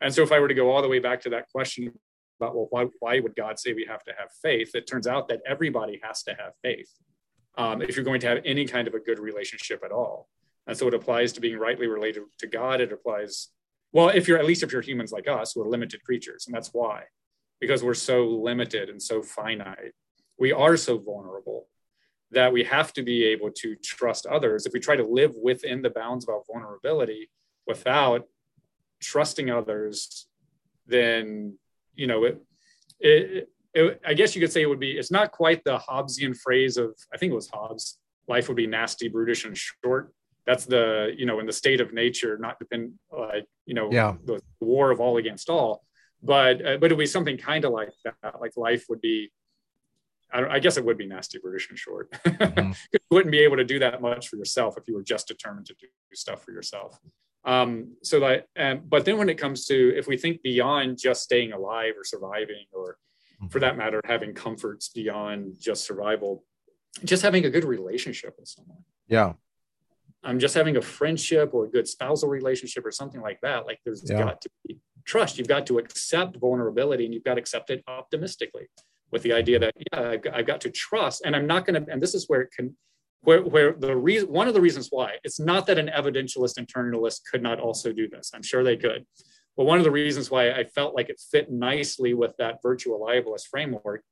[0.00, 1.92] And so if I were to go all the way back to that question
[2.40, 4.70] about well why, why would God say we have to have faith?
[4.74, 6.90] It turns out that everybody has to have faith
[7.56, 10.28] um, if you're going to have any kind of a good relationship at all.
[10.68, 12.80] And so it applies to being rightly related to God.
[12.80, 13.48] It applies
[13.92, 16.70] well if you're at least if you're humans like us we're limited creatures and that's
[16.72, 17.04] why.
[17.60, 19.92] Because we're so limited and so finite.
[20.38, 21.66] We are so vulnerable
[22.30, 24.64] that we have to be able to trust others.
[24.64, 27.30] If we try to live within the bounds of our vulnerability
[27.66, 28.28] without
[29.00, 30.26] trusting others
[30.86, 31.56] then
[31.94, 32.42] you know it,
[32.98, 36.36] it, it i guess you could say it would be it's not quite the hobbesian
[36.36, 40.12] phrase of i think it was hobbes life would be nasty brutish and short
[40.48, 42.84] that's the you know in the state of nature not depend
[43.26, 44.14] like you know Yeah.
[44.24, 45.72] the war of all against all.
[46.22, 49.30] But uh, but it would be something kind of like that like life would be
[50.32, 52.10] I, don't, I guess it would be nasty brutish and short.
[52.24, 52.76] Mhm.
[52.92, 55.66] you wouldn't be able to do that much for yourself if you were just determined
[55.66, 56.98] to do stuff for yourself.
[57.44, 61.20] Um so that um, but then when it comes to if we think beyond just
[61.28, 62.96] staying alive or surviving or
[63.52, 66.32] for that matter having comforts beyond just survival
[67.04, 68.82] just having a good relationship with someone.
[69.06, 69.34] Yeah,
[70.24, 73.66] um, just having a friendship or a good spousal relationship or something like that.
[73.66, 74.18] Like there's Yeah.
[74.18, 75.38] got to be trust.
[75.38, 78.66] You've got to accept vulnerability and you've got to accept it optimistically
[79.10, 81.22] with the idea that, yeah, I've got, I've got to trust.
[81.24, 82.76] And I'm not going to, and this is where it can,
[83.22, 87.22] where, where the reason, one of the reasons why it's not that an evidentialist internalist
[87.30, 88.32] could not also do this.
[88.34, 89.06] I'm sure they could.
[89.56, 92.90] But one of the reasons why I felt like it fit nicely with that virtue
[92.90, 94.04] reliabilist framework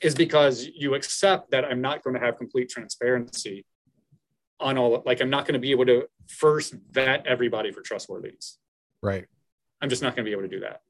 [0.00, 3.64] is because you accept that I'm not going to have complete transparency
[4.62, 8.58] on all like i'm not going to be able to first vet everybody for trustworthiness.
[9.02, 9.26] Right.
[9.80, 10.80] i'm just not going to be able to do that.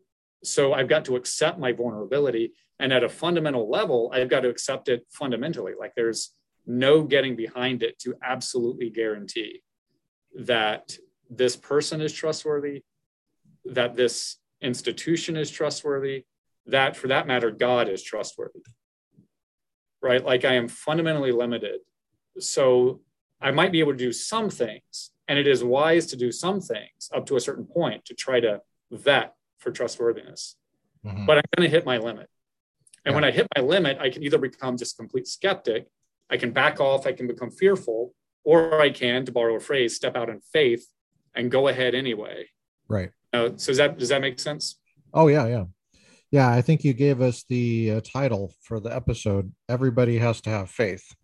[0.45, 4.49] So i've got to accept my vulnerability and at a fundamental level i've got to
[4.49, 5.73] accept it fundamentally.
[5.79, 6.35] Like there's
[6.67, 9.63] no getting behind it to absolutely guarantee
[10.35, 10.97] that
[11.29, 12.83] this person is trustworthy
[13.65, 16.25] that this institution is trustworthy
[16.67, 18.61] that for that matter god is trustworthy.
[20.03, 20.25] Right?
[20.25, 21.81] Like i am fundamentally limited.
[22.39, 23.01] So
[23.43, 26.61] I might be able to do some things, and it is wise to do some
[26.61, 28.61] things up to a certain point to try to
[28.91, 30.57] vet for trustworthiness.
[31.05, 31.27] Mhm.
[31.27, 32.29] But I'm going to hit my limit.
[33.05, 35.89] And when I hit my limit, I can either become just complete skeptic,
[36.31, 38.15] I can back off, I can become fearful,
[38.45, 40.87] or I can, to borrow a phrase, step out in faith
[41.35, 42.49] and go ahead anyway.
[42.89, 43.11] Right.
[43.33, 44.79] Uh, so does that does that make sense?
[45.13, 45.65] Oh yeah, yeah,
[46.31, 46.49] yeah.
[46.51, 49.53] I think you gave us the uh, title for the episode.
[49.69, 51.15] Everybody has to have faith.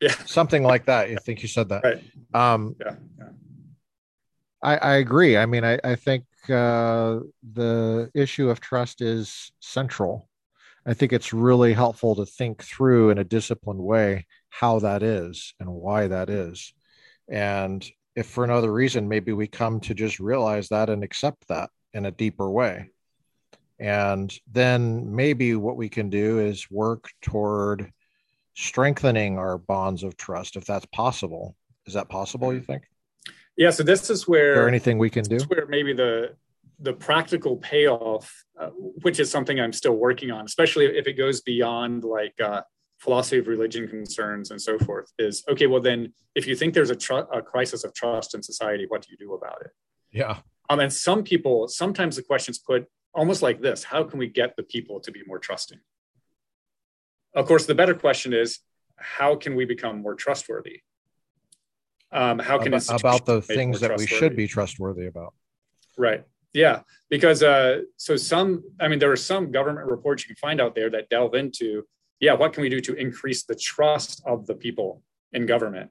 [0.00, 0.14] Yeah.
[0.26, 1.08] something like that.
[1.08, 1.84] I think you said that.
[1.84, 2.02] Right.
[2.34, 2.96] Um, Yeah.
[3.18, 3.28] yeah.
[4.62, 5.36] I, I agree.
[5.36, 7.20] I mean, I, I think uh,
[7.52, 10.28] the issue of trust is central.
[10.86, 15.54] I think it's really helpful to think through in a disciplined way how that is
[15.60, 16.72] and why that is.
[17.28, 21.70] And if for another reason, maybe we come to just realize that and accept that
[21.92, 22.90] in a deeper way.
[23.78, 27.90] And then maybe what we can do is work toward
[28.54, 31.56] strengthening our bonds of trust, if that's possible.
[31.86, 32.84] Is that possible, you think?
[33.56, 33.70] Yeah.
[33.70, 35.38] So this is where is there anything we can do?
[35.48, 36.36] Where maybe the
[36.80, 41.40] the practical payoff, uh, which is something I'm still working on, especially if it goes
[41.40, 42.62] beyond like uh,
[42.98, 45.66] philosophy of religion concerns and so forth, is okay.
[45.66, 49.02] Well, then, if you think there's a, tr- a crisis of trust in society, what
[49.02, 49.70] do you do about it?
[50.10, 50.38] Yeah.
[50.70, 54.56] Um, and some people, sometimes the question's put almost like this: How can we get
[54.56, 55.78] the people to be more trusting?
[57.34, 58.60] Of course, the better question is,
[58.96, 60.80] how can we become more trustworthy?
[62.12, 65.34] Um, how can about, about the things that we should be trustworthy about?
[65.98, 66.24] Right.
[66.52, 70.60] Yeah, because uh, so some, I mean, there are some government reports you can find
[70.60, 71.84] out there that delve into,
[72.20, 75.02] yeah, what can we do to increase the trust of the people
[75.32, 75.90] in government?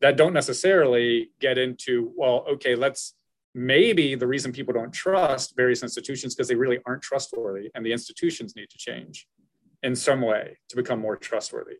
[0.00, 3.14] That don't necessarily get into, well, okay, let's
[3.54, 7.92] maybe the reason people don't trust various institutions because they really aren't trustworthy, and the
[7.92, 9.26] institutions need to change
[9.82, 11.76] in some way to become more trustworthy.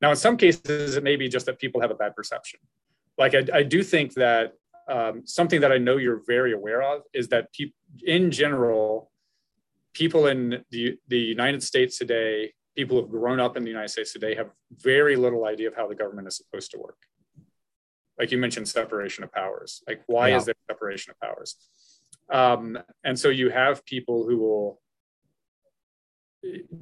[0.00, 2.60] Now, in some cases, it may be just that people have a bad perception.
[3.16, 4.52] Like I, I do think that
[4.88, 7.74] um, something that I know you're very aware of is that people,
[8.04, 9.10] in general,
[9.94, 14.12] people in the, the United States today, people who've grown up in the United States
[14.12, 16.98] today, have very little idea of how the government is supposed to work.
[18.18, 19.82] Like you mentioned, separation of powers.
[19.88, 20.36] Like, why yeah.
[20.36, 21.56] is there separation of powers?
[22.30, 24.80] Um, and so you have people who will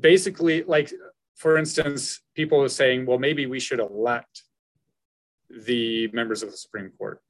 [0.00, 0.92] basically, like,
[1.36, 4.42] for instance, people are saying, well, maybe we should elect
[5.50, 7.20] the members of the Supreme Court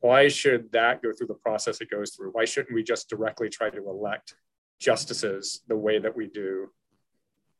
[0.00, 2.30] why should that go through the process it goes through?
[2.32, 4.34] Why shouldn't we just directly try to elect
[4.78, 6.70] justices the way that we do,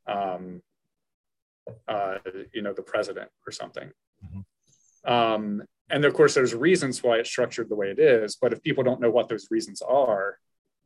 [0.07, 0.63] um,
[1.87, 2.17] uh,
[2.53, 3.91] you know, the president or something?
[4.25, 5.13] Mm-hmm.
[5.13, 8.37] Um, and of course, there's reasons why it's structured the way it is.
[8.41, 10.39] But if people don't know what those reasons are,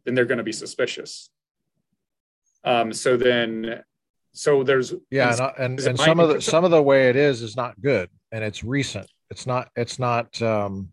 [0.04, 1.30] then they're going to be suspicious.
[2.64, 3.82] Um, so then,
[4.32, 7.42] so there's yeah, and, and, and some of the some of the way it is
[7.42, 9.08] is not good, and it's recent.
[9.30, 9.68] It's not.
[9.76, 10.40] It's not.
[10.42, 10.90] Um,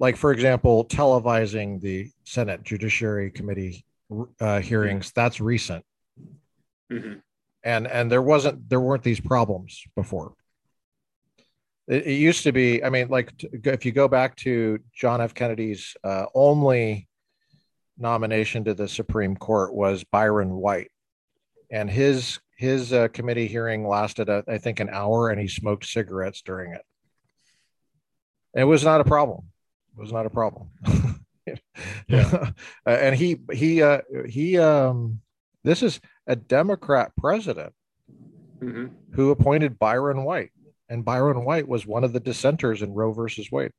[0.00, 3.84] like for example televising the senate judiciary committee
[4.40, 5.20] uh, hearings mm-hmm.
[5.20, 5.84] that's recent
[6.90, 7.18] mm-hmm.
[7.62, 10.32] and and there wasn't there weren't these problems before
[11.86, 15.34] it, it, used to be i mean like if you go back to john f
[15.34, 17.06] kennedy's uh, only
[18.00, 20.90] nomination to the supreme court was byron white
[21.70, 25.86] and his his uh, committee hearing lasted uh, i think an hour and he smoked
[25.86, 26.82] cigarettes during it
[28.54, 29.44] it was not a problem
[29.96, 30.70] It was not a problem.
[32.08, 32.50] yeah.
[32.86, 35.20] and he he uh, he um
[35.64, 37.72] this is a Democrat president
[38.60, 38.86] mm-hmm.
[39.12, 40.50] who appointed Byron White,
[40.88, 43.72] and Byron White was one of the dissenters in Roe versus Wade.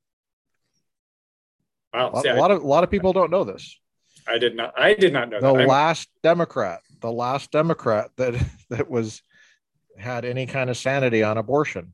[1.93, 3.80] Wow, a lot, See, a lot of a lot of people don't know this.
[4.27, 4.73] I did not.
[4.77, 5.68] I did not know the that.
[5.68, 8.35] last Democrat, the last Democrat that
[8.69, 9.22] that was
[9.98, 11.93] had any kind of sanity on abortion.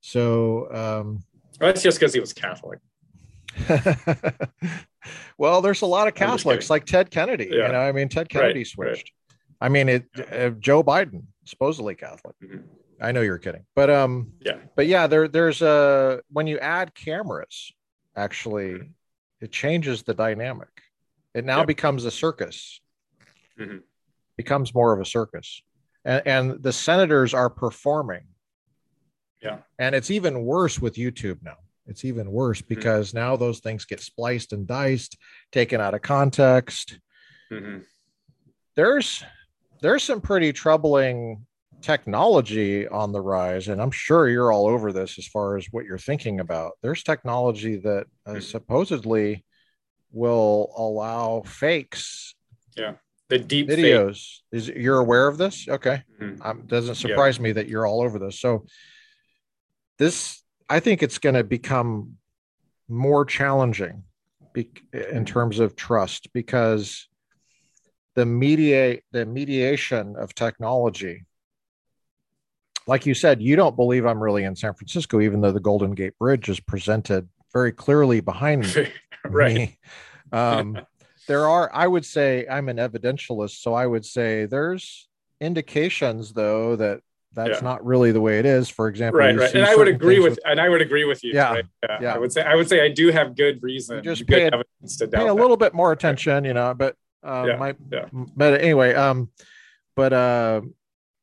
[0.00, 1.24] So um,
[1.60, 2.78] well, that's just because he was Catholic.
[5.38, 7.48] well, there's a lot of Catholics like Ted Kennedy.
[7.50, 7.66] Yeah.
[7.66, 9.12] You know, I mean, Ted Kennedy right, switched.
[9.30, 9.36] Right.
[9.60, 10.04] I mean, it.
[10.32, 12.36] Uh, Joe Biden supposedly Catholic.
[12.42, 12.58] Mm-hmm.
[13.00, 16.94] I know you're kidding, but um, yeah, but yeah, there there's a when you add
[16.94, 17.72] cameras,
[18.16, 18.90] actually, mm-hmm.
[19.40, 20.68] it changes the dynamic.
[21.38, 22.80] It now becomes a circus.
[23.60, 23.78] Mm-hmm.
[24.36, 25.62] Becomes more of a circus,
[26.04, 28.24] and and the senators are performing.
[29.42, 31.56] Yeah, and it's even worse with YouTube now.
[31.86, 32.74] It's even worse mm-hmm.
[32.74, 33.18] because mm-hmm.
[33.18, 35.16] now those things get spliced and diced,
[35.52, 36.98] taken out of context.
[37.52, 37.78] Mm-hmm.
[38.74, 39.24] There's
[39.80, 41.46] there's some pretty troubling
[41.82, 45.84] technology on the rise, and I'm sure you're all over this as far as what
[45.84, 46.72] you're thinking about.
[46.82, 48.40] There's technology that uh, mm-hmm.
[48.40, 49.44] supposedly
[50.10, 52.34] will allow fakes.
[52.76, 52.94] Yeah,
[53.28, 54.40] the deep videos.
[54.50, 54.58] Fake.
[54.58, 55.66] Is you're aware of this?
[55.68, 56.42] Okay, mm-hmm.
[56.42, 58.40] um, doesn't surprise me that you're all over this.
[58.40, 58.66] So
[59.98, 62.16] this I think it's going to become
[62.88, 64.04] more challenging
[64.52, 67.08] be, in terms of trust because
[68.14, 71.24] the mediate the mediation of technology
[72.86, 75.92] like you said you don't believe i'm really in san francisco even though the golden
[75.92, 78.88] gate bridge is presented very clearly behind me
[79.24, 79.76] right
[80.32, 80.78] um,
[81.26, 85.08] there are i would say i'm an evidentialist so i would say there's
[85.40, 87.00] indications though that
[87.32, 87.60] that's yeah.
[87.60, 88.68] not really the way it is.
[88.68, 91.22] For example, right, right, and I would agree with, with, and I would agree with
[91.22, 91.32] you.
[91.34, 91.64] Yeah, right?
[91.82, 94.26] yeah, yeah, I would say, I would say, I do have good reason, you just
[94.26, 94.50] pay, a,
[95.08, 96.74] pay a little bit more attention, you know.
[96.74, 98.06] But uh, yeah, my, yeah.
[98.12, 99.30] but anyway, um,
[99.94, 100.62] but uh,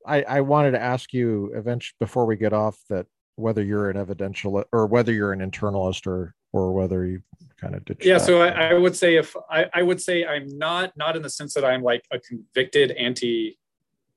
[0.06, 3.98] I, I wanted to ask you eventually before we get off that whether you're an
[3.98, 7.22] evidential or whether you're an internalist or or whether you
[7.60, 10.94] kind of yeah so I, I, would say if I, I would say i'm not
[10.95, 13.57] not in the sense that i'm like a convicted anti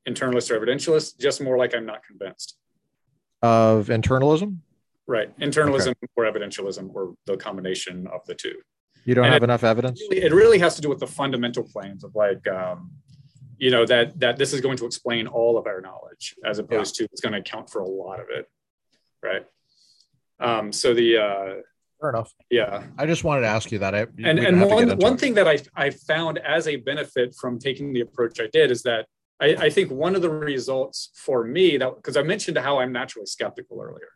[0.08, 2.56] internalist or evidentialist just more like i'm not convinced.
[3.42, 4.58] Of internalism?
[5.06, 5.36] Right.
[5.38, 6.08] Internalism okay.
[6.16, 8.56] or evidentialism or the combination of the two.
[9.04, 10.00] You don't and have it, enough evidence?
[10.00, 12.90] it really, it really has to do with the fundamental claims of like um,
[13.56, 16.98] you know that that this is going to explain all of our knowledge as opposed
[16.98, 17.06] yeah.
[17.06, 18.50] to it's going to account for a lot of it
[19.22, 19.44] right?
[20.40, 21.54] Um so the uh
[22.00, 22.32] fair enough.
[22.50, 22.84] yeah.
[22.96, 23.94] I just wanted to ask you that.
[23.94, 27.92] I, and and one one thing that i i found as a benefit from taking
[27.92, 29.06] the approach i did is that
[29.40, 32.92] i i think one of the results for me that because i mentioned how i'm
[32.92, 34.10] naturally skeptical earlier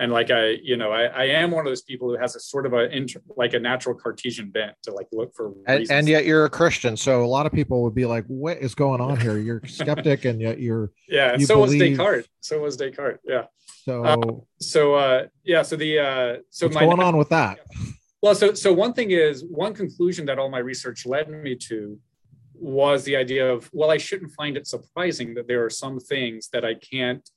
[0.00, 2.40] and like i you know I, I am one of those people who has a
[2.40, 2.88] sort of a
[3.36, 6.96] like a natural cartesian bent to like look for and, and, yet you're a christian
[6.96, 9.36] so a lot of people would be like what is going on here?
[9.38, 11.80] You're skeptic and yet you're yeah you so believe...
[11.80, 12.28] was descartes.
[12.40, 13.44] So was descartes yeah.
[13.66, 17.60] So uh, so uh yeah so the uh so what's my, going on with that?
[18.22, 21.98] Well so so one thing is one conclusion that all my research led me to
[22.54, 26.50] was the idea of well i shouldn't find it surprising that there are some things
[26.52, 27.30] that i can't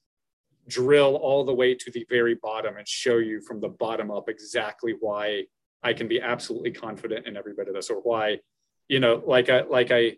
[0.68, 4.30] drill all the way to the very bottom and show you from the bottom up
[4.30, 5.44] exactly why
[5.84, 8.40] I can be absolutely confident in every bit of this, or why,
[8.88, 10.18] you know, like I like I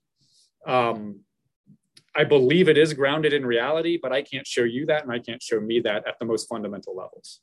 [0.65, 1.21] um
[2.15, 5.19] I believe it is grounded in reality, but I can't show you that and I
[5.19, 7.41] can't show me that at the most fundamental levels.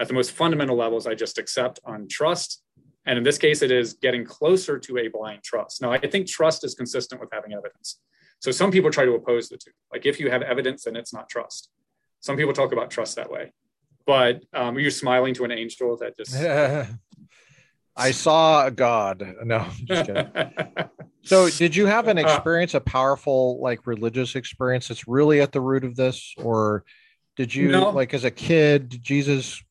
[0.00, 2.62] At the most fundamental levels, I just accept on trust.
[3.06, 5.80] And in this case, it is getting closer to a blind trust.
[5.80, 8.00] Now, I think trust is consistent with having evidence.
[8.38, 9.70] So some people try to oppose the two.
[9.92, 11.70] Like if you have evidence, then it's not trust.
[12.22, 13.52] Some people talk about trust that way.
[14.06, 16.34] But um, you're smiling to an angel that just.
[17.96, 19.34] I saw a God.
[19.44, 20.30] No, just kidding.
[21.24, 25.52] so, did you have an uh, experience, a powerful, like religious experience that's really at
[25.52, 26.32] the root of this?
[26.38, 26.84] Or
[27.36, 27.90] did you, no.
[27.90, 29.62] like, as a kid, did Jesus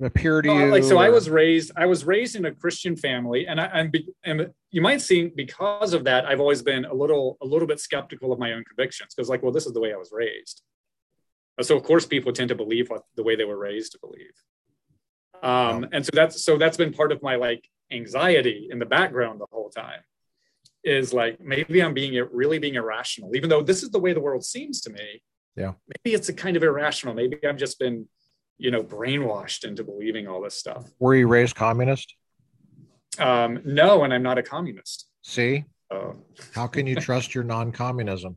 [0.00, 0.66] appear to you?
[0.70, 1.02] Like, so or?
[1.02, 3.92] I was raised, I was raised in a Christian family, and I, am
[4.24, 7.80] and you might see because of that, I've always been a little, a little bit
[7.80, 10.62] skeptical of my own convictions because, like, well, this is the way I was raised.
[11.60, 14.32] So of course people tend to believe what the way they were raised to believe.
[15.42, 19.40] Um, and so that's so that's been part of my like anxiety in the background
[19.40, 20.00] the whole time
[20.84, 24.20] is like maybe I'm being really being irrational, even though this is the way the
[24.20, 25.22] world seems to me.
[25.56, 25.72] Yeah.
[25.88, 27.14] Maybe it's a kind of irrational.
[27.14, 28.06] Maybe I've just been,
[28.58, 30.88] you know, brainwashed into believing all this stuff.
[30.98, 32.14] Were you raised communist?
[33.18, 35.08] Um, no, and I'm not a communist.
[35.22, 35.64] See?
[35.90, 36.12] Uh,
[36.54, 38.36] How can you trust your non-communism?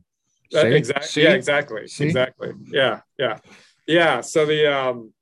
[0.60, 1.22] Exactly.
[1.22, 1.88] Yeah, exactly.
[1.88, 2.04] See?
[2.04, 2.52] Exactly.
[2.70, 3.38] Yeah, yeah,
[3.86, 4.20] yeah.
[4.20, 5.12] So the um,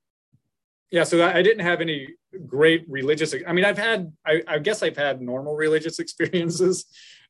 [0.91, 2.09] yeah, so I didn't have any
[2.45, 3.33] great religious.
[3.47, 4.11] I mean, I've had.
[4.25, 6.85] I, I guess I've had normal religious experiences,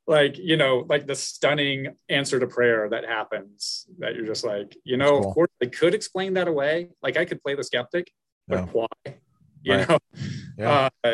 [0.07, 3.85] like you know, like the stunning answer to prayer that happens.
[3.99, 5.29] That you're just like, you know, cool.
[5.29, 6.89] of course, I could explain that away.
[7.03, 8.11] Like I could play the skeptic,
[8.47, 8.65] but yeah.
[8.71, 8.87] why?
[9.63, 9.89] You right.
[9.89, 9.99] know,
[10.57, 10.89] yeah.
[11.03, 11.11] uh,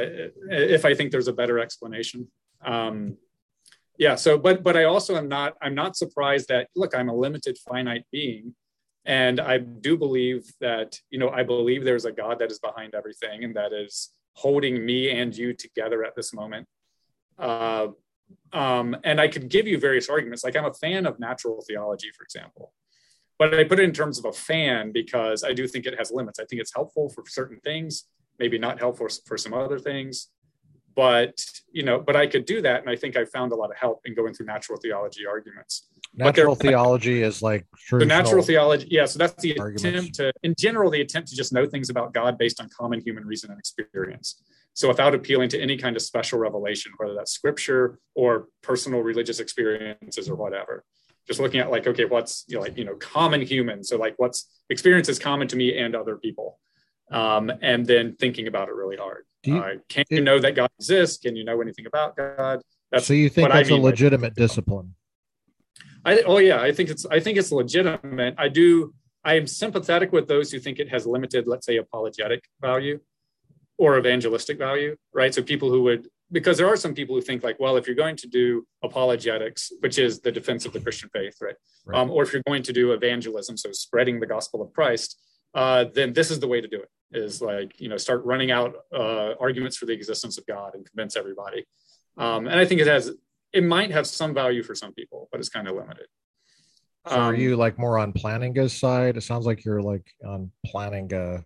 [0.49, 2.29] if I think there's a better explanation.
[2.65, 3.17] Um,
[3.97, 7.15] yeah so but but i also am not i'm not surprised that look i'm a
[7.15, 8.53] limited finite being
[9.05, 12.93] and i do believe that you know i believe there's a god that is behind
[12.93, 16.67] everything and that is holding me and you together at this moment.
[17.39, 17.87] Uh,
[18.53, 20.43] um, and i could give you various arguments.
[20.43, 22.73] Like i'm a fan of natural theology for example
[23.39, 26.11] but i put it in terms of a fan because i do think it has
[26.11, 26.39] limits.
[26.39, 28.05] I think it's helpful for certain things
[28.39, 30.29] maybe not helpful for some other things
[30.97, 33.69] but you know but i could do that and i think i found a lot
[33.69, 35.87] of help in going through natural theology arguments.
[36.15, 39.83] Natural theology is like the natural theology yeah so that's the arguments.
[39.83, 42.99] attempt to in general the attempt to just know things about god based on common
[42.99, 44.43] human reason and experience.
[44.73, 49.39] So without appealing to any kind of special revelation whether that's scripture or personal religious
[49.39, 50.83] experiences or whatever.
[51.27, 53.83] Just looking at like okay what's you know like you know common human.
[53.83, 56.57] So like what's experiences common to me and other people
[57.11, 60.69] um, and then thinking about it really hard you, uh, can you know that God
[60.79, 61.17] exists?
[61.17, 62.61] Can you know anything about God?
[62.91, 64.95] That's so you think that's I mean a legitimate discipline?
[66.05, 68.35] I oh yeah, I think it's I think it's legitimate.
[68.37, 68.93] I do.
[69.23, 72.99] I am sympathetic with those who think it has limited, let's say, apologetic value
[73.77, 75.33] or evangelistic value, right?
[75.33, 77.95] So people who would because there are some people who think like, well, if you're
[77.95, 81.55] going to do apologetics, which is the defense of the Christian faith, right?
[81.85, 81.97] right.
[81.97, 85.17] Um, or if you're going to do evangelism, so spreading the gospel of Christ,
[85.61, 86.89] uh, then this is the way to do it
[87.23, 90.81] is like you know start running out uh, arguments for the existence of god and
[90.89, 91.61] convince everybody
[92.17, 93.11] um, and i think it has
[93.53, 96.07] it might have some value for some people but it's kind of limited
[97.07, 100.51] so um, are you like more on Plantinga's side it sounds like you're like on
[100.67, 101.43] Plantinga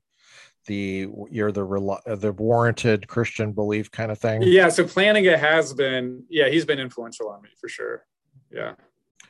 [0.67, 1.65] the you're the
[2.25, 6.79] the warranted christian belief kind of thing yeah so Plantinga has been yeah he's been
[6.79, 8.05] influential on me for sure
[8.51, 8.73] yeah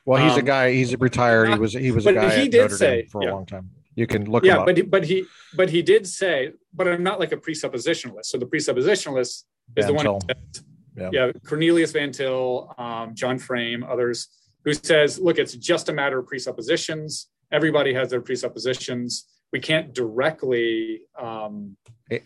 [0.05, 0.71] Well, he's a Um, guy.
[0.73, 1.49] He's retired.
[1.53, 3.31] He was he was a guy he did say- for yeah.
[3.31, 3.69] a long time.
[3.95, 4.65] You can look yeah up.
[4.67, 8.37] but he, but he but he did say but i'm not like a presuppositionalist so
[8.37, 9.43] the presuppositionalist
[9.75, 10.63] is the one Van says-
[10.97, 11.09] Yeah.
[11.11, 11.31] yeah.
[11.49, 14.27] cornelius van til um, john frame others
[14.65, 19.93] who says look it's just a matter of presuppositions everybody has their presuppositions we can't
[19.93, 21.75] directly um,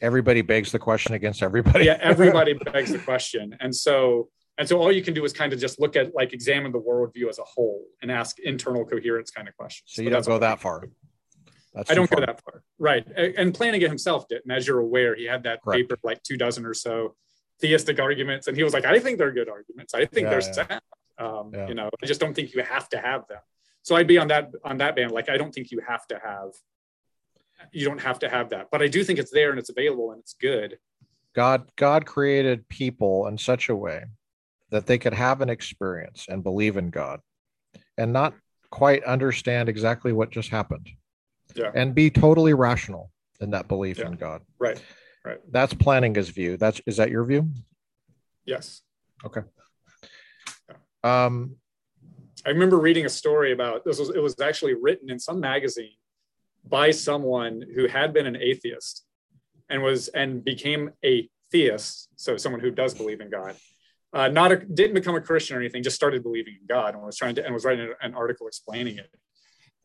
[0.02, 1.86] Everybody begs the question against everybody.
[1.86, 5.52] yeah everybody begs the question and so and so all you can do is kind
[5.54, 9.30] of just look at like examine the worldview as a whole and ask internal coherence
[9.38, 10.78] kind of questions so you But don't go that far.
[11.76, 12.22] That's I don't far.
[12.22, 12.64] go that far.
[12.80, 13.06] Right.
[13.16, 14.42] And Plantinga himself did.
[14.44, 15.90] And as you're aware, he had that Correct.
[15.90, 17.16] paper, like two dozen or so
[17.60, 18.48] theistic arguments.
[18.48, 19.94] And he was like, I think they're good arguments.
[19.94, 20.52] I think Yeah, they're yeah.
[20.52, 20.82] sound.
[21.18, 21.68] Um, Yeah.
[21.68, 23.40] You know, I just don't think you have to have them.
[23.84, 25.12] So I'd be on that on that band.
[25.12, 26.52] Like, I don't think you have to have
[27.72, 28.68] you don't have to have that.
[28.72, 30.78] But I do think it's there and it's available and it's good.
[31.36, 34.06] God God created people in such a way
[34.72, 37.20] that they could have an experience and believe in God
[37.98, 38.34] and not
[38.72, 40.90] quite understand exactly what just happened.
[41.54, 41.72] Yeah.
[41.74, 44.08] And be totally rational in that belief Yeah.
[44.08, 44.42] in God.
[44.60, 44.82] Right.
[45.24, 45.40] Right.
[45.52, 46.58] That's Plantinga's view.
[46.58, 47.50] That's is that your view?
[48.46, 48.82] Yes.
[49.24, 49.42] Okay.
[51.04, 51.58] Um
[52.46, 55.96] I remember reading a story about this was it was actually written in some magazine
[56.68, 59.06] by someone who had been an atheist
[59.70, 63.56] and was and became a theist, so someone who does believe in God.
[64.14, 67.04] Uh, not a, didn't become a Christian or anything, just started believing in God and
[67.04, 69.10] was trying to and was writing an article explaining it.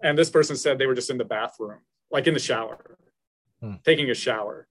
[0.02, 2.96] And this person said they were just in the bathroom, like in the shower,
[3.60, 3.74] Hmm.
[3.84, 4.66] taking a shower,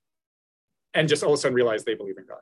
[0.96, 2.42] and just all of a sudden realized they believe in God.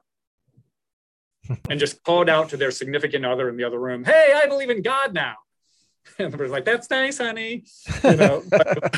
[1.70, 4.70] and just called out to their significant other in the other room, "Hey, I believe
[4.70, 5.36] in God now."
[6.20, 7.66] And the person's like, "That's nice, honey,"
[8.04, 8.44] you know.
[8.50, 8.96] but,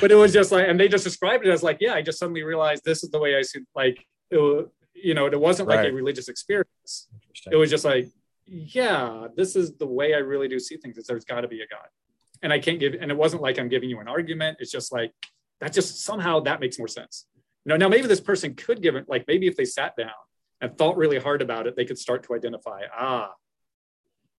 [0.00, 2.18] but it was just like, and they just described it as like, "Yeah, I just
[2.18, 4.64] suddenly realized this is the way I see." Like, it, wa-
[4.94, 7.08] you know, it wasn't like a religious experience.
[7.50, 8.08] It was just like,
[8.46, 10.98] "Yeah, this is the way I really do see things.
[10.98, 11.86] Is there's got to be a God."
[12.42, 14.58] And I can't give, and it wasn't like I'm giving you an argument.
[14.60, 15.12] It's just like
[15.60, 15.72] that.
[15.72, 17.26] Just somehow that makes more sense.
[17.64, 20.10] You know, now maybe this person could give it, like maybe if they sat down
[20.60, 23.34] and thought really hard about it, they could start to identify, ah,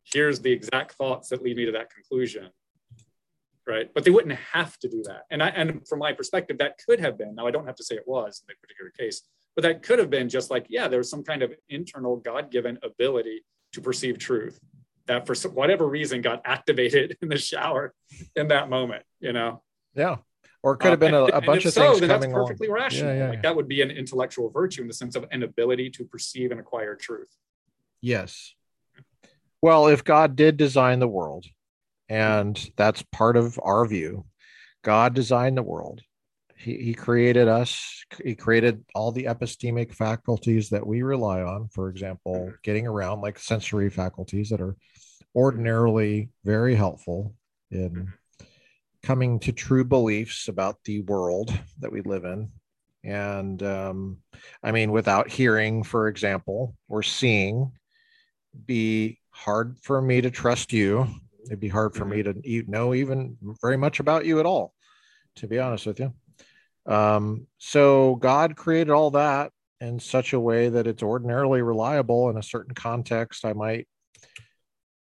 [0.04, 2.50] here's the exact thoughts that lead me to that conclusion.
[3.68, 3.94] Right.
[3.94, 5.26] But they wouldn't have to do that.
[5.30, 7.84] And I and from my perspective, that could have been, now I don't have to
[7.84, 9.22] say it was in that particular case,
[9.56, 13.46] but that could have been just like, yeah, there's some kind of internal God-given ability
[13.74, 14.60] to perceive truth
[15.08, 17.94] that for whatever reason got activated in the shower
[18.36, 19.62] in that moment, you know.
[19.96, 20.18] yeah.
[20.64, 22.30] Or it could have been a, a um, and bunch of so, things then coming
[22.30, 22.80] that's perfectly along.
[22.80, 23.12] rational.
[23.12, 23.42] Yeah, yeah, like yeah.
[23.42, 26.60] that would be an intellectual virtue in the sense of an ability to perceive and
[26.60, 27.36] acquire truth.
[28.00, 28.54] Yes.
[29.60, 31.46] Well, if God did design the world,
[32.10, 34.26] and that's part of our view,
[34.84, 36.02] God designed the world.
[36.62, 38.06] He, he created us.
[38.24, 41.70] He created all the epistemic faculties that we rely on.
[41.70, 42.56] For example, mm-hmm.
[42.64, 44.76] getting around, like sensory faculties that are
[45.36, 47.34] ordinarily very helpful
[47.72, 48.46] in mm-hmm.
[49.02, 52.52] coming to true beliefs about the world that we live in.
[53.04, 54.18] And um,
[54.62, 57.72] I mean, without hearing, for example, or seeing,
[58.66, 61.08] be hard for me to trust you.
[61.46, 62.42] It'd be hard for me mm-hmm.
[62.42, 64.76] to e- know even very much about you at all,
[65.38, 66.14] to be honest with you.
[66.86, 72.38] Um, so God created all that in such a way that it's ordinarily reliable in
[72.38, 73.46] a certain context.
[73.46, 73.88] I might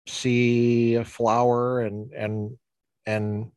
[0.08, 2.58] see a flower and and
[3.06, 3.52] and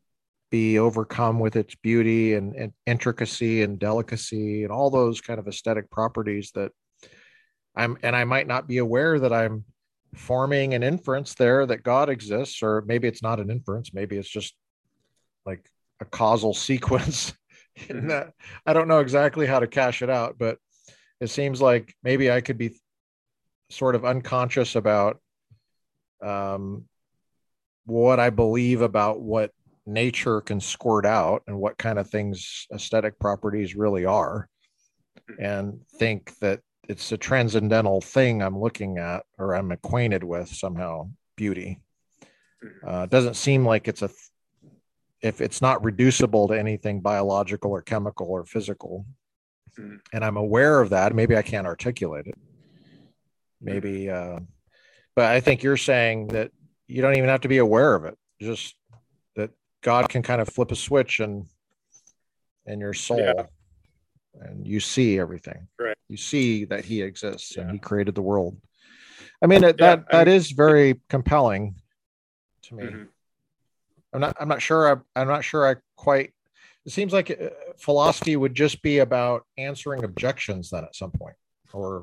[0.50, 5.48] be overcome with its beauty and, and intricacy and delicacy and all those kind of
[5.48, 6.70] aesthetic properties that
[7.74, 9.64] I'm and I might not be aware that I'm
[10.14, 14.28] forming an inference there that God exists, or maybe it's not an inference, maybe it's
[14.28, 14.54] just
[15.44, 15.68] like
[16.00, 17.32] a causal sequence.
[17.88, 18.32] that
[18.66, 20.58] I don't know exactly how to cash it out, but
[21.20, 22.76] it seems like maybe I could be
[23.70, 25.20] sort of unconscious about
[26.22, 26.84] um,
[27.86, 29.50] what I believe about what
[29.86, 34.48] nature can squirt out and what kind of things aesthetic properties really are,
[35.38, 41.08] and think that it's a transcendental thing I'm looking at or I'm acquainted with somehow
[41.36, 41.80] beauty.
[42.86, 44.10] Uh, it doesn't seem like it's a
[45.24, 49.06] if it's not reducible to anything biological or chemical or physical,
[49.78, 49.98] Mhm.
[50.12, 52.34] and I'm aware of that, maybe I can't articulate it.
[53.60, 54.40] Maybe, uh,
[55.16, 56.52] but I think you're saying that
[56.86, 58.18] you don't even have to be aware of it.
[58.38, 58.76] Just
[59.36, 61.48] that God can kind of flip a switch and
[62.66, 63.46] and your soul, Yeah.
[64.40, 65.68] and you see everything.
[65.78, 65.98] Right.
[66.08, 68.58] You see that He exists and He created the world.
[69.42, 71.74] I mean, that Yeah, that, I that mean- is very compelling
[72.62, 72.84] to me.
[72.84, 73.08] Mhm.
[74.14, 74.36] I'm not.
[74.40, 75.02] I'm not sure.
[75.16, 75.68] I, I'm not sure.
[75.68, 76.32] I quite.
[76.86, 81.34] It seems like uh, philosophy would just be about answering objections then at some point,
[81.72, 82.02] or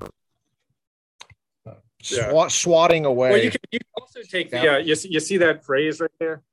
[1.65, 1.75] uh,
[2.09, 2.29] Yeah.
[2.29, 3.29] swat, swatting away.
[3.29, 6.01] Well, you can you can also take the, uh, you, see, you see that phrase
[6.01, 6.43] right there?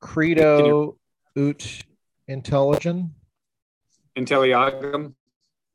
[0.00, 0.96] Credo
[1.36, 1.84] ut
[2.26, 3.10] intelligent.
[4.16, 5.14] Intelligam.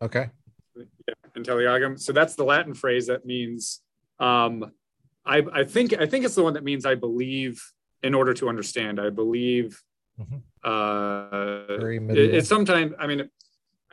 [0.01, 0.31] Okay.
[0.75, 1.99] Yeah, intelligam.
[1.99, 3.81] So that's the Latin phrase that means
[4.19, 4.71] um,
[5.25, 7.61] I, I think I think it's the one that means I believe
[8.03, 8.99] in order to understand.
[8.99, 9.81] I believe
[10.19, 10.37] mm-hmm.
[10.63, 13.29] uh, it, it's sometimes I mean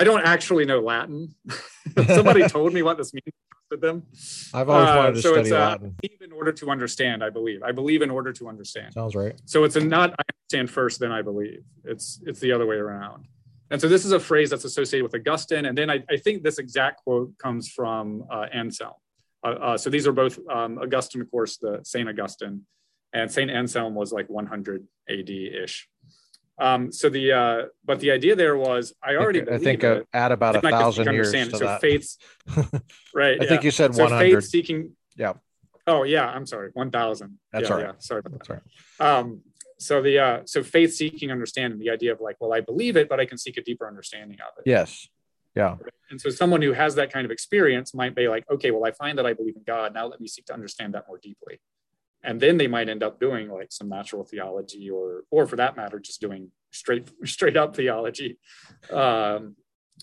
[0.01, 1.35] I don't actually know Latin.
[2.07, 3.35] Somebody told me what this means
[3.71, 4.05] with them.
[4.55, 5.97] I've always wanted to uh, so study uh, Latin.
[6.21, 7.63] in order to understand, I believe.
[7.63, 8.95] I believe in order to understand.
[8.95, 9.39] Sounds right.
[9.45, 11.65] So it's a not I understand first, then I believe.
[11.85, 13.27] It's it's the other way around.
[13.71, 15.67] And so this is a phrase that's associated with Augustine.
[15.67, 18.95] And then I, I think this exact quote comes from uh, Anselm.
[19.45, 22.63] Uh, uh, so these are both um, Augustine, of course, the Saint Augustine,
[23.13, 25.89] and Saint Anselm was like 100 AD ish.
[26.61, 30.07] Um, so the uh, but the idea there was I already I think, I think
[30.13, 31.81] add about a thousand years to so that.
[31.81, 32.19] faith's
[33.15, 33.41] right.
[33.41, 33.49] I yeah.
[33.49, 34.41] think you said so 100.
[34.41, 34.97] Faith seeking.
[35.17, 35.35] Yeah.
[35.87, 37.39] Oh yeah, I'm sorry, 1,000.
[37.53, 37.85] That's yeah, right.
[37.87, 38.63] Yeah, sorry about That's that.
[39.01, 39.19] right.
[39.19, 39.43] Um,
[39.79, 43.09] so the uh, so faith seeking understanding, the idea of like, well, I believe it,
[43.09, 44.69] but I can seek a deeper understanding of it.
[44.69, 45.09] Yes.
[45.55, 45.77] Yeah.
[46.11, 48.93] And so someone who has that kind of experience might be like, okay, well, I
[48.93, 49.95] find that I believe in God.
[49.95, 51.61] Now let me seek to understand that more deeply.
[52.25, 55.77] And then they might end up doing like some natural theology or or for that
[55.77, 58.39] matter, just doing straight straight up theology.
[58.91, 59.57] Um,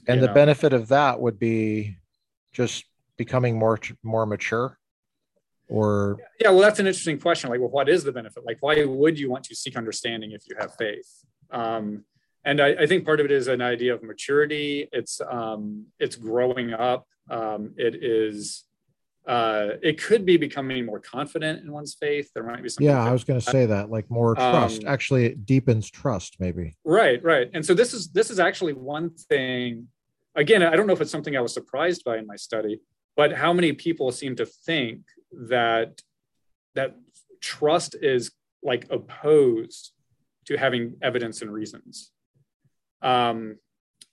[0.08, 0.34] and the know.
[0.34, 1.98] benefit of that would be
[2.54, 2.86] just
[3.18, 4.78] becoming more more mature
[5.68, 8.84] or yeah well that's an interesting question like well what is the benefit like why
[8.84, 12.04] would you want to seek understanding if you have faith um,
[12.46, 14.88] and I, I, think part of it is an idea of maturity.
[14.92, 17.08] It's um, it's growing up.
[17.30, 18.64] Um, it is.
[19.28, 22.30] Uh, it could be becoming more confident in one's faith.
[22.34, 22.84] There might be some.
[22.84, 24.84] Yeah, I was going to say that, like more trust.
[24.84, 26.76] Um, actually, it deepens trust, maybe.
[26.84, 27.50] Right, right.
[27.54, 29.88] And so this is this is actually one thing.
[30.36, 32.82] Again, I don't know if it's something I was surprised by in my study,
[33.16, 36.02] but how many people seem to think that
[36.76, 36.96] that
[37.42, 38.32] trust is
[38.62, 39.92] like opposed
[40.46, 42.12] to having evidence and reasons
[43.06, 43.58] um,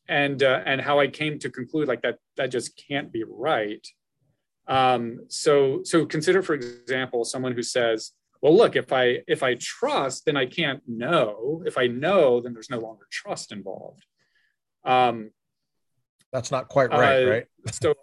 [0.08, 3.84] and uh, and how I came to conclude like that that just can't be right.
[4.72, 9.54] Um, so so consider for example someone who says, well, look, if I if I
[9.60, 11.62] trust, then I can't know.
[11.66, 14.04] If I know, then there's no longer trust involved.
[14.84, 15.30] Um,
[16.32, 17.46] That's not quite right, uh, right?
[17.70, 17.94] so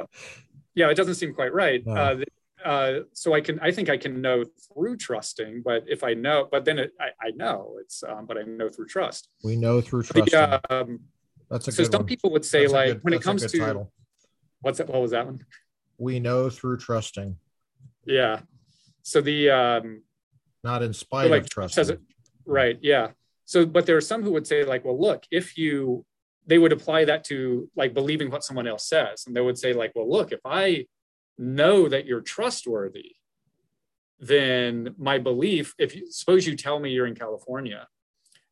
[0.75, 1.85] yeah, it doesn't seem quite right.
[1.85, 1.93] No.
[1.93, 2.17] Uh,
[2.63, 6.47] uh, so I can, I think I can know through trusting, but if I know,
[6.51, 9.29] but then it, I, I know it's, um, but I know through trust.
[9.45, 10.33] We know through trust.
[10.69, 10.99] Um,
[11.49, 12.05] that's a so some one.
[12.05, 13.91] people would say that's like good, when it comes to title.
[14.61, 14.87] what's that?
[14.87, 15.45] What was that one?
[15.99, 17.35] We know through trusting.
[18.05, 18.39] Yeah.
[19.03, 20.03] So the um,
[20.63, 21.75] not in spite like, of trusting.
[21.75, 22.01] Says it,
[22.45, 22.77] right.
[22.81, 23.09] Yeah.
[23.45, 26.05] So, but there are some who would say like, well, look, if you,
[26.45, 29.73] they would apply that to like believing what someone else says, and they would say
[29.73, 30.85] like, well, look, if I
[31.37, 33.15] know that you're trustworthy,
[34.19, 37.87] then my belief, if you suppose you tell me you're in California,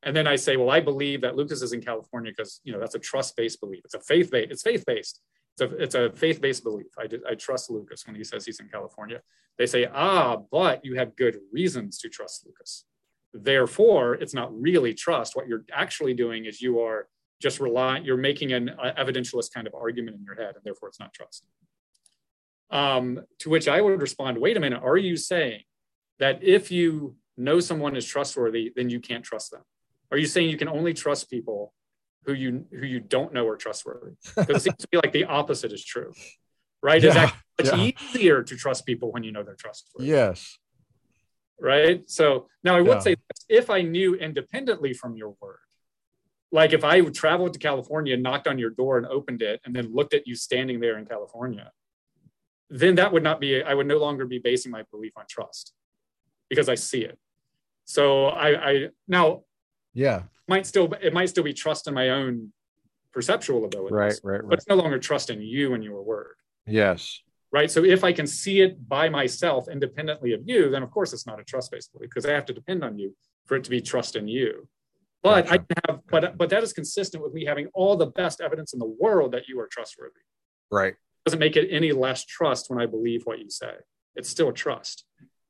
[0.08, 2.80] and then I say, well, I believe that Lucas is in California because you know
[2.80, 3.82] that's a trust-based belief.
[3.84, 4.52] It's a faith-based.
[4.52, 5.20] It's faith-based.
[5.52, 6.88] It's a, it's a faith-based belief.
[6.98, 9.20] I, I trust Lucas when he says he's in California.
[9.58, 12.86] They say, ah, but you have good reasons to trust Lucas.
[13.34, 15.36] Therefore, it's not really trust.
[15.36, 17.10] What you're actually doing is you are
[17.42, 18.06] just relying.
[18.06, 21.12] You're making an uh, evidentialist kind of argument in your head, and therefore it's not
[21.12, 21.44] trust.
[22.70, 25.64] Um, to which I would respond, wait a minute, are you saying
[26.20, 29.64] that if you know someone is trustworthy, then you can't trust them?
[30.12, 31.74] Are you saying you can only trust people
[32.26, 34.14] who you who you don't know are trustworthy?
[34.36, 36.14] Because it seems to be like the opposite is true,
[36.82, 37.02] right?
[37.02, 38.10] Yeah, it's actually much yeah.
[38.10, 40.10] easier to trust people when you know they're trustworthy.
[40.10, 40.58] Yes.
[41.60, 42.08] Right.
[42.10, 43.00] So now I would yeah.
[43.00, 43.16] say
[43.50, 45.58] if I knew independently from your word,
[46.52, 49.94] like if I traveled to California, knocked on your door and opened it, and then
[49.94, 51.72] looked at you standing there in California,
[52.70, 55.74] then that would not be, I would no longer be basing my belief on trust
[56.50, 57.18] because I see it.
[57.86, 59.44] So I, I now,
[59.98, 62.52] yeah, might still, it might still be trust in my own
[63.14, 63.92] perceptual abilities.
[63.92, 64.50] Right, right, right.
[64.50, 66.36] But it's no longer trust in you and your word.
[66.66, 67.22] Yes.
[67.52, 67.72] Right.
[67.72, 71.26] So if I can see it by myself independently of you, then of course it's
[71.26, 73.16] not a trust based belief because I have to depend on you
[73.46, 74.68] for it to be trust in you.
[75.24, 75.64] But gotcha.
[75.70, 78.80] I have, but but that is consistent with me having all the best evidence in
[78.80, 80.20] the world that you are trustworthy.
[80.70, 80.96] Right
[81.28, 83.74] doesn't make it any less trust when I believe what you say.
[84.16, 85.04] It's still trust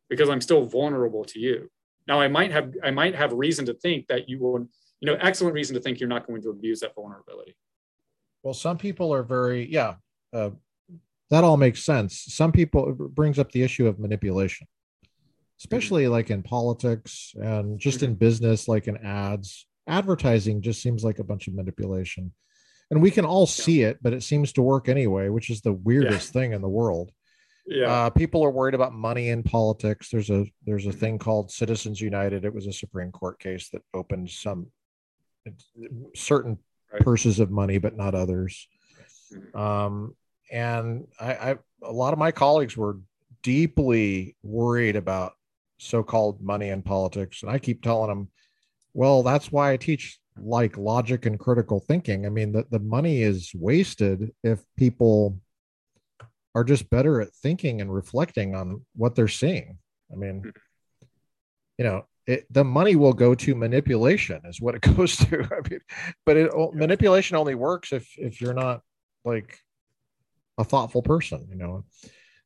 [0.10, 1.70] because I'm still vulnerable to you.
[2.08, 4.68] Now I might have I might have reason to think that you will,
[5.02, 7.56] you know, excellent reason to think you're not going to abuse that vulnerability.
[8.44, 9.96] Well, some people are very yeah.
[10.34, 10.52] Uh,
[11.30, 12.24] that all makes sense.
[12.30, 14.68] Some people brings up the issue of manipulation,
[15.60, 16.14] especially mm-hmm.
[16.14, 18.12] like in politics and just mm-hmm.
[18.12, 19.68] in business, like in ads.
[19.88, 22.34] Advertising just seems like a bunch of manipulation
[22.92, 25.74] and we can all see it but it seems to work anyway which is the
[25.74, 26.42] weirdest yeah.
[26.42, 27.12] thing in the world
[27.68, 27.92] Yeah.
[27.92, 30.10] Uh, people are worried about money in politics.
[30.10, 32.46] There's a there's a thing called Citizens United.
[32.46, 34.68] It was a Supreme Court case that opened some
[36.16, 36.58] certain
[36.92, 37.02] Right.
[37.02, 38.66] purses of money, but not others.
[39.34, 39.54] Mhm.
[39.60, 40.16] Um,
[40.50, 43.00] and I, I a lot of my colleagues were
[43.44, 45.34] deeply worried about
[45.80, 48.30] so-called money in politics, and I keep telling them,
[48.94, 52.26] well, that's why I teach like logic and critical thinking.
[52.26, 55.42] I mean, that the money is wasted if people
[56.58, 59.78] are just better at thinking and reflecting on what they're seeing.
[60.12, 60.52] I mean, Mhm.
[61.78, 65.48] you know, it, the money will go to manipulation is what it goes to.
[65.56, 65.82] I mean,
[66.26, 68.82] but it manipulation only works if if you're not
[69.24, 69.60] like
[70.58, 71.86] a thoughtful person, you know.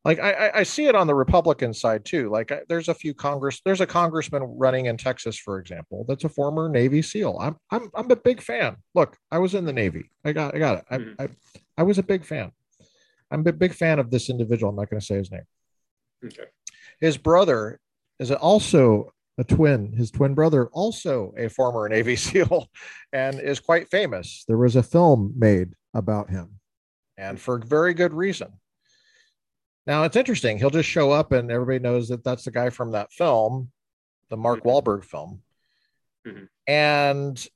[0.04, 2.30] Like I, I- see it on the Republican side too.
[2.30, 6.24] Like I, there's a few Congress, there's a congressman running in Texas, for example, that's
[6.26, 7.38] a former Navy SEAL.
[7.40, 8.76] I'm I'm I'm a big fan.
[8.96, 10.10] Look, I was in the Navy.
[10.26, 10.86] I got I got it.
[10.90, 11.16] I Mhm.
[11.20, 11.30] I,
[11.78, 12.52] I was a big fan.
[13.32, 14.70] I'm a big fan of this individual.
[14.70, 15.46] I'm not going to say his name.
[16.26, 16.44] Okay.
[17.00, 17.80] His brother
[18.20, 19.94] is also a twin.
[19.94, 22.70] His twin brother, also a former Navy SEAL,
[23.14, 24.44] and is quite famous.
[24.48, 26.60] There was a film made about him,
[27.18, 28.50] and for very good reason.
[29.88, 30.58] Now it's interesting.
[30.60, 33.72] He'll just show up, and everybody knows that that's the guy from that film,
[34.30, 34.66] the Mark Mhm.
[34.66, 35.42] Wahlberg film,
[36.28, 36.48] Mhm.
[36.68, 37.48] and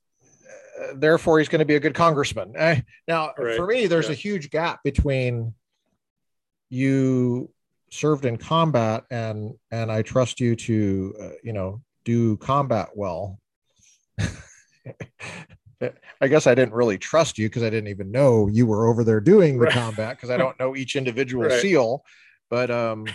[0.80, 2.52] uh, therefore he's going to be a good congressman.
[2.56, 3.56] Eh, now, Right.
[3.56, 4.12] for me, there's Yeah.
[4.12, 5.54] a huge gap between
[6.70, 7.50] you
[7.90, 13.38] served in combat and and I trust you to uh, you know do combat well.
[16.20, 19.04] I guess I didn't really trust you because I didn't even know you were over
[19.04, 19.74] there doing the Right.
[19.74, 21.60] combat because I don't know each individual Right.
[21.60, 22.02] SEAL.
[22.48, 23.14] But um,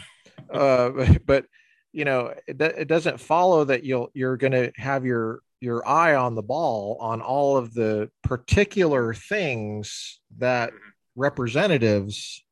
[0.54, 0.90] uh,
[1.26, 1.46] but
[1.92, 6.16] you know it, it doesn't follow that you'll you're going to have your your eye
[6.16, 10.78] on the ball on all of the particular things that Mhm.
[11.16, 12.44] representatives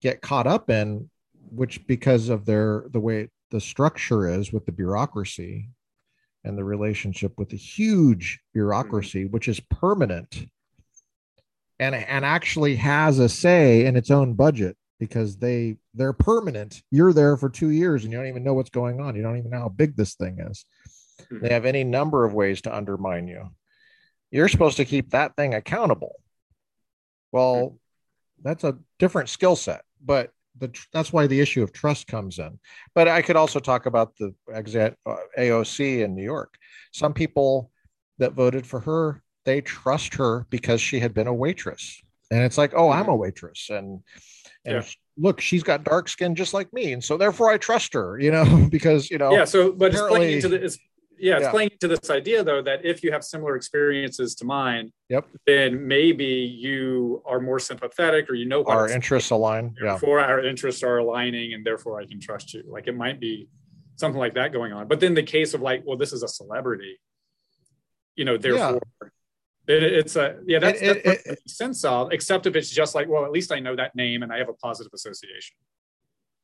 [0.00, 1.08] get caught up in
[1.50, 5.68] which because of their the way the structure is with the bureaucracy
[6.44, 10.46] and the relationship with the huge bureaucracy which is permanent
[11.80, 16.82] and and actually has a say in its own budget because they they're permanent.
[16.90, 19.16] You're there for 2 years and you don't even know what's going on.
[19.16, 20.64] You don't even know how big this thing is.
[21.30, 21.42] Mhm.
[21.42, 23.50] they have any number of ways to undermine you.
[24.30, 26.14] You're supposed to keep that thing accountable.
[27.32, 27.78] Well
[28.42, 32.58] that's a different skill set but the, that's why the issue of trust comes in.
[32.94, 36.54] But i could also talk about the exa- uh, aoc in new york.
[36.92, 37.70] Some people
[38.18, 42.02] that voted for her they trust her because she had been a waitress.
[42.30, 43.70] And it's like oh i'm a waitress.
[43.70, 44.00] And
[44.64, 44.82] and Yeah.
[45.16, 46.92] look she's got dark skin just like me.
[46.92, 49.44] And so therefore i trust her you know because you know Yeah.
[49.44, 50.78] So, but it's playing into the, it's,
[51.20, 51.50] yeah, it's Yeah.
[51.50, 55.26] playing into this idea though that if you have similar experiences to mine, Yep.
[55.46, 60.40] then maybe you are more sympathetic or you know our interests align yeah therefore our
[60.44, 62.62] interests are aligning and therefore I can trust you.
[62.66, 63.48] Like it might be
[63.96, 64.88] something like that going on.
[64.88, 66.98] But then the case of like, well, this is a celebrity,
[68.16, 68.80] you know, therefore
[69.68, 72.46] it, it's a yeah, that's, It- that's it- what it- it makes sense of, except
[72.46, 74.54] if it's just like, well, at least I know that name and I have a
[74.54, 75.56] positive association.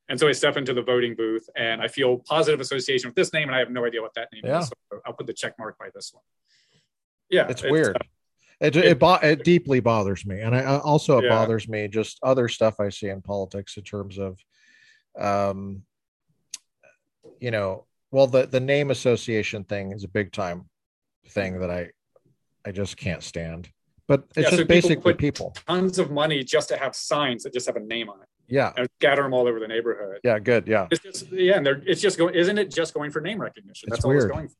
[0.08, 3.32] And so I step into the voting booth and I feel positive association with this
[3.32, 4.60] name and I have no idea what that name Yeah.
[4.60, 4.66] is.
[4.68, 6.22] So I'll put the check mark by this one.
[7.28, 7.48] Yeah.
[7.48, 7.96] it's weird.
[8.60, 11.30] It, it, it- bo- it deeply bothers me, and I, I also it Yeah.
[11.30, 14.38] bothers me just other stuff I see in politics in terms of,
[15.18, 15.82] um,
[17.40, 20.68] you know, well the the name association thing is a big time
[21.30, 21.90] thing that I
[22.64, 23.68] I just can't stand.
[24.08, 25.56] But it's Yeah, so just people basically put- people.
[25.66, 28.73] tons of money just to have signs that just have a name on it Yeah,
[28.77, 30.20] and scatter them all over the neighborhood.
[30.24, 30.86] yeah, good, yeah.
[30.90, 32.35] It's just yeah, and they're it's just going.
[32.35, 33.89] Isn't it just going for name recognition?
[33.89, 34.55] It's That's all it's going for.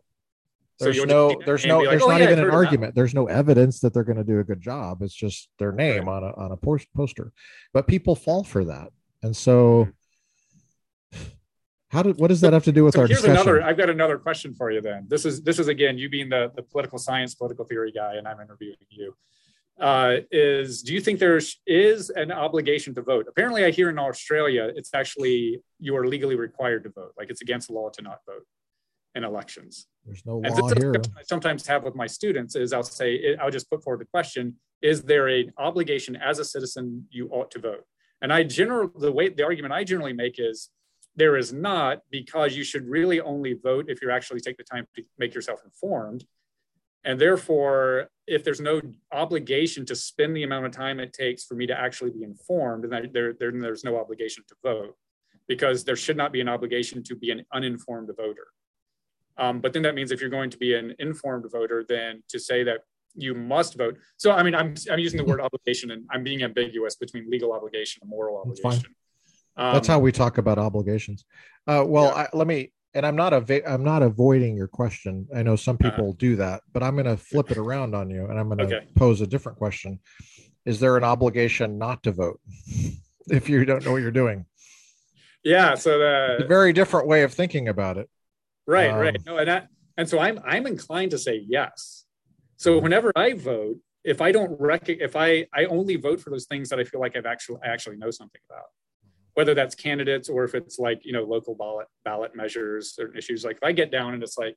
[0.79, 2.57] There's you'll no, there's no, like, there's "Oh, not yeah, even an heard of that
[2.67, 2.95] argument.
[2.95, 5.01] There's no evidence that they're going to do a good job.
[5.01, 7.33] It's just their name on a on a post- poster.
[7.73, 8.91] But people fall for that,
[9.23, 9.89] and so
[11.89, 13.41] how did what does that have to do with So our here's discussion?
[13.49, 13.63] another.
[13.63, 14.81] I've got another question for you.
[14.83, 18.17] Then this is this is again you being the the political science, political theory guy,
[18.17, 19.15] and I'm interviewing you.
[19.78, 23.27] Uh, is do you think there is an obligation to vote?
[23.28, 27.12] Apparently, I hear in Australia it's actually you are legally required to vote.
[27.19, 28.47] Like it's against the law to not vote
[29.15, 29.86] in elections.
[30.07, 30.94] There's no And law here.
[31.19, 34.57] I sometimes have with my students is I'll say I'll just put forward the question:
[34.81, 37.85] Is there an obligation as a citizen you ought to vote?
[38.23, 40.70] And I general the way the argument I generally make is
[41.16, 44.86] there is not because you should really only vote if you actually take the time
[44.97, 46.24] to make yourself informed.
[47.07, 51.55] And therefore, if there's no obligation to spend the amount of time it takes for
[51.55, 54.97] me to actually be informed, then there, there, there's no obligation to vote
[55.47, 58.49] because there should not be an obligation to be an uninformed voter.
[59.39, 62.41] Um, but then that means if you're going to be an informed voter, then to
[62.41, 62.81] say that
[63.15, 63.99] you must vote.
[64.16, 67.53] So, I mean, I'm, I'm using the word obligation and I'm being ambiguous between legal
[67.53, 68.95] obligation and moral That's obligation.
[69.57, 71.24] Um, That's how we talk about obligations.
[71.69, 72.27] Uh, well, yeah.
[72.33, 75.29] I, let me, and I'm not a, I'm not avoiding your question.
[75.35, 75.91] I know some uh-huh.
[75.91, 76.17] people uh-huh.
[76.19, 78.77] do that, but I'm going to flip it around on you, and I'm going to
[78.77, 78.87] okay.
[78.95, 80.01] pose a different question.
[80.65, 82.41] Is there an obligation not to vote
[83.29, 84.47] if you don't know what you're doing?
[85.45, 88.09] Yeah, so the a very different way of thinking about it.
[88.67, 89.17] Right, um, right.
[89.25, 89.63] No, and I,
[89.97, 92.05] and so I'm I'm inclined to say yes.
[92.57, 96.47] So whenever I vote, if I don't rec- if I I only vote for those
[96.47, 98.65] things that I feel like I've actually I actually know something about,
[99.37, 103.45] whether that's candidates or if it's like you know local ballot ballot measures, certain issues.
[103.45, 104.57] Like if I get down and it's like,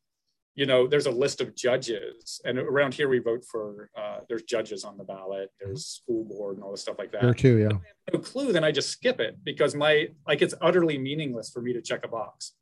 [0.55, 4.43] you know, there's a list of judges, and around here we vote for uh, there's
[4.43, 7.21] judges on the ballot, there's school board and all this stuff like that.
[7.21, 7.77] There too, yeah.
[8.13, 11.73] No clue, then I just skip it because my like it's utterly meaningless for me
[11.73, 12.53] to check a box.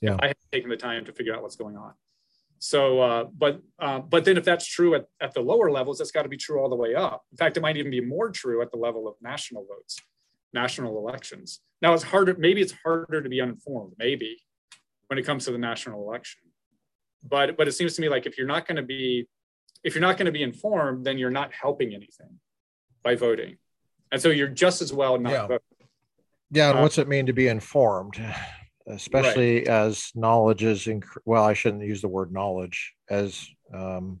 [0.00, 1.92] Yeah, I haven't taken the time to figure out what's going on.
[2.60, 6.12] So, uh, but uh, but then if that's true at, at the lower levels, that's
[6.12, 7.24] got to be true all the way up.
[7.32, 9.98] In fact, it might even be more true at the level of national votes,
[10.54, 11.60] national elections.
[11.82, 12.34] Now it's harder.
[12.38, 13.94] Maybe it's harder to be uninformed.
[13.98, 14.38] Maybe
[15.08, 16.42] when it comes to the national election,
[17.28, 19.28] but but it seems to me like if you're not going to be
[19.82, 22.38] if you're not going to be informed, then you're not helping anything
[23.02, 23.58] by voting,
[24.10, 25.46] and so you're just as well not yeah.
[25.46, 25.58] voting.
[26.50, 28.18] Yeah, and uh, what's it mean to be informed?
[28.86, 29.68] especially right.
[29.68, 34.20] as knowledge is inc- well i shouldn't use the word knowledge as um,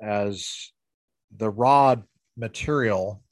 [0.00, 0.72] as
[1.36, 1.96] the raw
[2.36, 3.22] material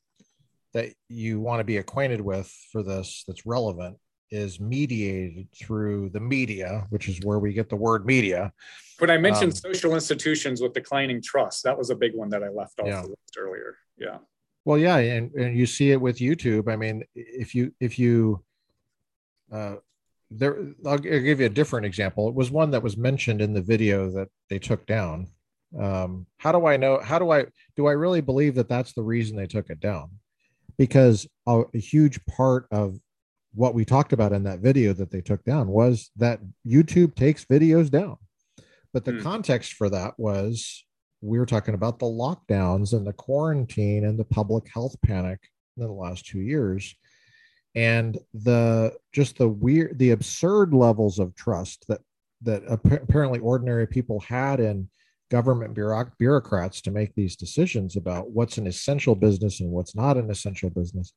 [0.75, 3.97] that you want to be acquainted with for this that's relevant
[4.31, 8.53] is mediated through the media which is where we get the word media.
[8.99, 12.43] When i mentioned um, social institutions with declining trust that was a big one that
[12.43, 13.03] i left off yeah.
[13.03, 13.77] the list earlier.
[13.99, 14.19] Yeah.
[14.65, 16.71] Well yeah and, and you see it with youtube.
[16.71, 18.45] I mean if you if you
[19.53, 19.77] uh,
[20.31, 22.29] there I'll, I'll, give you a different example.
[22.29, 25.27] It was one that was mentioned in the video that they took down.
[25.77, 29.05] Um, how do i know how do i do i really believe that that's the
[29.05, 30.11] reason they took it down
[30.81, 32.99] because a, a huge part of
[33.53, 37.45] what we talked about in that video that they took down was that youtube takes
[37.45, 38.17] videos down
[38.95, 39.23] but the mm.
[39.23, 40.87] context for that was
[41.21, 45.39] we were talking about the lockdowns and the quarantine and the public health panic
[45.77, 46.95] in the last two years
[47.75, 52.01] and the just the weird the absurd levels of trust that
[52.41, 54.89] that apparently ordinary people had in
[55.31, 55.75] government
[56.19, 60.71] bureaucrats to make these decisions about what's an essential business and what's not an essential
[60.71, 61.13] business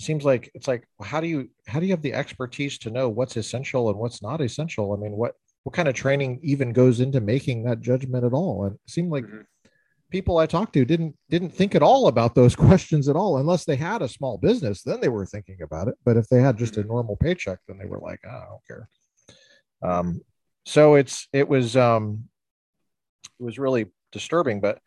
[0.00, 3.08] seems like it's like how do you how do you have the expertise to know
[3.08, 5.34] what's essential and what's not essential i mean what
[5.64, 9.10] what kind of training even goes into making that judgment at all and it seemed
[9.10, 9.40] like mm-hmm
[10.10, 13.64] people I talked to didn't didn't think at all about those questions at all, unless
[13.64, 14.82] they had a small business.
[14.82, 15.94] Then they were thinking about it.
[16.04, 16.88] But if they had just a mm-hmm.
[16.88, 18.88] normal paycheck, then they were like, oh, I don't care.
[19.82, 20.20] Um,
[20.66, 22.24] so it's it was um,
[23.40, 24.60] it was really disturbing.
[24.60, 24.80] But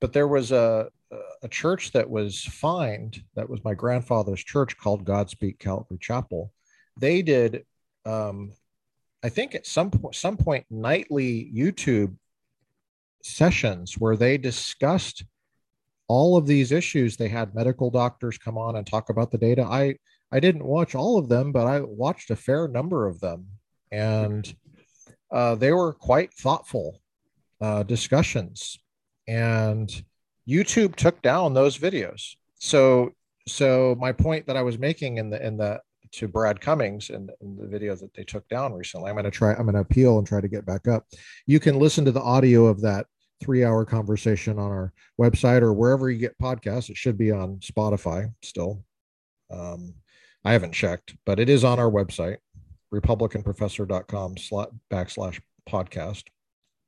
[0.00, 0.88] but there was a
[1.42, 3.22] a church that was fined.
[3.34, 6.52] That was my grandfather's church called Godspeak Calvary Chapel.
[6.98, 7.64] They did.
[8.06, 8.52] Um,
[9.22, 12.16] I think at some point, some point, nightly YouTube
[13.22, 15.24] sessions where they discussed
[16.08, 17.16] all of these issues.
[17.16, 19.62] They had medical doctors come on and talk about the data.
[19.62, 19.96] I
[20.32, 23.46] I didn't watch all of them, but I watched a fair number of them,
[23.90, 24.54] and
[25.30, 27.00] uh, they were quite thoughtful
[27.60, 28.78] uh, discussions.
[29.28, 29.90] And
[30.48, 32.34] YouTube took down those videos.
[32.58, 33.12] So
[33.48, 35.80] so my point that I was making in the in the
[36.12, 39.10] to Brad Cummings in, in, the video that they took down recently.
[39.10, 41.06] I'm going to try, I'm going to appeal and try to get back up.
[41.46, 43.06] You can listen to the audio of that
[43.40, 46.90] three hour conversation on our website or wherever you get podcasts.
[46.90, 48.84] It should be on Spotify still.
[49.50, 49.94] Um,
[50.44, 52.38] I haven't checked, but it is on our website,
[52.92, 54.34] republicanprofessor.com
[54.90, 56.24] backslash podcast.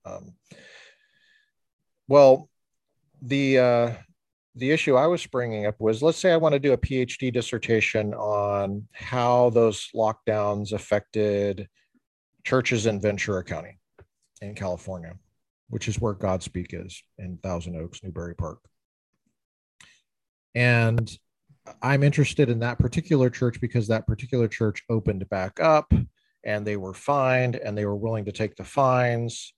[0.04, 0.34] Um,
[2.08, 2.48] well,
[3.20, 3.92] the, uh,
[4.54, 7.32] the issue I was bringing up was let's say I want to do a PhD
[7.32, 11.68] dissertation on how those lockdowns affected
[12.44, 13.78] churches in Ventura County
[14.40, 15.14] in California,
[15.70, 18.58] which is where Godspeak is in Thousand Oaks, Newbury Park.
[20.54, 21.10] And
[21.80, 25.92] I'm interested in that particular church because that particular church opened back up
[26.44, 29.54] and they were fined and they were willing to take the fines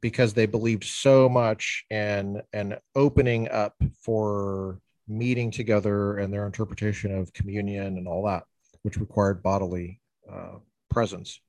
[0.00, 7.16] because they believed so much in an opening up for meeting together and their interpretation
[7.16, 8.44] of communion and all that,
[8.82, 10.00] which required bodily
[10.30, 10.56] uh,
[10.90, 11.40] presence.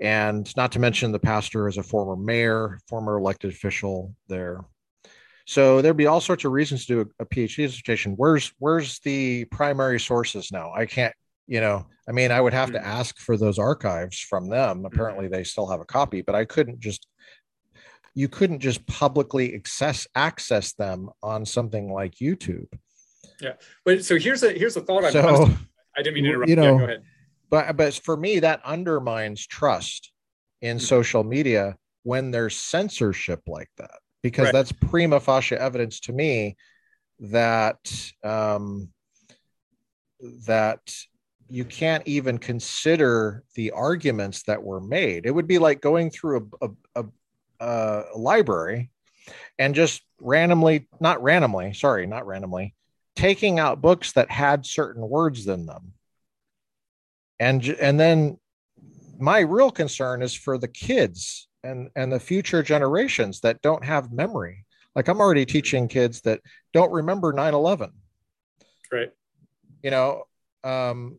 [0.00, 4.64] And not to mention the pastor is a former mayor, former elected official there.
[5.46, 8.12] So there'd be all sorts of reasons to do a, a PhD dissertation.
[8.12, 10.72] Where's where's the primary sources now?
[10.72, 11.14] I can't,
[11.46, 12.86] you know, I mean, I would have to mm-hmm.
[12.86, 14.84] ask for those archives from them.
[14.84, 17.06] Apparently, they still have a copy, but I couldn't just
[18.14, 22.66] you couldn't just publicly access access them on something like YouTube.
[23.40, 23.54] Yeah,
[23.84, 25.04] but so here's a here's a thought.
[25.04, 25.48] I'm, So
[25.96, 26.50] I didn't mean to interrupt.
[26.50, 27.02] You know, yeah, go ahead.
[27.48, 30.12] But but for me, that undermines trust
[30.60, 30.82] in Mhm.
[30.82, 34.52] social media when there's censorship like that, because Right.
[34.52, 36.56] that's prima facie evidence to me
[37.20, 37.78] that
[38.22, 38.92] um,
[40.46, 40.94] that
[41.48, 45.26] you can't even consider the arguments that were made.
[45.26, 46.70] It would be like going through a, a,
[47.02, 47.06] a,
[47.60, 48.90] a library
[49.58, 52.74] and just randomly, not randomly, sorry, not randomly,
[53.16, 55.92] taking out books that had certain words in them.
[57.38, 58.38] And and then
[59.18, 64.12] my real concern is for the kids and and the future generations that don't have
[64.12, 64.64] memory.
[64.94, 66.40] Like I'm already teaching kids that
[66.72, 67.92] don't remember 9/11
[68.92, 69.10] Right.
[69.84, 70.24] you know
[70.64, 71.18] um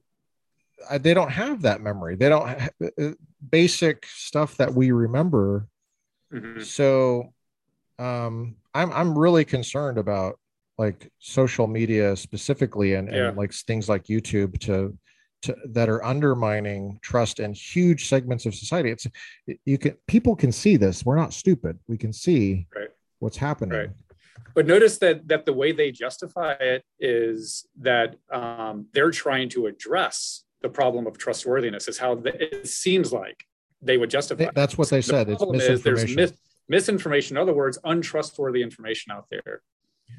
[0.90, 2.70] I- they don't have that memory they don't ha-
[3.00, 3.12] uh,
[3.50, 5.68] basic stuff that we remember
[6.34, 6.64] Mhm.
[6.64, 7.34] so
[8.00, 10.40] um i'm i'm really concerned about
[10.78, 13.28] like social media specifically and, Yeah.
[13.30, 14.98] and like things like youtube to
[15.44, 19.08] to that are undermining trust in huge segments of society it's
[19.66, 22.90] you can people can see this we're not stupid we can see Right.
[23.20, 23.90] what's happening Right.
[24.56, 29.68] But notice that that the way they justify it is that um, they're trying to
[29.68, 31.88] address the problem of trustworthiness.
[31.88, 33.46] Is how the, it seems like
[33.82, 34.50] they would justify.
[34.54, 36.34] that's what they The said it's problem is there's misinformation mis-
[36.70, 37.38] misinformation.
[37.38, 39.62] In other words, untrustworthy information out there.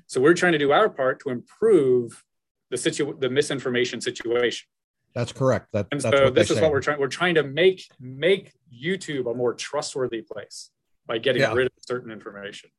[0.06, 2.24] So we're trying to do our part to improve
[2.70, 4.66] the situ- the misinformation situation.
[5.14, 6.62] that's correct that, And that's so what this is say.
[6.62, 6.98] what we're trying.
[6.98, 10.70] We're trying to make make YouTube a more trustworthy place
[11.06, 11.52] by getting Yeah.
[11.52, 12.70] rid of certain information.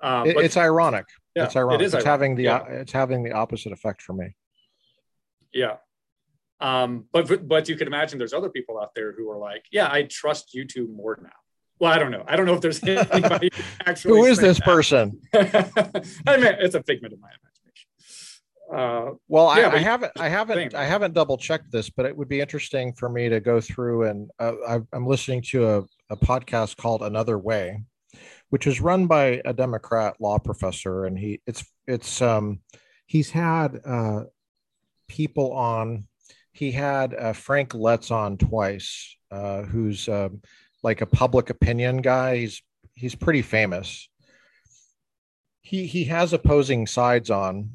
[0.00, 1.06] Um, It- but it's ironic
[1.36, 1.80] yeah, it's ironic.
[1.80, 2.06] It is it's ironic.
[2.06, 2.64] having the Yeah.
[2.82, 4.34] it's having the opposite effect for me.
[5.52, 5.76] Yeah.
[6.60, 9.88] Um, but but you can imagine there's other people out there who are like, yeah,
[9.90, 11.30] I trust YouTube more now.
[11.78, 12.24] Well, I don't know.
[12.28, 13.50] I don't know if there's anybody
[13.86, 14.18] actually.
[14.18, 14.64] Who is this that.
[14.64, 15.20] person?
[15.34, 17.50] I mean, it's a figment of my imagination.
[18.72, 20.74] Uh, Well, Yeah, I, I haven't I haven't Thing.
[20.74, 24.04] I haven't double checked this, but it would be interesting for me to go through
[24.04, 25.78] and uh, I, I'm listening to a,
[26.10, 27.82] a podcast called Another Way,
[28.50, 32.60] which is run by a Democrat law professor, and he it's it's um
[33.06, 34.24] he's had uh,
[35.08, 36.06] people on.
[36.52, 40.42] He had uh, Frank Luntz on twice, uh, who's um,
[40.82, 42.38] like a public opinion guy.
[42.38, 42.62] He's
[42.94, 44.08] he's pretty famous.
[45.62, 47.70] He he has opposing sides on,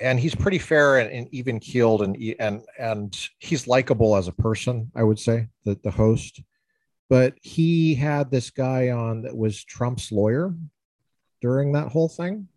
[0.00, 4.32] and he's pretty fair and, and even keeled, and and and he's likable as a
[4.32, 4.90] person.
[4.94, 6.42] I would say the the host,
[7.08, 10.54] but he had this guy on that was Trump's lawyer
[11.40, 12.48] during that whole thing,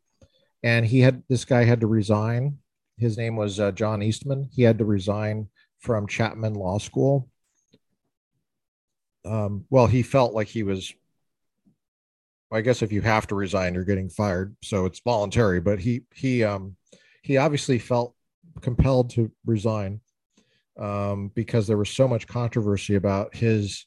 [0.64, 2.58] and he had this guy had to resign.
[3.04, 4.50] His name was uh, John Eastman.
[4.52, 5.50] He had to resign
[5.80, 7.28] from Chapman Law School.
[9.26, 10.94] Um, well, he felt like he was.
[12.52, 15.60] I guess if you have to resign, you're getting fired, so it's voluntary.
[15.60, 16.78] But he he um
[17.24, 18.16] he obviously felt
[18.62, 20.00] compelled to resign
[20.80, 23.86] um, because there was so much controversy about his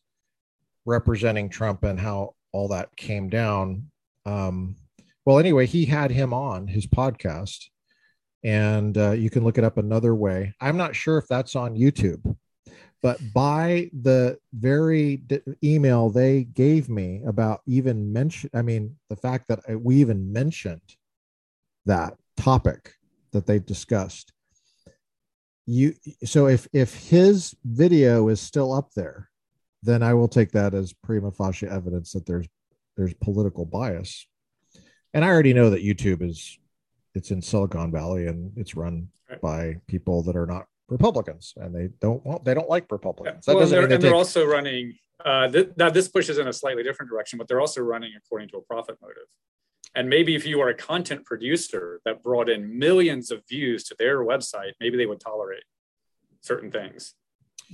[0.84, 3.90] representing Trump and how all that came down.
[4.24, 4.76] Um,
[5.24, 7.66] well, anyway, he had him on his podcast,
[8.46, 10.54] and uh, you can look it up another way.
[10.60, 12.36] I'm not sure if that's on YouTube,
[13.02, 19.16] but by the very d- email they gave me about even mention, I mean, the
[19.16, 20.94] fact that we even mentioned
[21.86, 22.94] that topic
[23.32, 24.32] that they discussed.
[25.66, 25.94] You
[26.24, 29.28] so if if his video is still up there,
[29.82, 32.46] then I will take that as prima facie evidence that there's
[32.96, 34.24] there's political bias.
[35.12, 36.56] And I already know that YouTube is
[37.16, 39.40] it's in Silicon Valley and it's run Right.
[39.40, 43.44] by people that are not Republicans and they don't want they don't like Republicans.
[43.44, 44.96] well, That doesn't they're, and they're also running.
[45.24, 48.48] Uh, th- now this pushes in a slightly different direction, but they're also running according
[48.50, 49.24] to a profit motive.
[49.96, 53.96] And maybe if you are a content producer that brought in millions of views to
[53.98, 55.64] their website, maybe they would tolerate
[56.42, 57.14] certain things.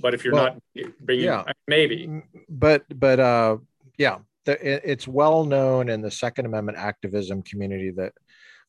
[0.01, 1.43] But if you're Well, not bringing, yeah.
[1.67, 3.57] maybe but but uh
[3.99, 8.13] yeah the, it, it's well known in the second amendment activism community that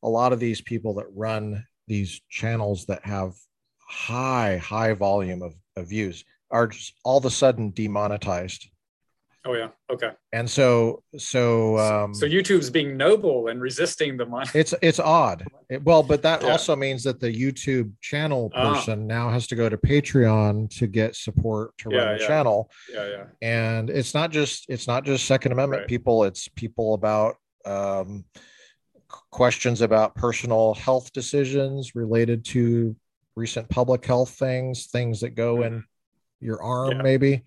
[0.05, 3.32] a lot of these people that run these channels that have
[3.78, 8.68] high high volume of, of views are just all of a sudden demonetized
[9.47, 10.12] Oh yeah, okay.
[10.32, 14.48] and so so um so YouTube's being noble and resisting the money.
[14.55, 16.52] it's it's odd It- well but that Yeah.
[16.52, 18.72] also means that the youtube channel Ah.
[18.72, 22.26] person now has to go to patreon to get support to Yeah, run the yeah.
[22.28, 23.24] channel Yeah, yeah.
[23.43, 25.89] and it's not just it's not just second amendment Right.
[25.89, 27.36] people it's people about
[27.66, 28.24] um,
[29.31, 32.97] questions about personal health decisions related to
[33.36, 35.74] recent public health things things that go mm-hmm.
[35.74, 35.85] in
[36.41, 37.03] your arm Yeah.
[37.03, 37.43] maybe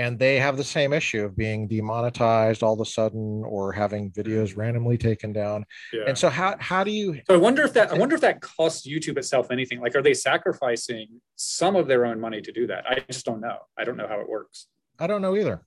[0.00, 4.10] and they have the same issue of being demonetized all of a sudden or having
[4.12, 4.60] videos mm-hmm.
[4.60, 5.66] randomly taken down.
[5.92, 6.04] Yeah.
[6.06, 8.40] And so how how do you So I wonder if that I wonder if that
[8.40, 9.78] costs YouTube itself anything.
[9.80, 12.84] Like, are they sacrificing some of their own money to do that?
[12.88, 13.58] I just don't know.
[13.76, 14.68] I don't know how it works.
[14.98, 15.66] I don't know either.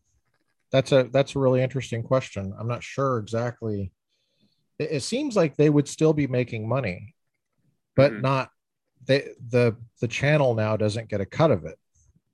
[0.72, 2.56] That's a that's a really interesting question.
[2.57, 3.91] I'm not sure exactly.
[4.91, 7.15] It, seems like they would still be making money,
[7.95, 8.22] but Mhm.
[8.22, 8.49] not
[9.05, 11.77] they the the channel now doesn't get a cut of it.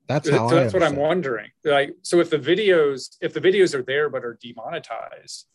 [0.07, 1.51] That's So how I that's what I'm wondering.
[1.63, 5.47] Like, so if the videos if the videos are there but are demonetized,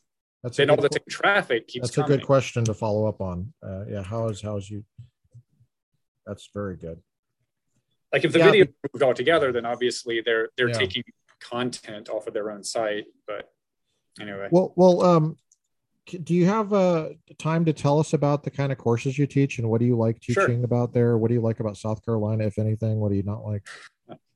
[0.42, 3.52] That's then all the traffic keeps that's a good question to follow up on.
[3.62, 4.84] Uh, yeah, how is how is you?
[6.26, 7.02] That's very good.
[8.12, 10.78] Like if the Yeah, video moved all together, then obviously they're they're Yeah.
[10.78, 11.02] taking
[11.40, 13.06] content off of their own site.
[13.26, 13.52] But
[14.20, 15.36] anyway, Well, well, um,
[16.06, 19.58] do you have uh, time to tell us about the kind of courses you teach
[19.58, 20.46] and what do you like Sure.
[20.46, 21.16] teaching about there?
[21.16, 22.98] What do you like about South Carolina, if anything?
[23.00, 23.66] What do you not like?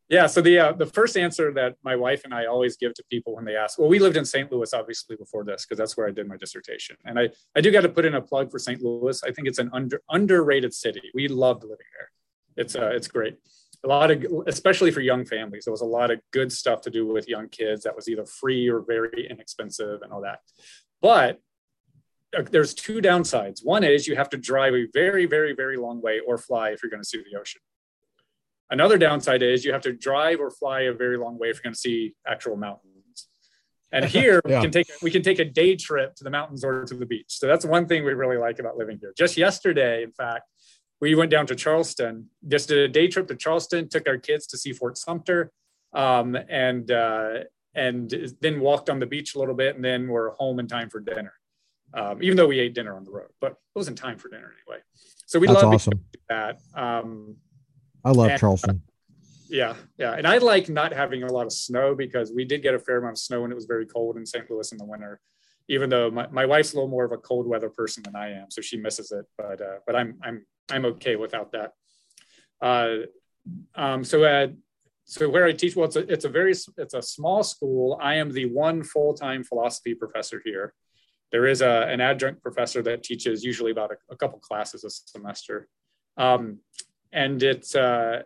[0.09, 0.27] yeah.
[0.27, 3.37] So the uh, the first answer that my wife and I always give to people
[3.37, 4.51] when they ask, well, we lived in St.
[4.51, 7.71] Louis obviously before this because that's where I did my dissertation, and I I do
[7.71, 8.81] got to put in a plug for St.
[8.83, 9.23] Louis.
[9.23, 11.11] I think it's an under underrated city.
[11.15, 12.11] We loved living there.
[12.57, 13.37] It's uh it's great.
[13.85, 16.91] A lot of especially for young families, there was a lot of good stuff to
[16.91, 20.41] do with young kids that was either free or very inexpensive and all that.
[21.01, 21.41] But
[22.51, 23.65] there's two downsides.
[23.65, 26.83] One is you have to drive a very, very, very long way or fly if
[26.83, 27.61] you're going to see the ocean.
[28.71, 31.63] Another downside is you have to drive or fly a very long way if you're
[31.63, 33.29] going to see actual mountains.
[33.93, 34.59] And here Yeah.
[34.59, 37.07] we can take we can take a day trip to the mountains or to the
[37.07, 37.27] beach.
[37.29, 39.15] So that's one thing we really like about living here.
[39.17, 40.45] Just yesterday, in fact,
[41.01, 42.29] we went down to Charleston.
[42.47, 43.89] Just did a day trip to Charleston.
[43.89, 45.51] Took our kids to see Fort Sumter,
[45.95, 47.45] um, and uh,
[47.75, 50.91] and then walked on the beach a little bit, and then we're home in time
[50.91, 51.33] for dinner.
[51.95, 54.53] Um, even though we ate dinner on the road, but it wasn't time for dinner
[54.67, 54.83] anyway.
[55.27, 56.05] So we That's love awesome.
[56.29, 56.59] that.
[56.75, 57.37] Um,
[58.05, 58.83] I love and- Charleston.
[59.49, 62.75] yeah, yeah, and I like not having a lot of snow because we did get
[62.75, 64.51] a fair amount of snow when it was very cold in St.
[64.51, 65.21] Louis in the winter.
[65.71, 68.33] Even though my, my wife's a little more of a cold weather person than I
[68.33, 69.27] am, so she misses it.
[69.37, 71.73] But uh, but I'm I'm I'm okay without that.
[72.61, 73.07] Uh,
[73.75, 74.49] um, so uh,
[75.05, 77.99] so where I teach, well, it's a it's a very it's a small school.
[78.01, 80.73] I am the one full time philosophy professor here.
[81.31, 84.91] There is a, an adjunct professor that teaches usually about a, a couple classes a
[84.91, 85.69] semester,
[86.17, 86.59] um,
[87.13, 88.23] and it's uh,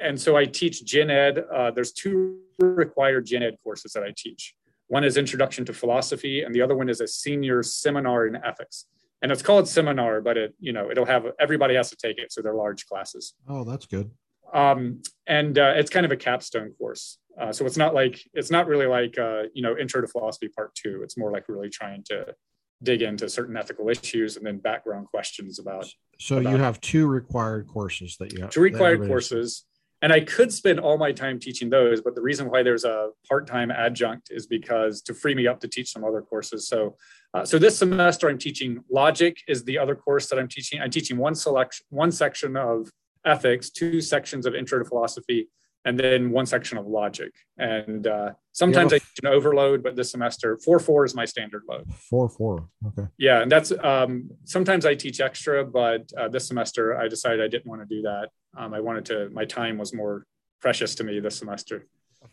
[0.00, 1.44] and so I teach Gen Ed.
[1.52, 4.54] Uh, there's two required Gen Ed courses that I teach.
[4.88, 8.86] One is Introduction to Philosophy, and the other one is a senior seminar in ethics.
[9.22, 12.32] And it's called seminar, but it you know it'll have everybody has to take it,
[12.32, 13.34] so they're large classes.
[13.48, 14.10] Oh, that's good.
[14.52, 17.18] Um, and uh, it's kind of a capstone course.
[17.40, 20.48] Uh, so it's not like it's not really like uh, you know Intro to Philosophy
[20.48, 21.02] Part Two.
[21.02, 22.34] It's more like really trying to
[22.82, 25.86] dig into certain ethical issues and then background questions about
[26.18, 28.50] So you have two required courses that you have.
[28.50, 29.64] two required courses
[30.02, 33.10] and i could spend all my time teaching those but the reason why there's a
[33.28, 36.96] part-time adjunct is because to free me up to teach some other courses so
[37.34, 40.90] uh, so this semester i'm teaching logic is the other course that i'm teaching i'm
[40.90, 42.90] teaching one selection one section of
[43.24, 45.48] ethics two sections of intro to philosophy
[45.84, 48.96] and then one section of logic and uh, sometimes Yeah.
[48.96, 52.68] i teach an overload but this semester 4-4 is my standard load Four four.
[52.88, 53.08] Okay.
[53.18, 57.48] yeah, and that's um, sometimes I teach extra, but uh, this semester I decided I
[57.48, 58.28] didn't want to do that.
[58.56, 59.30] Um, I wanted to.
[59.30, 60.26] My time was more
[60.60, 61.86] precious to me this semester.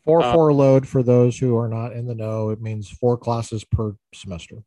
[0.04, 2.50] Four Uh, four load for those who are not in the know.
[2.50, 4.58] It means four classes per semester.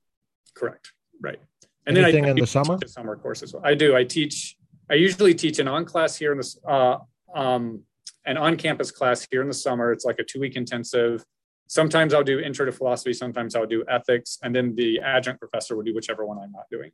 [0.54, 0.92] Correct.
[1.20, 1.38] Right.
[1.86, 2.78] And Anything then I in the summer?
[2.82, 3.54] a summer courses.
[3.62, 3.94] I do.
[3.96, 4.56] I teach.
[4.90, 6.56] I usually teach an on class here in this.
[6.66, 6.98] Uh,
[7.34, 7.82] um,
[8.24, 9.92] an on campus class here in the summer.
[9.92, 11.24] It's like a two week intensive.
[11.66, 13.12] Sometimes I'll do intro to philosophy.
[13.14, 16.64] Sometimes I'll do ethics, and then the adjunct professor will do whichever one I'm not
[16.70, 16.90] doing.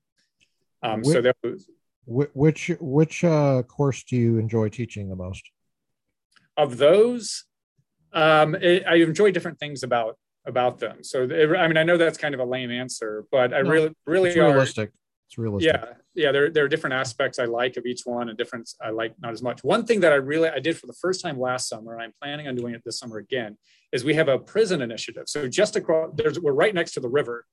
[0.83, 1.69] Um, so Whi- there was,
[2.07, 5.43] Which which uh, course do you enjoy teaching the most?
[6.57, 7.45] of those,
[8.13, 11.03] um, it, I enjoy different things about about them.
[11.05, 13.71] So it, I mean, I know that's kind of a lame answer, but I No,
[13.71, 14.51] really really are.
[14.53, 14.91] realistic.
[15.29, 15.75] It's realistic.
[15.75, 16.33] Yeah, yeah.
[16.33, 19.33] There there are different aspects I like of each one, and different I like not
[19.33, 19.63] as much.
[19.63, 22.15] One thing that I really I did for the first time last summer, and I'm
[22.21, 23.59] planning on doing it this summer again,
[23.93, 25.25] is we have a prison initiative.
[25.27, 27.45] So just across, there's we're right next to the river.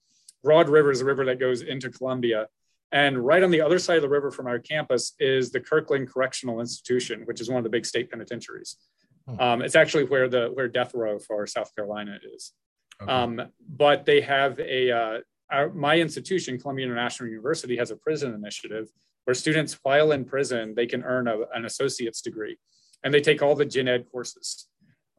[0.42, 2.48] Broad River is a river that goes into Columbia.
[2.92, 6.10] And right on the other side of the river from our campus is the Kirkland
[6.10, 8.78] Correctional Institution, which is one of the big state penitentiaries.
[9.28, 9.40] Hmm.
[9.40, 12.54] Um, it's actually where the where death row for South Carolina is.
[13.02, 13.12] Okay.
[13.12, 15.20] Um, but they have a uh,
[15.52, 18.90] our, my institution, Columbia International University, has a prison initiative
[19.26, 22.58] where students, while in prison, they can earn a, an associate's degree,
[23.04, 24.68] and they take all the gen ed courses.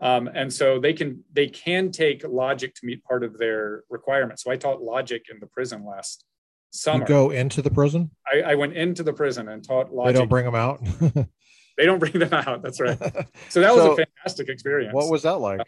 [0.01, 4.45] Um, and so they can they can take logic to meet part of their requirements.
[4.45, 6.25] So I taught logic in the prison last
[6.73, 7.07] you summer.
[7.07, 8.11] go into the prison.
[8.31, 10.15] I, I went into the prison and taught logic.
[10.15, 10.81] They don't bring them out.
[11.77, 12.63] They don't bring them out.
[12.63, 12.99] That's right.
[13.49, 14.95] So that was a fantastic experience.
[14.95, 15.61] what was that like?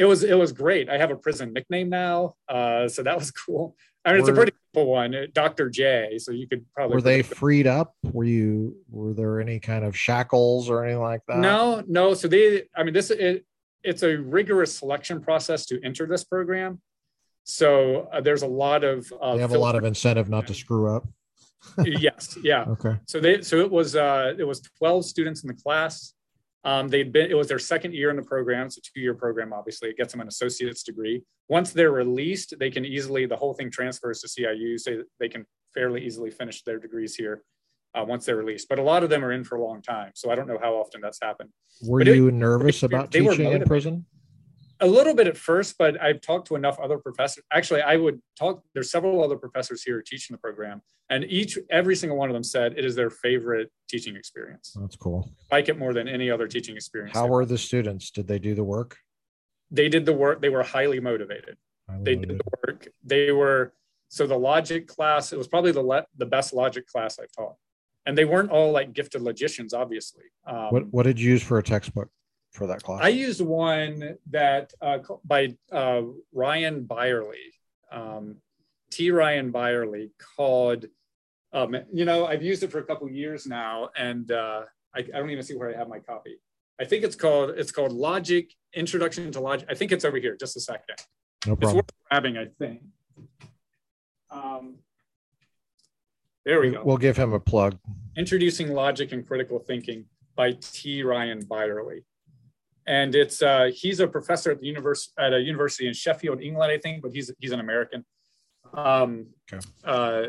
[0.00, 0.88] It was it was great.
[0.88, 3.76] I have a prison nickname now, uh, so that was cool.
[4.02, 6.18] I mean, it's a pretty cool one, uh, Doctor J.
[6.18, 7.94] So you could probably Were they freed up?
[8.02, 11.36] Were you were there any kind of shackles or anything like that?
[11.36, 12.14] No, no.
[12.14, 13.44] So they, I mean, this it,
[13.84, 16.80] it's a rigorous selection process to enter this program.
[17.44, 20.54] So uh, there's a lot of uh, They have a lot of incentive not to
[20.54, 21.06] screw up.
[21.84, 22.64] yes, yeah.
[22.68, 22.96] Okay.
[23.06, 26.14] So they, so it was, uh, it was 12 students in the class.
[26.64, 28.66] Um, they'd been, it was their second year in the program.
[28.66, 29.52] It's a two-year program.
[29.52, 31.22] Obviously, it gets them an associate's degree.
[31.48, 35.46] Once they're released, they can easily the whole thing transfers to CIU, so they can
[35.74, 37.42] fairly easily finish their degrees here
[37.94, 38.68] uh, once they're released.
[38.68, 40.58] But a lot of them are in for a long time, so I don't know
[40.60, 41.50] how often that's happened.
[41.82, 44.04] Were it- you nervous about teaching in prison?
[44.82, 47.44] A little bit at first, but I've talked to enough other professors.
[47.52, 48.62] Actually, I would talk.
[48.72, 50.80] There's several other professors here teaching the program,
[51.10, 54.74] and each, every single one of them said it is their favorite teaching experience.
[54.80, 55.30] That's cool.
[55.52, 57.14] Like it more than any other teaching experience.
[57.14, 58.10] How were the students?
[58.10, 58.96] Did they do the work?
[59.70, 60.40] they did the work?
[60.40, 61.56] They were highly motivated.
[61.88, 62.88] I They loved did the work.
[63.04, 63.72] They were
[64.08, 65.32] so the logic class.
[65.32, 67.56] It was probably the le- the best logic class I've taught,
[68.06, 70.24] and they weren't all like gifted logicians, obviously.
[70.46, 72.08] Um, What What did you use for a textbook
[72.52, 73.00] for that class?
[73.02, 76.02] I used one that uh, by uh,
[76.32, 77.54] Ryan Byerly,
[77.92, 78.36] um,
[78.90, 79.10] T.
[79.10, 80.86] Ryan Byerly, called.
[81.52, 84.62] Um, you know, I've used it for a couple years now, and uh,
[84.94, 86.38] I, I don't even see where I have my copy.
[86.80, 89.66] I think it's called it's called Logic Introduction to Logic.
[89.68, 90.36] I think it's over here.
[90.36, 90.96] Just a second.
[91.46, 91.76] no It's problem.
[91.76, 92.82] worth grabbing, I think.
[94.30, 94.76] Um,
[96.46, 96.82] there we go.
[96.84, 97.78] We'll give him a plug.
[98.16, 100.06] Introducing Logic and Critical Thinking
[100.36, 101.02] by T.
[101.02, 102.04] Ryan Byerly.
[102.90, 106.72] And it's uh, he's a professor at the universe at a university in Sheffield, England,
[106.72, 108.04] I think, but he's he's an American.
[108.74, 109.64] Um, Okay.
[109.84, 110.22] uh,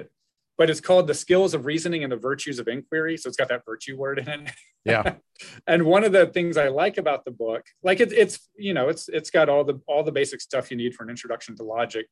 [0.59, 3.17] but it's called The Skills of Reasoning and the Virtues of Inquiry.
[3.17, 4.51] So it's got that virtue word in it.
[4.85, 5.15] Yeah.
[5.67, 8.89] and one of the things I like about the book, like it, it's you know
[8.89, 11.63] it's it's got all the all the basic stuff you need for an introduction to
[11.63, 12.05] logic,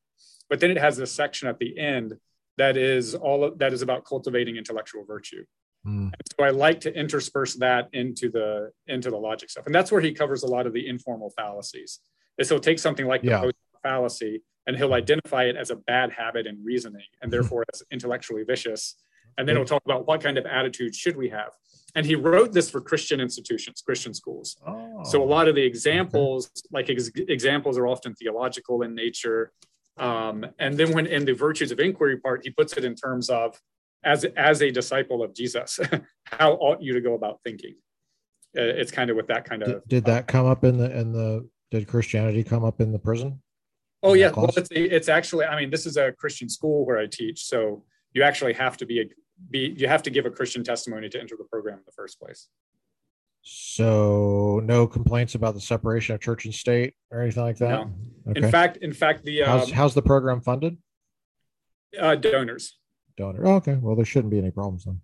[0.48, 2.14] but then it has this section at the end
[2.58, 5.44] that is all of, that is about cultivating intellectual virtue.
[5.86, 6.12] Mm.
[6.38, 10.00] So I like to intersperse that into the into the logic stuff, and that's where
[10.00, 12.00] he covers a lot of the informal fallacies.
[12.38, 13.40] Is he'll take something like the Yeah.
[13.40, 17.82] post fallacy and he'll identify it as a bad habit in reasoning, and therefore as
[17.90, 18.96] intellectually vicious.
[19.38, 21.52] And then he'll talk about what kind of attitude should we have.
[21.94, 24.56] And he wrote this for Christian institutions, Christian schools.
[24.66, 25.02] Oh.
[25.04, 29.52] So a lot of the examples, like ex- examples, are often theological in nature.
[29.96, 33.30] Um, and then when in the virtues of inquiry part, he puts it in terms
[33.30, 33.58] of
[34.04, 35.78] as as a disciple of Jesus,
[36.24, 37.74] how ought you to go about thinking?
[38.56, 39.68] Uh, it's kind of with that kind of.
[39.68, 42.98] did, did that come up in the in the did Christianity come up in the
[42.98, 43.40] prison?
[44.02, 45.44] Oh in yeah, well it's it's actually.
[45.44, 48.86] I mean, this is a Christian school where I teach, so you actually have to
[48.86, 49.04] be a
[49.50, 52.18] be you have to give a Christian testimony to enter the program in the first
[52.18, 52.48] place.
[53.42, 57.70] So no complaints about the separation of church and state or anything like that.
[57.70, 57.90] No.
[58.28, 58.42] Okay.
[58.42, 60.76] In fact, in fact, the um, how's how's the program funded?
[61.98, 62.78] uh, donors.
[63.16, 63.46] Donor.
[63.46, 63.74] Oh, okay.
[63.74, 65.00] Well, there shouldn't be any problems then.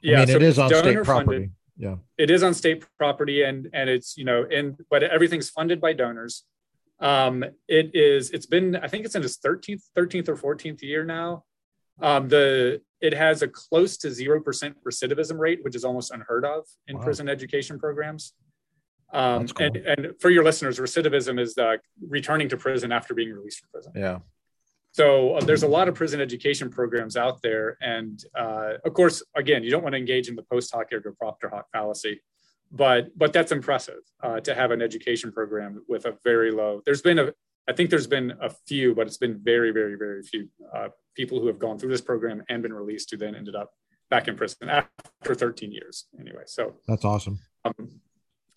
[0.00, 1.26] Yeah, I mean, so it is on state property.
[1.38, 1.52] funded.
[1.76, 1.96] Yeah.
[2.18, 5.92] it is on state property and and it's you know and but everything's funded by
[5.92, 6.44] donors
[7.00, 11.04] um it is it's been i think it's in its 13th 13th or 14th year
[11.04, 11.42] now
[12.00, 16.64] um the it has a close to 0% recidivism rate which is almost unheard of
[16.86, 17.02] in Wow.
[17.02, 18.34] prison education programs
[19.12, 19.66] um cool.
[19.66, 21.76] and and for your listeners recidivism is uh,
[22.08, 24.18] returning to prison after being released from prison Yeah.
[24.94, 29.24] So uh, there's a lot of prison education programs out there, and uh, of course,
[29.34, 32.22] again, you don't want to engage in the post hoc ergo propter hoc fallacy,
[32.70, 36.80] but but that's impressive uh, to have an education program with a very low.
[36.86, 37.32] There's been a,
[37.68, 41.40] I think there's been a few, but it's been very, very, very few uh, people
[41.40, 43.72] who have gone through this program and been released who then ended up
[44.10, 46.04] back in prison after 13 years.
[46.20, 47.40] Anyway, so That's awesome.
[47.64, 47.74] um,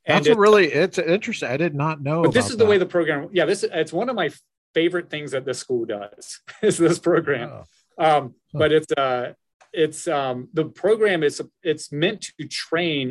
[0.06, 1.50] That's and a really it's interesting.
[1.50, 2.22] I did not know.
[2.22, 3.28] but this about is the way the program.
[3.32, 4.30] Yeah, this it's one of my
[4.80, 6.26] favorite things that this school does
[6.62, 7.50] is this program.
[7.52, 8.60] Oh, um, Huh.
[8.62, 9.34] but it's uh,
[9.74, 11.42] it's um, the program is
[11.72, 13.06] it's meant to train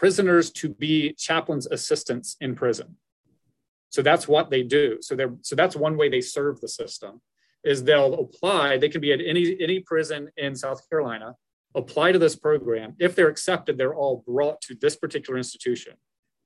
[0.00, 0.94] prisoners to be
[1.26, 2.88] chaplains assistants in prison.
[3.94, 4.86] So that's what they do.
[5.06, 7.12] So they're so that's one way they serve the system
[7.72, 11.28] is they'll apply they can be at any any prison in south carolina
[11.82, 12.88] apply to this program.
[13.06, 15.94] If they're accepted they're all brought to this particular institution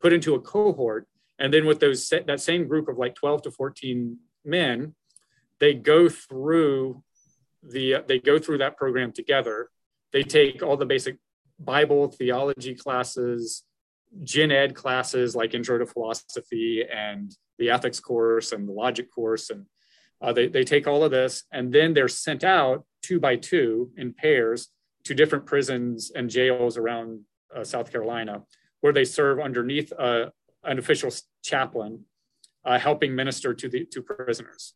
[0.03, 1.05] put into a cohort.
[1.39, 2.01] And then with those
[2.31, 4.94] that same group of like 12 to 14 men
[5.59, 7.02] they go through
[7.62, 9.70] the they go through that program together.
[10.12, 11.16] They take all the basic
[11.59, 13.62] bible theology classes
[14.23, 19.51] gen ed classes like intro to philosophy and the ethics course and the logic course
[19.51, 19.64] and
[20.20, 23.90] uh, they, they take all of this and then they're sent out two by two
[23.97, 24.68] in pairs
[25.05, 27.20] to different prisons and jails around
[27.55, 28.43] uh, south carolina
[28.82, 30.27] where they serve underneath uh,
[30.64, 31.10] an official
[31.43, 32.05] chaplain
[32.66, 34.74] uh, helping minister to the to prisoners.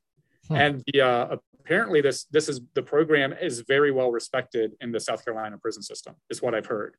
[0.49, 0.55] Hmm.
[0.55, 5.01] And the, uh, apparently, this this is the program is very well respected in the
[5.01, 6.15] South Carolina prison system.
[6.31, 6.97] Is what I've heard.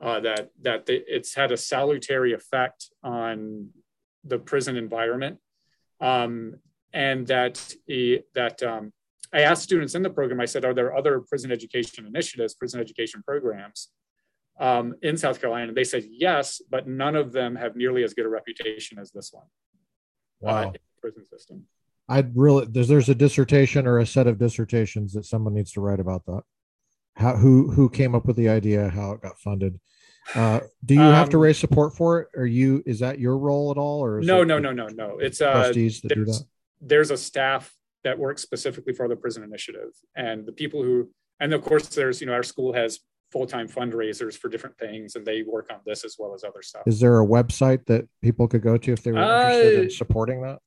[0.00, 3.68] Uh, that that the, it's had a salutary effect on
[4.24, 5.38] the prison environment,
[6.00, 6.56] um,
[6.92, 8.92] and that he, that um,
[9.32, 10.40] I asked students in the program.
[10.40, 13.88] I said, "Are there other prison education initiatives, prison education programs
[14.58, 18.26] um, in South Carolina?" They said yes, but none of them have nearly as good
[18.26, 19.46] a reputation as this one.
[20.42, 20.62] Uh, Wow.
[20.68, 21.64] in the prison system.
[22.08, 25.80] I'd really there's there's a dissertation or a set of dissertations that someone needs to
[25.80, 26.42] write about that.
[27.16, 29.80] How who who came up with the idea, how it got funded.
[30.34, 32.28] Uh, do you have to Um, raise support for it?
[32.36, 35.18] Are you is that your role at all, or is No, no, no, no, no.
[35.18, 36.42] It's uh, trustees that do that?
[36.80, 41.10] there's a staff that works specifically for the prison initiative, and the people who,
[41.40, 43.00] and of course, there's you know our school has
[43.32, 46.62] full time fundraisers for different things, and they work on this as well as other
[46.62, 46.82] stuff.
[46.86, 49.90] Is there a website that people could go to if they were interested in Uh,
[49.90, 50.58] supporting that?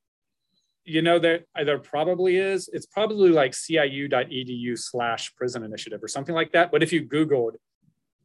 [0.86, 6.34] you know there there probably is it's probably like ciu.edu slash prison initiative or something
[6.34, 7.52] like that but if you googled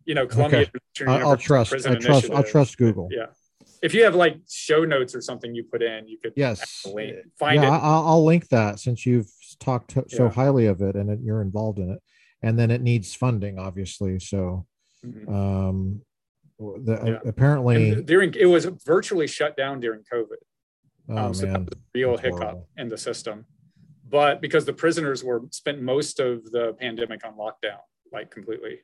[0.06, 0.70] you know columbia Okay.
[0.96, 1.70] International I, I'll trust.
[1.72, 2.30] Prison I trust.
[2.30, 3.08] I'll trust Google.
[3.10, 3.26] yeah
[3.82, 6.80] if you have like show notes or something you put in you could Yes.
[7.38, 10.30] find yeah, it I- I'll, I'll link that since you've talked to, so Yeah.
[10.30, 12.00] highly of it and it, you're involved in it,
[12.44, 14.18] and then it needs funding, obviously.
[14.20, 14.66] So,
[15.04, 15.28] Mhm.
[15.28, 16.02] um,
[16.58, 17.28] the, Yeah.
[17.28, 20.36] apparently, And during it was virtually shut down during covid
[21.08, 22.68] oh um, so that man, was a real that's hiccup horrible.
[22.76, 23.44] in the system
[24.08, 27.80] but because the prisoners were spent most of the pandemic on lockdown
[28.12, 28.80] like completely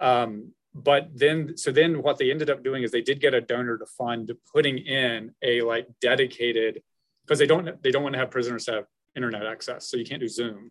[0.00, 3.40] um, but then so then what they ended up doing is they did get a
[3.40, 6.80] donor to fund putting in a like dedicated
[7.24, 8.84] because they don't they don't want to have prisoners have
[9.16, 10.70] internet access so you can't do zoom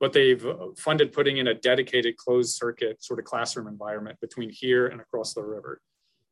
[0.00, 4.50] but they've uh, funded putting in a dedicated closed circuit sort of classroom environment between
[4.50, 5.80] here and across the river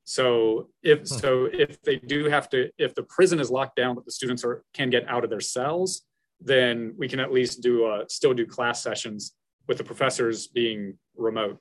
[0.04, 1.04] so if Hmm.
[1.04, 4.44] so if they do have to if the prison is locked down but the students
[4.44, 6.02] are can get out of their cells
[6.40, 9.34] then we can at least do uh, still do class sessions
[9.66, 11.58] with the professors being remote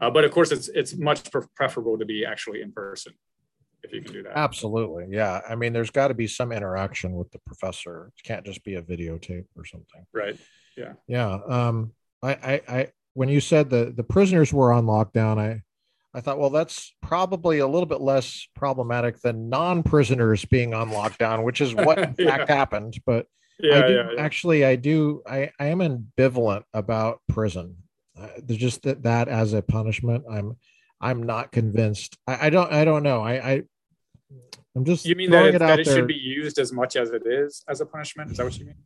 [0.00, 3.12] uh, but of course it's it's much preferable to be actually in person
[3.84, 5.06] if you can do that Absolutely.
[5.10, 5.40] Yeah.
[5.48, 8.12] I mean, there's got to be some interaction with the professor.
[8.16, 10.06] It can't just be a videotape or something.
[10.12, 10.36] right
[10.76, 10.92] Yeah.
[11.06, 11.92] Yeah um,
[12.22, 15.62] I, I, I, when you said the the prisoners were on lockdown, I,
[16.14, 21.42] I thought, well, that's probably a little bit less problematic than non-prisoners being on lockdown,
[21.42, 22.36] which is what in Yeah.
[22.36, 22.98] fact happened.
[23.04, 23.26] But
[23.58, 24.20] yeah I do yeah, yeah.
[24.22, 27.76] actually, I do, I, I am ambivalent about prison.
[28.18, 30.56] Uh, there's just that that as a punishment, I'm,
[31.00, 32.18] I'm not convinced.
[32.26, 33.20] I, I don't, I don't know.
[33.22, 33.62] I, I,
[34.74, 35.96] I'm just you mean that, it that it there.
[35.96, 38.66] should be used as much as it is as a punishment is that what you
[38.66, 38.76] mean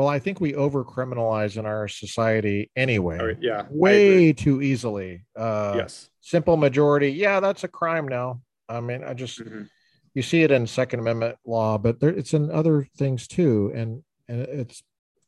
[0.00, 5.26] Well, I think we over criminalize in our society anyway, oh, yeah way too easily.
[5.36, 8.40] Uh, yes Simple majority, yeah, that's a crime now.
[8.66, 9.68] I mean, I just Mhm.
[10.14, 14.02] you see it in Second Amendment law, but there, it's in other things too, and
[14.26, 14.82] and it's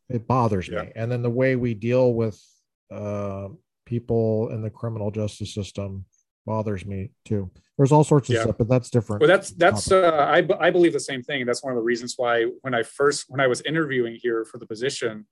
[0.09, 0.85] it bothers Yeah.
[0.85, 0.93] me.
[0.97, 2.41] And then the way we deal with
[2.91, 3.49] uh,
[3.85, 6.07] people in the criminal justice system
[6.47, 7.51] bothers me too.
[7.77, 8.43] There's all sorts of Yeah.
[8.43, 9.21] stuff, but that's different.
[9.21, 11.47] Well, that's that's uh, I b- I believe the same thing.
[11.47, 14.59] That's one of the reasons why when I first when I was interviewing here for
[14.59, 15.27] the position,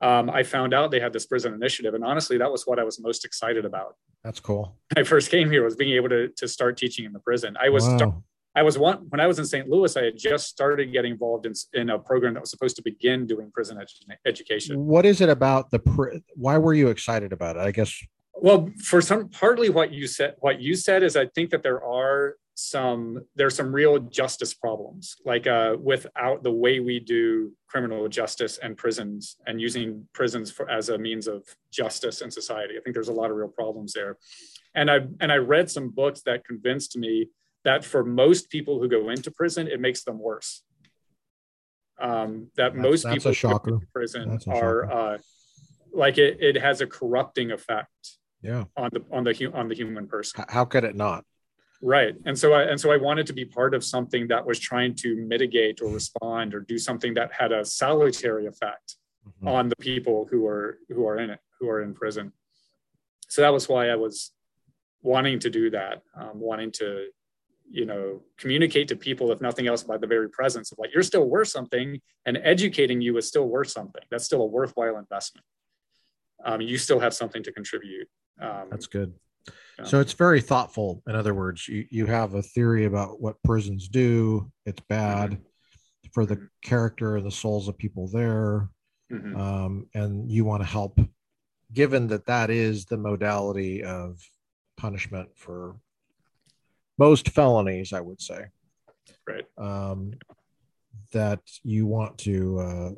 [0.00, 2.84] um, I found out they had this prison initiative, and honestly, that was what I
[2.84, 4.76] was most excited about that's cool.
[4.94, 7.56] when I first came here was being able to to start teaching in the prison.
[7.60, 8.22] I was Wow.
[8.56, 9.68] I was one when I was in St.
[9.68, 9.96] Louis.
[9.96, 13.26] I had just started getting involved in in a program that was supposed to begin
[13.26, 14.86] doing prison edu- education.
[14.86, 15.78] What is it about the?
[15.78, 17.60] Pr- why were you excited about it?
[17.60, 17.92] I guess
[18.42, 21.82] Well, for some partly what you said what you said is I think that there
[21.84, 28.08] are some there's some real justice problems like uh, without the way we do criminal
[28.08, 32.74] justice and prisons and using prisons for as a means of justice in society.
[32.76, 34.16] I think there's a lot of real problems there.
[34.74, 37.28] And I and I read some books that convinced me
[37.64, 40.62] that for most people who go into prison, it makes them worse.
[42.00, 43.74] Um, that That's- most that's people a who go shocker.
[43.74, 45.18] into prison are uh,
[45.92, 48.64] like it, it has a corrupting effect yeah.
[48.76, 51.24] on the on the on the human person How could it not?
[51.82, 54.58] right and so i and so i wanted to be part of something that was
[54.58, 58.96] trying to mitigate or respond or do something that had a salutary effect
[59.42, 59.48] Mhm.
[59.48, 62.32] on the people who are who are in it who are in prison
[63.28, 64.32] so that was why i was
[65.02, 67.08] wanting to do that um, wanting to
[67.70, 71.02] you know communicate to people if nothing else by the very presence of like you're
[71.02, 75.44] still worth something and educating you is still worth something that's still a worthwhile investment
[76.44, 78.08] um, you still have something to contribute
[78.40, 79.14] um, That's good.
[79.84, 81.02] So it's very thoughtful.
[81.08, 84.50] In other words, you, you have a theory about what prisons do.
[84.66, 85.40] It's bad
[86.12, 86.48] for the Mhm.
[86.62, 88.68] character and the souls of people there.
[89.10, 89.34] mhm.
[89.36, 91.00] Um, and you want to help,
[91.72, 94.20] given that that is the modality of
[94.76, 95.76] punishment for
[96.98, 98.46] most felonies, I would say.
[99.26, 99.46] Right.
[99.56, 100.12] Um,
[101.12, 102.90] that you want to uh,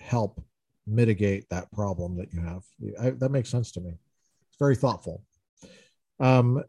[0.00, 0.44] help
[0.86, 2.64] mitigate that problem that you have.
[3.00, 3.94] I, that makes sense to me.
[4.60, 5.24] Very thoughtful.
[6.20, 6.62] Um,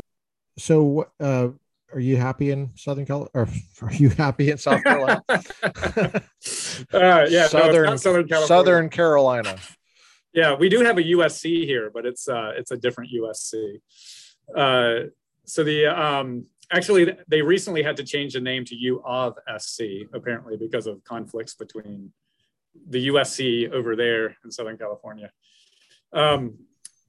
[0.57, 1.49] so, uh,
[1.93, 3.61] are you happy in Southern California?
[3.81, 5.21] Or are you happy in South Carolina?
[5.29, 6.21] uh,
[7.29, 8.47] yeah, Southern, no, Southern California.
[8.47, 9.57] Southern Carolina.
[10.33, 13.81] Yeah, we do have a USC here, but it's uh, it's a different USC.
[14.55, 15.09] Uh,
[15.45, 19.83] so the um, actually they recently had to change the name to U of SC
[20.13, 22.13] apparently because of conflicts between
[22.87, 25.29] the USC over there in Southern California.
[26.13, 26.59] Um,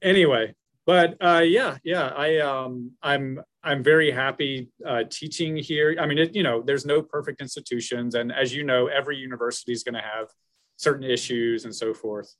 [0.01, 0.55] anyway,
[0.85, 5.95] but uh, yeah, yeah, I um, I'm I'm very happy uh, teaching here.
[5.99, 9.71] I mean, it, you know, there's no perfect institutions, and as you know, every university
[9.71, 10.27] is going to have
[10.77, 12.33] certain issues and so forth.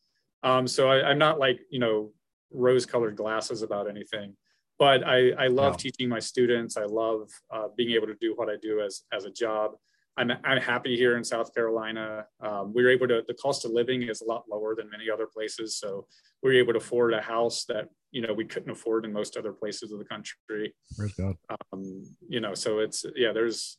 [0.44, 2.12] Um, so I, am not like you know
[2.52, 4.36] rose-colored glasses about anything,
[4.78, 5.78] but I, I love no.
[5.78, 6.76] teaching my students.
[6.76, 9.72] I love uh, being able to do what I do as as a job.
[10.16, 12.26] I'm, I'm happy here in South Carolina.
[12.40, 15.10] Um, we were able to, the cost of living is a lot lower than many
[15.10, 15.78] other places.
[15.78, 16.08] So
[16.44, 19.38] we were able to afford a house that, you know, we couldn't afford in most
[19.38, 20.76] other places of the country.
[20.96, 21.36] Praise God.
[21.72, 23.78] Um, you know, so it's, yeah, there's,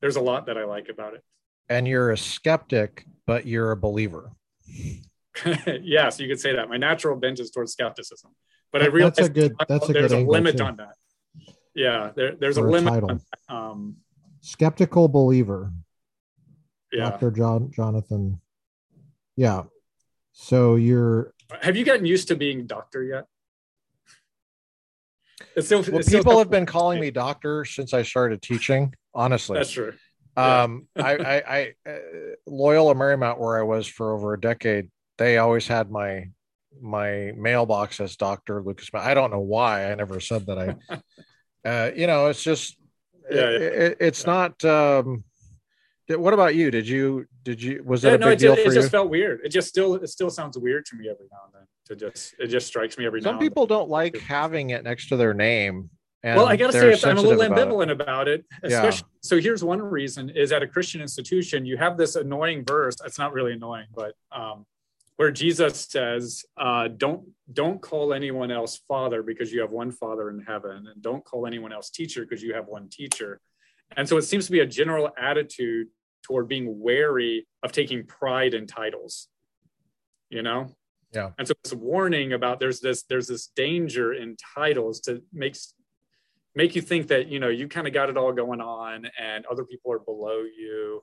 [0.00, 1.22] there's a lot that I like about it.
[1.68, 4.32] And you're a skeptic, but you're a believer.
[5.82, 6.68] yes, you could say that.
[6.68, 8.32] My natural bent is towards skepticism,
[8.72, 10.64] but I realize that's a good, that's a there's good a limit too.
[10.64, 10.94] on that.
[11.74, 13.20] Yeah, there, there's a limit.
[13.48, 13.98] Um,
[14.48, 15.70] skeptical believer.
[16.92, 17.10] Yeah.
[17.10, 18.40] Dr john jonathan.
[19.36, 19.64] Yeah.
[20.32, 23.26] So you're have you gotten used to being doctor yet?
[25.54, 29.58] It's still, well, people still have been calling me doctor since i started teaching honestly.
[29.58, 29.92] That's true.
[30.36, 31.98] Um I, I i uh,
[32.46, 36.30] loyola marymount where i was for over a decade they always had my
[36.80, 41.90] my mailbox as dr lucas i don't know why i never said that i uh
[41.94, 42.77] you know it's just
[43.30, 43.58] yeah, yeah.
[43.58, 44.32] It, it's yeah.
[44.32, 45.24] not um
[46.08, 48.52] what about you did you did you was that yeah, a no, big it, deal
[48.52, 50.96] it, for it you just felt weird it just still it still sounds weird to
[50.96, 53.30] me every now and then to just it just strikes me every now.
[53.30, 55.90] some people don't like having it next to their name
[56.24, 59.20] well i gotta say i'm a little ambivalent about it, about it especially yeah.
[59.22, 63.18] so here's one reason is at a christian institution you have this annoying verse it's
[63.18, 64.64] not really annoying but um
[65.18, 70.30] where Jesus says, uh, "Don't don't call anyone else father because you have one father
[70.30, 73.40] in heaven, and don't call anyone else teacher because you have one teacher."
[73.96, 75.88] And so it seems to be a general attitude
[76.22, 79.28] toward being wary of taking pride in titles.
[80.30, 80.68] You know.
[81.12, 81.30] Yeah.
[81.36, 85.74] And so it's a warning about there's this there's this danger in titles to makes
[86.54, 89.46] make you think that you know you kind of got it all going on and
[89.46, 91.02] other people are below you.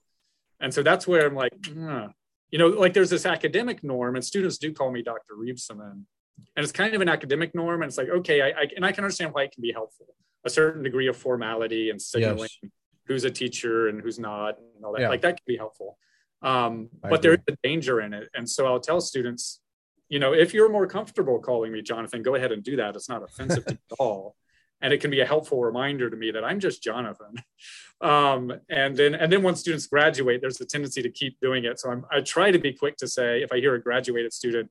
[0.62, 2.14] And so that's where I'm like, mm,
[2.52, 5.36] you know, like there's this academic norm, and students do call me Dr.
[5.36, 8.86] Reibsamen, and it's kind of an academic norm, and it's like, okay, I, I and
[8.86, 10.08] I can understand why it can be helpful,
[10.44, 12.72] a certain degree of formality and signaling yes.
[13.08, 15.02] who's a teacher and who's not, and all that.
[15.02, 15.10] Yeah.
[15.10, 15.98] Like that can be helpful,
[16.42, 19.62] um, but there's a danger in it, and so I'll tell students,
[20.10, 22.96] you know, if you're more comfortable calling me Jonathan, go ahead and do that.
[22.96, 24.36] It's not offensive to all
[24.82, 27.36] and it can be a helpful reminder to me that I'm just Jonathan.
[28.02, 31.80] Um, and then and then once students graduate, there's a tendency to keep doing it.
[31.80, 34.70] So I'm, I try to be quick to say if I hear a graduated student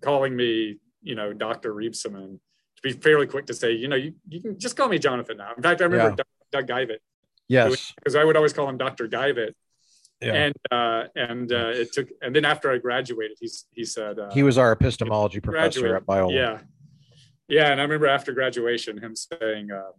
[0.00, 1.72] calling me, you know, Dr.
[1.72, 2.38] Reibsamen,
[2.76, 5.36] to be fairly quick to say, you know, you, you can just call me Jonathan
[5.36, 5.52] now.
[5.56, 6.24] In fact, I remember yeah.
[6.52, 6.98] Doug, Doug Geivett.
[7.48, 9.08] Yes, because I would always call him Dr.
[9.08, 9.52] Geivett.
[10.20, 10.32] Yeah.
[10.32, 14.32] And uh, and uh, it took and then after I graduated, he's he said uh,
[14.32, 16.32] he was our epistemology professor at Biola.
[16.32, 16.58] Yeah,
[17.48, 19.92] yeah, and I remember after graduation, him saying, um,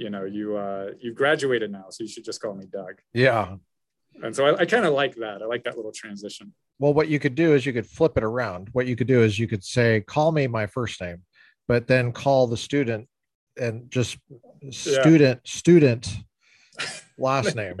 [0.00, 3.56] "You know, you uh, you've graduated now, so you should just call me Doug." Yeah,
[4.22, 5.42] and so I, I kind of like that.
[5.42, 6.52] I like that little transition.
[6.78, 8.70] Well, what you could do is you could flip it around.
[8.72, 11.22] What you could do is you could say, "Call me my first name,"
[11.68, 13.08] but then call the student
[13.60, 14.16] and just
[14.70, 15.50] student yeah.
[15.50, 16.16] student
[17.18, 17.76] last name.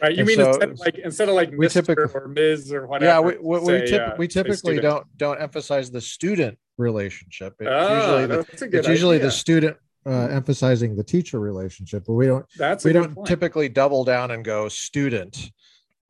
[0.00, 0.12] Right.
[0.12, 1.72] You and mean so, instead of like instead of like we Mr.
[1.72, 2.72] typically, or Ms.
[2.72, 3.12] or whatever?
[3.12, 7.54] Yeah, we, we, say, we, typ- uh, we typically don't don't emphasize the student relationship.
[7.60, 12.26] It's oh, usually the, it's usually the student uh, emphasizing the teacher relationship, but we
[12.26, 12.46] don't.
[12.56, 13.26] That's we don't point.
[13.28, 15.50] typically double down and go student.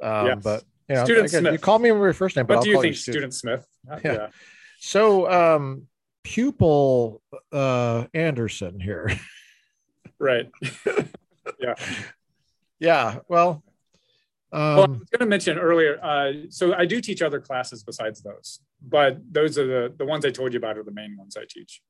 [0.02, 0.38] Um, yes.
[0.42, 1.52] But you know, student again, Smith.
[1.52, 2.46] you call me my first name.
[2.46, 3.34] But what do you think, student.
[3.34, 3.64] student.
[3.64, 3.66] Smith?
[3.90, 4.12] Uh, yeah.
[4.12, 4.26] yeah.
[4.80, 5.86] So, um,
[6.24, 7.22] pupil
[7.52, 9.10] uh, Anderson here.
[10.18, 10.50] right.
[11.60, 11.74] yeah.
[12.80, 13.18] Yeah.
[13.28, 13.62] Well,
[14.52, 15.98] um, well, I was going to mention earlier.
[16.02, 20.26] Uh, so I do teach other classes besides those, but those are the the ones
[20.26, 21.80] I told you about are the main ones I teach.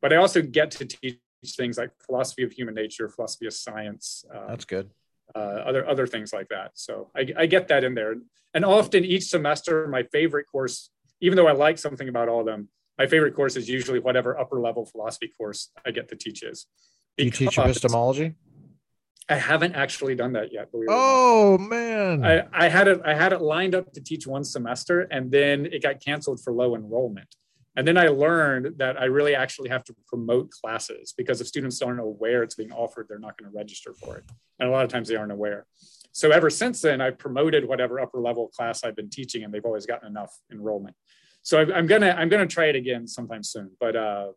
[0.00, 1.18] But I also get to teach
[1.52, 4.24] things like philosophy of human nature, philosophy of science.
[4.34, 4.90] Um, That's good.
[5.34, 6.72] Uh, other other things like that.
[6.74, 8.14] So I, I get that in there.
[8.52, 10.90] And often each semester, my favorite course,
[11.20, 14.38] even though I like something about all of them, my favorite course is usually whatever
[14.38, 16.66] upper level philosophy course I get to teach is.
[17.16, 18.34] Do you teach epistemology?
[19.28, 20.68] I haven't actually done that yet.
[20.88, 22.24] Oh man.
[22.24, 25.66] I, I had it I had it lined up to teach one semester and then
[25.66, 27.34] it got canceled for low enrollment.
[27.76, 31.82] And then I learned that I really actually have to promote classes because if students
[31.82, 34.24] aren't aware it's being offered, they're not going to register for it.
[34.60, 35.66] And a lot of times they aren't aware.
[36.12, 39.64] So ever since then, I've promoted whatever upper level class I've been teaching, and they've
[39.64, 40.94] always gotten enough enrollment.
[41.42, 43.72] So I, I'm gonna I'm gonna try it again sometime soon.
[43.80, 44.28] But uh,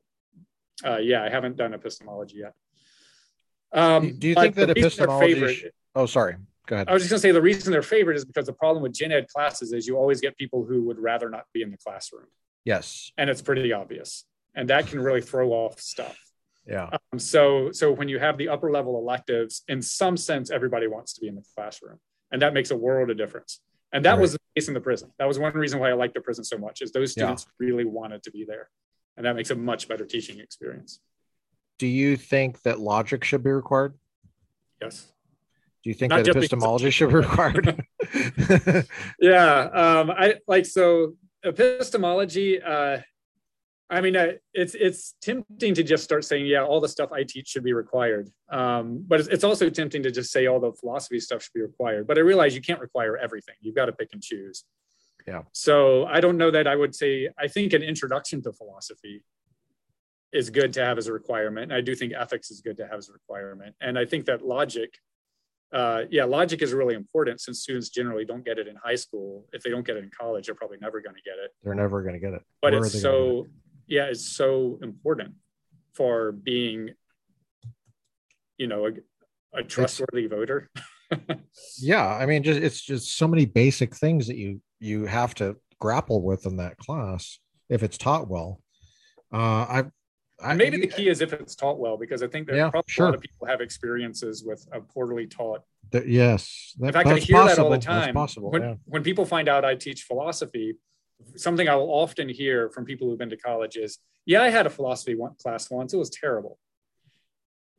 [0.84, 2.54] uh, yeah, I haven't done epistemology yet.
[3.72, 6.36] Um, Do you think that the reason they're epistemology favorite- sh- oh sorry
[6.68, 8.54] go ahead I was just going to say the reason they're favorite is because the
[8.54, 11.62] problem with gen ed classes is you always get people who would rather not be
[11.62, 12.28] in the classroom,
[12.72, 14.10] yes and it's pretty obvious,
[14.58, 16.18] and that can really throw off stuff.
[16.76, 20.88] yeah Um, so, so when you have the upper level electives, in some sense, everybody
[20.96, 21.98] wants to be in the classroom,
[22.32, 23.52] and that makes a world of difference.
[23.94, 25.08] And that was the case in the prison.
[25.20, 27.24] That was one reason why I liked the prison so much is those Yeah.
[27.24, 28.66] students really wanted to be there,
[29.16, 30.92] and that makes a much better teaching experience.
[31.80, 33.94] do you think that logic should be required
[34.82, 34.96] Yes.
[35.84, 37.66] do you think Not that epistemology should be required
[39.32, 41.14] yeah um i like so
[41.48, 43.00] epistemology uh
[43.90, 47.24] i mean uh, it's it's tempting to just start saying yeah all the stuff i
[47.24, 48.30] teach should be required.
[48.50, 51.62] Um but it's, it's also tempting to just say all the philosophy stuff should be
[51.62, 52.06] required.
[52.08, 53.56] But i realize you can't require everything.
[53.62, 54.66] You've got to pick and choose.
[55.26, 55.42] Yeah.
[55.52, 59.24] so i don't know that i would say i think an introduction to philosophy
[60.32, 61.72] is good to have as a requirement.
[61.72, 63.76] And i do think ethics is good to have as a requirement.
[63.82, 65.00] And i think that logic
[65.74, 69.46] uh, yeah, logic is really important since students generally don't get it in high school.
[69.52, 71.52] If they don't get it in college, they're probably never going to get it.
[71.64, 73.48] they're never going to get it But Where it's so,
[73.88, 75.34] yeah, it's so important
[75.94, 76.92] for being,
[78.58, 80.70] you know, a, a trustworthy voter.
[81.80, 85.56] yeah i mean just it's just so many basic things that you you have to
[85.80, 87.40] grapple with in that class
[87.70, 88.62] if it's taught well
[89.34, 89.84] uh i
[90.44, 92.70] i And maybe the key is if it's taught well, because I think that Yeah,
[92.70, 95.62] probably a lot of people have experiences with a poorly taught.
[95.94, 97.94] yes that, In fact, I hear that all the possible.
[97.94, 98.14] That's time.
[98.14, 98.76] possible when, yeah.
[98.86, 100.76] when people find out I teach philosophy,
[101.36, 104.66] something I will often hear from people who've been to college is, "Yeah, I had
[104.68, 105.94] a philosophy one, class once.
[105.94, 106.60] It was terrible."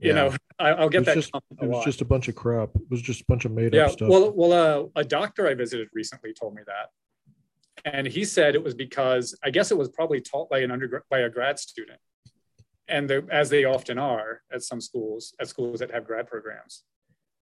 [0.00, 0.14] You Yeah.
[0.14, 1.30] know, I, I'll get that just,
[1.62, 2.70] it was just a bunch of crap.
[2.74, 4.08] It was just a bunch of made up stuff.
[4.08, 6.86] well well uh, a doctor i visited recently told me that
[7.84, 11.02] and he said it was because i guess it was probably taught by an undergrad
[11.10, 12.00] by a grad student
[12.89, 16.84] and the, as they often are at some schools at schools that have grad programs.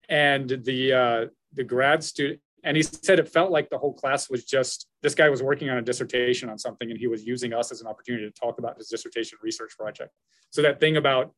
[0.08, 4.30] And the uh, the grad student and he said it felt like the whole class
[4.30, 7.52] was just this guy was working on a dissertation on something and he was using
[7.52, 10.10] us as an opportunity to talk about his dissertation research project.
[10.50, 11.32] So that thing about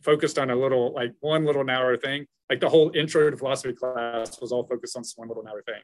[0.00, 3.74] focused on a little like one little hour thing like the whole intro to philosophy
[3.74, 5.82] class was all focused on this one little hour thing.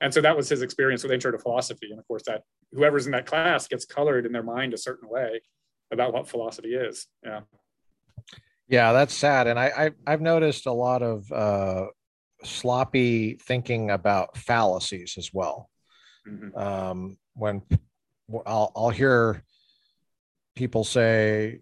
[0.00, 1.88] And so that was his experience with intro to philosophy.
[1.90, 5.08] And of course that whoever's in that class gets colored in their mind a certain
[5.08, 5.40] way
[5.90, 7.40] about what philosophy is yeah
[8.68, 9.46] Yeah, that's sad.
[9.46, 11.86] And I, I I've noticed a lot of uh,
[12.44, 15.70] sloppy thinking about fallacies as well.
[16.28, 16.54] Mhm.
[16.54, 17.62] Um, when
[18.44, 19.42] I'll I'll hear
[20.54, 21.60] people say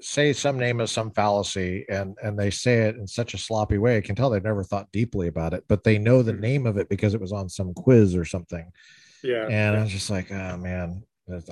[0.00, 3.78] say some name of some fallacy and and they say it in such a sloppy
[3.78, 6.40] way i can tell they've never thought deeply about it but they know the Mhm.
[6.40, 8.70] name of it because it was on some quiz or something
[9.22, 11.02] yeah and i was just like oh man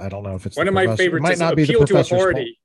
[0.00, 1.74] i don't know if it's one of my professor- it favorites might not be the
[1.74, 2.58] appeal to authority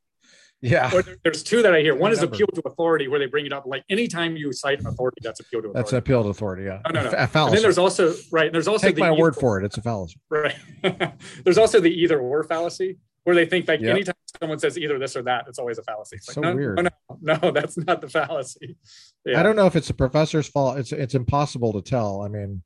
[0.61, 3.45] yeah or there's two that i hear one is appeal to authority where they bring
[3.45, 6.23] it up like anytime you cite an authority that's appeal to authority That's an appeal
[6.23, 6.63] to authority.
[6.65, 6.81] Yeah.
[6.91, 7.17] No, no, no.
[7.17, 9.63] A and then there's also right there's also Take the my word for it.
[9.65, 10.19] It's a fallacy.
[10.29, 10.55] right
[11.45, 13.89] there's also the either or fallacy where they think like Yep.
[13.89, 16.53] anytime someone says either this or that it's always a fallacy it's like, So no,
[16.55, 16.75] weird.
[16.77, 16.89] no
[17.21, 18.75] no no that's not the fallacy
[19.25, 20.77] yeah I don't know if it's the professor's fault.
[20.77, 22.21] It's it's impossible to tell.
[22.21, 22.63] I mean,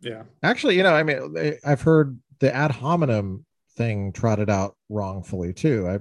[0.00, 3.44] yeah actually, you know, I mean, eh, I've heard the ad hominem
[3.76, 5.88] thing trotted out wrongfully too.
[5.88, 5.98] I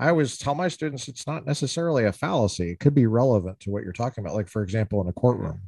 [0.00, 2.70] I always tell my students it's not necessarily a fallacy.
[2.70, 4.36] It could be relevant to what you're talking about.
[4.36, 5.60] Like, for example, in a courtroom,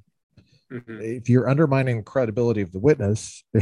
[0.73, 3.43] Mhm, if you're undermining the credibility of the witness,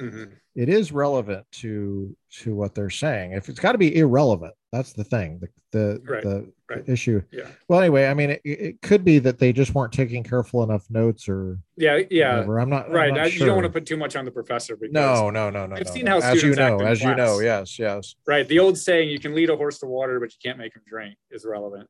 [0.00, 0.32] mhm.
[0.54, 3.32] it is relevant to to what they're saying.
[3.32, 5.40] If it's got to be irrelevant, that's the thing.
[5.40, 6.88] The the Right, the, right.
[6.88, 7.22] issue.
[7.32, 10.62] yeah Well, anyway, I mean, it, it could be that they just weren't taking careful
[10.62, 12.60] enough notes or yeah yeah whatever.
[12.60, 14.30] I'm not I'm right not I- you don't want to put too much on the
[14.30, 15.76] professor because No, no, no, no.
[15.76, 16.20] I've no, seen no.
[16.20, 18.14] how as you know, as you know, yes, yes.
[18.26, 20.74] right the old saying you can lead a horse to water but you can't make
[20.74, 21.88] him drink is relevant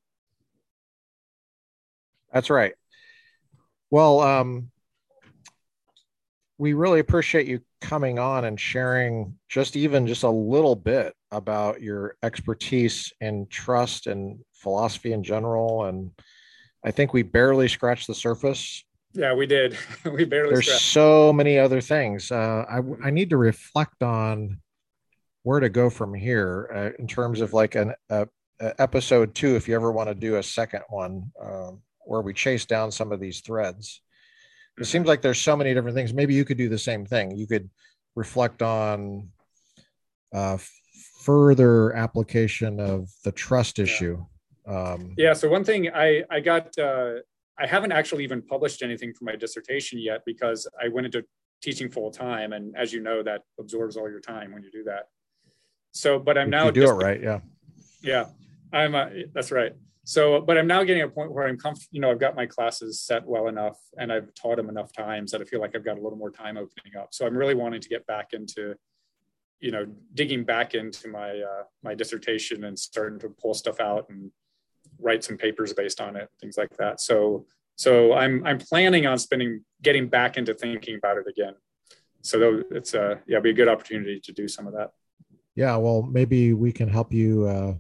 [2.33, 2.75] That's right.
[3.91, 4.71] Well, um,
[6.59, 11.81] we really appreciate you coming on and sharing just even just a little bit about
[11.81, 15.85] your expertise in trust and philosophy in general.
[15.85, 16.11] And
[16.85, 18.85] I think we barely scratched the surface.
[19.13, 22.31] yeah we did we barely There's scratched so many other things.
[22.31, 24.61] Uh, I I need to reflect on
[25.43, 27.95] where to go from here uh, in terms of like an
[28.61, 29.57] episode two.
[29.57, 33.13] If you ever want to do a second one, um, where we chase down some
[33.13, 34.03] of these threads.
[34.79, 36.13] It seems like there's so many different things.
[36.13, 37.37] Maybe you could do the same thing.
[37.37, 37.71] You could
[38.17, 39.29] reflect on
[40.35, 40.59] uh,
[41.25, 44.25] further application of the trust issue.
[44.67, 45.33] Um, Yeah.
[45.35, 47.15] So one thing I I got uh,
[47.59, 51.25] I haven't actually even published anything for my dissertation yet because I went into
[51.63, 54.83] teaching full time, and as you know, that absorbs all your time when you do
[54.85, 55.09] that.
[55.93, 57.21] So, but I'm now do just- it right.
[57.23, 57.41] Yeah.
[58.03, 58.27] Yeah,
[58.73, 58.95] I'm.
[58.95, 59.73] Uh, that's right.
[60.05, 61.91] So, but I'm now getting a point where I'm comfortable.
[61.93, 65.31] You know, I've got my classes set well enough, and I've taught them enough times
[65.33, 67.09] that I feel like I've got a little more time opening up.
[67.13, 68.75] So, I'm really wanting to get back into,
[69.61, 74.07] you know, digging back into my uh, my dissertation and starting to pull stuff out
[74.09, 74.31] and
[74.99, 77.01] write some papers based on it, things like that.
[77.01, 81.55] So, so I'm I'm planning on spending getting back into thinking about it again.
[82.23, 84.91] So, though it's a yeah, it'd be a good opportunity to do some of that.
[85.55, 87.75] Yeah, well, maybe we can help you uh,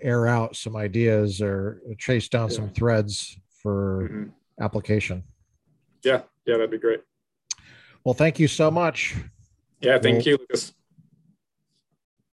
[0.00, 4.32] air out some ideas or chase down some threads for Mhm.
[4.60, 5.22] application.
[6.02, 7.02] Yeah, yeah, that'd be great.
[8.04, 9.14] Well, thank you so much.
[9.82, 10.72] Yeah, thank you, Lucas.